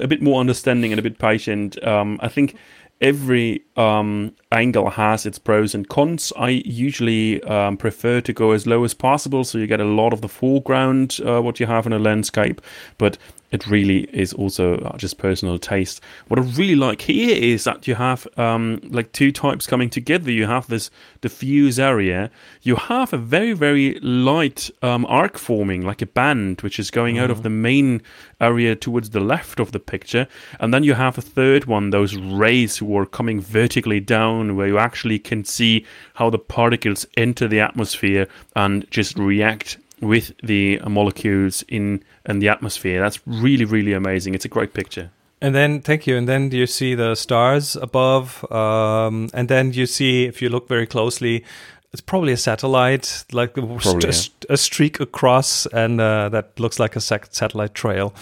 a 0.01 0.09
bit 0.09 0.23
more 0.23 0.41
understanding 0.41 0.93
and 0.93 0.99
a 0.99 1.03
bit 1.03 1.19
patient. 1.19 1.83
Um, 1.85 2.19
I 2.21 2.29
think 2.29 2.57
every 3.01 3.63
um, 3.77 4.35
angle 4.53 4.91
has 4.91 5.25
its 5.27 5.39
pros 5.39 5.75
and 5.75 5.89
cons. 5.89 6.33
I 6.37 6.49
usually 6.67 7.43
um, 7.45 7.77
prefer 7.77 8.21
to 8.21 8.33
go 8.33 8.51
as 8.53 8.67
low 8.67 8.85
as 8.85 8.95
possible, 8.95 9.45
so 9.45 9.59
you 9.59 9.67
get 9.67 9.81
a 9.81 9.85
lot 9.85 10.13
of 10.13 10.21
the 10.21 10.29
foreground 10.29 11.19
uh, 11.25 11.41
what 11.41 11.61
you 11.61 11.67
have 11.67 11.87
in 11.87 11.93
a 11.93 11.99
landscape, 11.99 12.61
but 12.99 13.17
it 13.51 13.67
really 13.67 14.05
is 14.13 14.33
also 14.33 14.77
uh, 14.77 14.97
just 14.97 15.19
personal 15.19 15.59
taste. 15.59 16.01
What 16.29 16.39
I 16.39 16.43
really 16.43 16.77
like 16.77 17.03
here 17.03 17.37
is 17.37 17.65
that 17.65 17.89
you 17.89 17.97
have 17.97 18.27
um, 18.39 18.81
like 18.91 19.13
two 19.13 19.33
types 19.33 19.67
coming 19.67 19.91
together. 19.91 20.31
You 20.31 20.47
have 20.47 20.69
this 20.69 20.91
diffuse 21.21 21.79
area. 21.79 22.31
You 22.63 22.77
have 22.77 23.13
a 23.13 23.19
very 23.19 23.53
very 23.53 23.99
light 24.01 24.71
um, 24.83 25.05
arc 25.07 25.39
forming, 25.39 25.83
like 25.83 26.03
a 26.03 26.07
band, 26.07 26.61
which 26.61 26.79
is 26.79 26.91
going 26.91 27.19
out 27.19 27.31
of 27.31 27.43
the 27.43 27.51
main 27.51 28.03
area 28.41 28.77
towards 28.77 29.11
the 29.11 29.21
left 29.21 29.61
of 29.61 29.73
the 29.73 29.81
picture, 29.81 30.27
and 30.59 30.73
then 30.73 30.85
you 30.85 30.95
have 30.95 31.19
a 31.19 31.23
third 31.23 31.65
one, 31.65 31.91
those 31.91 32.17
rays 32.17 32.79
who 32.79 32.97
are 32.97 33.07
coming 33.07 33.41
vertically 33.41 34.01
down, 34.01 34.57
where 34.57 34.69
you 34.69 34.79
actually 34.79 35.19
can 35.19 35.45
see 35.45 35.85
how 36.15 36.31
the 36.31 36.39
particles 36.39 37.07
enter 37.17 37.49
the 37.49 37.61
atmosphere 37.61 38.27
and 38.55 38.91
just 38.91 39.19
react 39.19 39.79
with 40.01 40.33
the 40.43 40.81
molecules 40.87 41.63
in 41.69 42.03
and 42.27 42.43
the 42.43 42.49
atmosphere. 42.49 43.01
That's 43.01 43.21
really 43.27 43.65
really 43.65 43.93
amazing. 43.93 44.35
It's 44.35 44.45
a 44.45 44.49
great 44.49 44.73
picture. 44.75 45.11
And 45.43 45.55
then, 45.55 45.81
thank 45.81 46.07
you. 46.07 46.19
And 46.19 46.29
then 46.29 46.51
you 46.51 46.67
see 46.67 46.95
the 46.95 47.15
stars 47.15 47.75
above. 47.75 48.45
Um, 48.53 49.31
and 49.33 49.49
then 49.49 49.73
you 49.73 49.87
see, 49.87 50.27
if 50.27 50.43
you 50.43 50.51
look 50.51 50.69
very 50.69 50.87
closely, 50.87 51.45
it's 51.93 52.03
probably 52.03 52.33
a 52.33 52.37
satellite, 52.37 53.25
like 53.33 53.57
a, 53.57 53.63
Probably, 53.63 54.11
a, 54.11 54.53
a 54.53 54.57
streak 54.57 55.01
across, 55.01 55.67
and 55.67 56.01
uh, 56.01 56.29
that 56.29 56.61
looks 56.61 56.79
like 56.79 56.95
a 56.95 57.01
sat- 57.01 57.35
satellite 57.35 57.75
trail. 57.75 58.15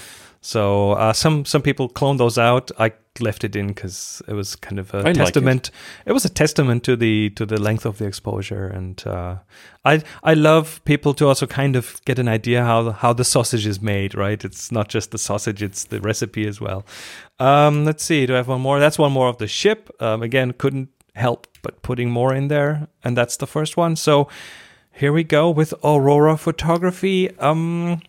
So 0.48 0.92
uh, 0.92 1.12
some 1.12 1.44
some 1.44 1.61
people 1.61 1.90
clone 1.90 2.16
those 2.16 2.38
out. 2.38 2.70
I 2.78 2.92
left 3.20 3.44
it 3.44 3.55
in 3.55 3.66
because 3.66 4.22
it 4.26 4.32
was 4.32 4.57
kind 4.57 4.78
of 4.78 4.94
a 4.94 5.03
like 5.03 5.14
it. 5.14 5.18
testament. 5.18 5.70
It. 6.07 6.12
was 6.12 6.24
a 6.24 6.30
testament 6.30 6.84
to 6.84 6.96
the 6.96 7.28
to 7.36 7.44
the 7.44 7.61
length 7.61 7.84
of 7.84 7.99
the 7.99 8.07
exposure, 8.07 8.66
and 8.66 9.07
uh, 9.07 9.36
I 9.84 10.03
I 10.24 10.32
love 10.32 10.80
people 10.86 11.12
to 11.12 11.28
also 11.28 11.46
kind 11.46 11.76
of 11.76 12.01
get 12.07 12.18
an 12.18 12.28
idea 12.28 12.64
how 12.64 12.92
how 12.92 13.12
the 13.12 13.24
sausage 13.24 13.66
is 13.66 13.82
made. 13.82 14.14
Right, 14.14 14.42
it's 14.42 14.72
not 14.72 14.88
just 14.88 15.11
the 15.11 15.18
sausage; 15.18 15.62
it's 15.62 15.84
the 15.84 16.01
recipe 16.01 16.46
as 16.49 16.62
well. 16.62 16.86
Um, 17.38 17.84
let's 17.84 18.03
see. 18.03 18.24
Do 18.24 18.32
I 18.32 18.38
have 18.38 18.49
one 18.49 18.62
more? 18.62 18.80
That's 18.80 18.99
one 18.99 19.12
more 19.12 19.28
of 19.28 19.36
the 19.36 19.49
ship. 19.49 19.90
Um, 20.01 20.22
again, 20.22 20.55
couldn't 20.55 20.88
help 21.14 21.46
but 21.61 21.82
putting 21.82 22.11
more 22.11 22.34
in 22.34 22.49
there, 22.49 22.88
and 23.05 23.18
that's 23.18 23.36
the 23.36 23.46
first 23.46 23.76
one. 23.76 23.96
So 23.96 24.28
here 24.92 25.12
we 25.12 25.24
go 25.24 25.51
with 25.51 25.74
Aurora 25.84 26.38
photography. 26.38 27.36
Um, 27.38 28.01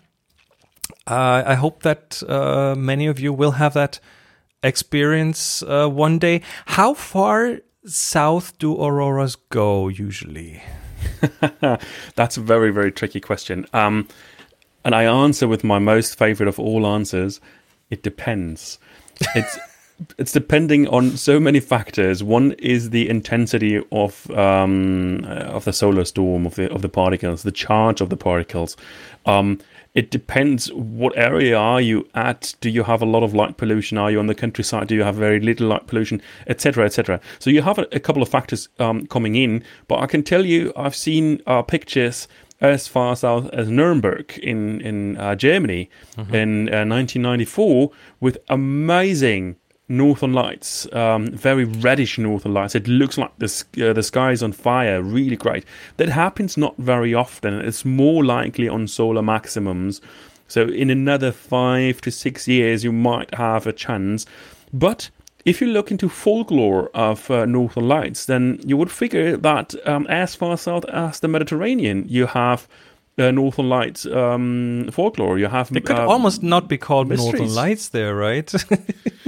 uh, 1.09 1.43
I 1.45 1.55
hope 1.55 1.83
that 1.83 2.21
uh, 2.27 2.75
many 2.77 3.07
of 3.07 3.19
you 3.19 3.33
will 3.33 3.51
have 3.51 3.73
that 3.73 3.99
experience 4.63 5.63
uh, 5.63 5.87
one 5.87 6.19
day. 6.19 6.41
How 6.67 6.93
far 6.93 7.59
south 7.85 8.57
do 8.57 8.75
auroras 8.75 9.35
go 9.35 9.87
usually? 9.87 10.61
That's 12.15 12.37
a 12.37 12.41
very, 12.41 12.71
very 12.71 12.91
tricky 12.91 13.19
question. 13.19 13.65
Um, 13.73 14.07
and 14.85 14.93
I 14.93 15.03
answer 15.03 15.47
with 15.47 15.63
my 15.63 15.79
most 15.79 16.17
favorite 16.17 16.47
of 16.47 16.59
all 16.59 16.85
answers 16.85 17.41
it 17.89 18.03
depends. 18.03 18.79
It's. 19.35 19.57
it's 20.17 20.31
depending 20.31 20.87
on 20.87 21.17
so 21.17 21.39
many 21.39 21.59
factors. 21.59 22.23
One 22.23 22.53
is 22.53 22.91
the 22.91 23.09
intensity 23.09 23.83
of 23.91 24.29
um, 24.31 25.25
of 25.25 25.65
the 25.65 25.73
solar 25.73 26.05
storm 26.05 26.45
of 26.45 26.55
the 26.55 26.71
of 26.71 26.81
the 26.81 26.89
particles, 26.89 27.43
the 27.43 27.51
charge 27.51 27.99
of 27.99 28.09
the 28.09 28.17
particles. 28.17 28.77
Um, 29.25 29.59
it 29.99 30.11
depends 30.11 30.71
what 30.73 31.13
area 31.17 31.57
are 31.57 31.81
you 31.81 32.07
at. 32.13 32.55
Do 32.61 32.69
you 32.69 32.83
have 32.83 33.01
a 33.01 33.05
lot 33.05 33.23
of 33.23 33.33
light 33.33 33.57
pollution? 33.57 33.97
Are 33.97 34.11
you 34.11 34.19
on 34.19 34.27
the 34.27 34.35
countryside? 34.35 34.87
Do 34.87 34.95
you 34.95 35.03
have 35.03 35.15
very 35.15 35.39
little 35.39 35.67
light 35.67 35.87
pollution? 35.87 36.21
Etc 36.47 36.79
etc 36.89 37.19
so 37.39 37.49
you 37.49 37.61
have 37.61 37.77
a, 37.77 37.87
a 37.91 37.99
couple 37.99 38.21
of 38.21 38.29
factors 38.29 38.69
um, 38.79 39.05
coming 39.07 39.35
in 39.35 39.63
but 39.87 39.99
i 39.99 40.07
can 40.07 40.23
tell 40.23 40.45
you 40.45 40.73
i've 40.75 40.95
seen 40.95 41.41
uh, 41.47 41.61
pictures 41.61 42.27
as 42.61 42.87
far 42.87 43.15
south 43.15 43.49
as 43.53 43.69
Nuremberg 43.69 44.37
in 44.43 44.81
in 44.81 45.15
uh, 45.17 45.33
Germany 45.35 45.89
mm-hmm. 46.17 46.35
in 46.35 46.51
uh, 46.69 46.83
1994 46.83 47.91
with 48.19 48.37
amazing 48.49 49.55
northern 49.89 50.33
lights, 50.33 50.91
um, 50.93 51.31
very 51.31 51.65
reddish 51.65 52.17
northern 52.17 52.53
lights. 52.53 52.75
It 52.75 52.87
looks 52.87 53.17
like 53.17 53.31
the 53.39 53.89
uh, 53.89 53.93
the 53.93 54.03
sky 54.03 54.31
is 54.31 54.43
on 54.43 54.53
fire, 54.53 55.01
really 55.01 55.35
great. 55.35 55.65
That 55.97 56.09
happens 56.09 56.55
not 56.55 56.77
very 56.77 57.13
often. 57.13 57.55
It's 57.55 57.83
more 57.83 58.23
likely 58.23 58.69
on 58.69 58.87
solar 58.87 59.23
maximums. 59.23 59.99
So 60.47 60.67
in 60.67 60.89
another 60.89 61.31
five 61.31 62.01
to 62.01 62.11
six 62.11 62.47
years, 62.47 62.83
you 62.83 62.91
might 62.91 63.33
have 63.35 63.67
a 63.67 63.73
chance. 63.73 64.25
But 64.73 65.09
if 65.45 65.61
you 65.61 65.67
look 65.67 65.91
into 65.91 66.09
folklore 66.09 66.89
of 66.93 67.29
uh, 67.31 67.45
northern 67.45 67.87
lights, 67.87 68.25
then 68.25 68.59
you 68.65 68.77
would 68.77 68.91
figure 68.91 69.37
that 69.37 69.75
um, 69.87 70.05
as 70.07 70.35
far 70.35 70.57
south 70.57 70.85
as 70.85 71.19
the 71.19 71.27
Mediterranean, 71.27 72.05
you 72.07 72.25
have 72.27 72.67
uh, 73.19 73.31
Northern 73.31 73.69
Lights 73.69 74.05
um, 74.05 74.89
folklore. 74.91 75.37
You 75.37 75.47
have 75.47 75.71
they 75.71 75.81
could 75.81 75.97
uh, 75.97 76.07
almost 76.07 76.41
not 76.41 76.67
be 76.67 76.77
called 76.77 77.09
mysteries. 77.09 77.33
Northern 77.33 77.55
Lights 77.55 77.89
there, 77.89 78.15
right? 78.15 78.51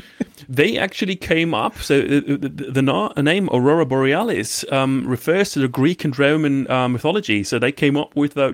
they 0.50 0.78
actually 0.78 1.16
came 1.16 1.54
up. 1.54 1.78
So 1.82 2.00
uh, 2.00 2.00
uh, 2.00 2.38
the, 2.38 2.72
the, 2.72 3.12
the 3.16 3.22
name 3.22 3.50
Aurora 3.52 3.86
Borealis 3.86 4.66
um, 4.72 5.06
refers 5.08 5.52
to 5.52 5.60
the 5.60 5.68
Greek 5.68 6.04
and 6.04 6.18
Roman 6.18 6.70
uh, 6.70 6.88
mythology. 6.88 7.44
So 7.44 7.60
they 7.60 7.72
came 7.72 7.98
up 7.98 8.16
with 8.16 8.38
uh, 8.38 8.54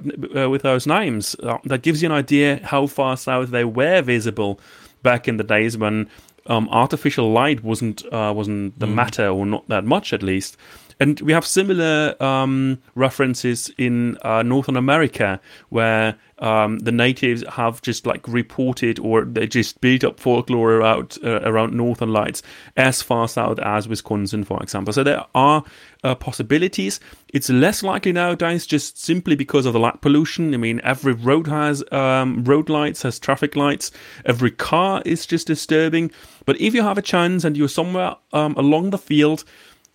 with 0.50 0.62
those 0.62 0.88
names. 0.88 1.36
Uh, 1.42 1.58
that 1.66 1.82
gives 1.82 2.02
you 2.02 2.08
an 2.08 2.14
idea 2.14 2.60
how 2.64 2.88
far 2.88 3.18
south 3.18 3.50
they 3.50 3.64
were 3.64 4.02
visible 4.02 4.60
back 5.04 5.28
in 5.28 5.38
the 5.38 5.44
days 5.44 5.78
when 5.78 6.10
um, 6.48 6.68
artificial 6.70 7.32
light 7.32 7.64
wasn't 7.64 8.04
uh, 8.12 8.34
wasn't 8.36 8.80
the 8.80 8.88
mm. 8.88 8.94
matter, 8.94 9.28
or 9.28 9.46
not 9.46 9.68
that 9.68 9.84
much 9.86 10.14
at 10.14 10.24
least. 10.24 10.58
And 11.00 11.20
we 11.22 11.32
have 11.34 11.46
similar 11.46 12.16
um, 12.22 12.80
references 12.96 13.70
in 13.78 14.18
uh, 14.24 14.42
Northern 14.44 14.78
America, 14.78 15.40
where 15.70 16.18
um, 16.40 16.80
the 16.80 16.92
natives 16.92 17.44
have 17.50 17.82
just 17.82 18.06
like 18.06 18.28
reported 18.28 19.00
or 19.00 19.26
they 19.26 19.48
just 19.48 19.82
built 19.82 20.04
up 20.04 20.20
folklore 20.20 20.74
around 20.74 21.18
uh, 21.24 21.42
around 21.42 21.74
Northern 21.74 22.12
Lights 22.12 22.44
as 22.76 23.02
far 23.02 23.28
south 23.28 23.60
as 23.60 23.88
Wisconsin, 23.88 24.44
for 24.44 24.62
example. 24.62 24.94
So 24.94 25.04
there 25.04 25.26
are 25.34 25.64
uh, 26.04 26.16
possibilities. 26.16 27.00
It's 27.34 27.50
less 27.50 27.84
likely 27.84 28.12
nowadays, 28.12 28.66
just 28.66 29.00
simply 29.00 29.36
because 29.36 29.66
of 29.66 29.74
the 29.74 29.80
light 29.80 30.02
pollution. 30.02 30.54
I 30.54 30.58
mean, 30.58 30.82
every 30.84 31.14
road 31.14 31.48
has 31.48 31.84
um, 31.92 32.44
road 32.44 32.70
lights, 32.70 33.02
has 33.04 33.20
traffic 33.20 33.56
lights. 33.56 33.92
Every 34.26 34.52
car 34.52 35.02
is 35.06 35.26
just 35.26 35.48
disturbing. 35.48 36.12
But 36.46 36.60
if 36.62 36.74
you 36.74 36.84
have 36.84 36.98
a 36.98 37.02
chance 37.02 37.44
and 37.44 37.58
you're 37.58 37.68
somewhere 37.68 38.16
um, 38.34 38.56
along 38.58 38.92
the 38.92 38.98
field 38.98 39.44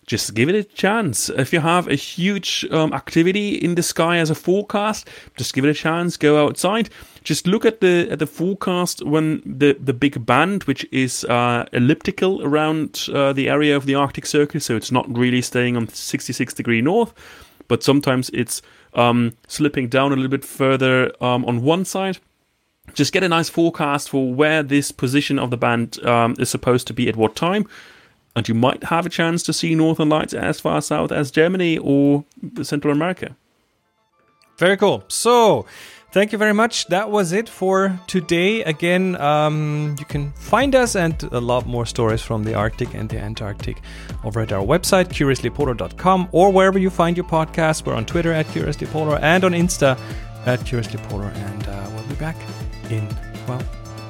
just 0.05 0.33
give 0.33 0.49
it 0.49 0.55
a 0.55 0.63
chance. 0.63 1.29
If 1.29 1.53
you 1.53 1.59
have 1.59 1.87
a 1.87 1.95
huge 1.95 2.65
um, 2.71 2.93
activity 2.93 3.55
in 3.55 3.75
the 3.75 3.83
sky 3.83 4.17
as 4.17 4.29
a 4.29 4.35
forecast, 4.35 5.09
just 5.37 5.53
give 5.53 5.65
it 5.65 5.69
a 5.69 5.73
chance. 5.73 6.17
Go 6.17 6.45
outside. 6.45 6.89
Just 7.23 7.47
look 7.47 7.65
at 7.65 7.79
the 7.79 8.09
at 8.11 8.19
the 8.19 8.27
forecast 8.27 9.05
when 9.05 9.41
the 9.45 9.77
the 9.79 9.93
big 9.93 10.25
band, 10.25 10.63
which 10.63 10.85
is 10.91 11.23
uh, 11.25 11.65
elliptical 11.71 12.43
around 12.43 13.07
uh, 13.13 13.33
the 13.33 13.49
area 13.49 13.75
of 13.75 13.85
the 13.85 13.95
Arctic 13.95 14.25
Circle, 14.25 14.59
so 14.59 14.75
it's 14.75 14.91
not 14.91 15.05
really 15.17 15.41
staying 15.41 15.77
on 15.77 15.87
66 15.87 16.53
degree 16.53 16.81
north, 16.81 17.13
but 17.67 17.83
sometimes 17.83 18.29
it's 18.33 18.61
um, 18.93 19.33
slipping 19.47 19.87
down 19.87 20.11
a 20.11 20.15
little 20.15 20.29
bit 20.29 20.45
further 20.45 21.11
um, 21.23 21.45
on 21.45 21.63
one 21.63 21.85
side 21.85 22.19
just 22.93 23.13
get 23.13 23.23
a 23.23 23.29
nice 23.29 23.49
forecast 23.49 24.09
for 24.09 24.33
where 24.33 24.61
this 24.61 24.91
position 24.91 25.39
of 25.39 25.49
the 25.49 25.57
band 25.57 26.03
um, 26.05 26.35
is 26.37 26.49
supposed 26.49 26.85
to 26.87 26.93
be 26.93 27.07
at 27.07 27.15
what 27.15 27.35
time 27.35 27.65
and 28.35 28.47
you 28.47 28.55
might 28.55 28.85
have 28.85 29.05
a 29.05 29.09
chance 29.09 29.43
to 29.43 29.53
see 29.53 29.75
northern 29.75 30.09
lights 30.09 30.33
as 30.33 30.59
far 30.59 30.81
south 30.81 31.11
as 31.11 31.31
Germany 31.31 31.77
or 31.77 32.25
Central 32.63 32.91
America. 32.91 33.35
Very 34.57 34.77
cool. 34.77 35.03
So, 35.07 35.65
thank 36.11 36.31
you 36.31 36.37
very 36.37 36.53
much. 36.53 36.87
That 36.87 37.09
was 37.09 37.31
it 37.31 37.49
for 37.49 37.99
today. 38.07 38.63
Again, 38.63 39.19
um, 39.19 39.95
you 39.99 40.05
can 40.05 40.31
find 40.33 40.75
us 40.75 40.95
and 40.95 41.21
a 41.31 41.39
lot 41.39 41.65
more 41.65 41.85
stories 41.85 42.21
from 42.21 42.43
the 42.43 42.53
Arctic 42.53 42.93
and 42.93 43.09
the 43.09 43.17
Antarctic 43.17 43.81
over 44.23 44.41
at 44.41 44.51
our 44.51 44.63
website, 44.63 45.05
curiouslypolar.com, 45.05 46.29
or 46.31 46.51
wherever 46.51 46.77
you 46.77 46.89
find 46.89 47.17
your 47.17 47.25
podcast. 47.25 47.85
We're 47.85 47.95
on 47.95 48.05
Twitter 48.05 48.31
at 48.31 48.45
curiouslypolar 48.47 49.19
and 49.21 49.43
on 49.43 49.53
Insta 49.53 49.99
at 50.45 50.59
curiouslypolar, 50.61 51.33
and 51.35 51.67
uh, 51.67 51.89
we'll 51.93 52.07
be 52.07 52.15
back 52.15 52.35
in, 52.89 53.07
well, 53.47 53.61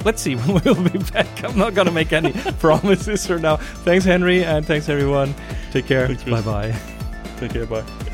let's 0.06 0.22
see 0.22 0.36
when 0.36 0.62
we'll 0.64 0.90
be 0.90 1.00
back. 1.12 1.44
I'm 1.44 1.58
not 1.58 1.74
going 1.74 1.88
to 1.88 1.94
make 1.94 2.14
any 2.14 2.32
promises 2.60 3.26
for 3.26 3.40
now. 3.40 3.58
Thanks, 3.58 4.06
Henry, 4.06 4.44
and 4.44 4.66
thanks, 4.66 4.90
everyone. 4.90 5.34
Take 5.72 5.88
care. 5.88 6.08
Bye 6.26 6.42
bye. 6.42 6.76
Take 7.38 7.52
care. 7.52 7.66
Bye. 7.66 8.13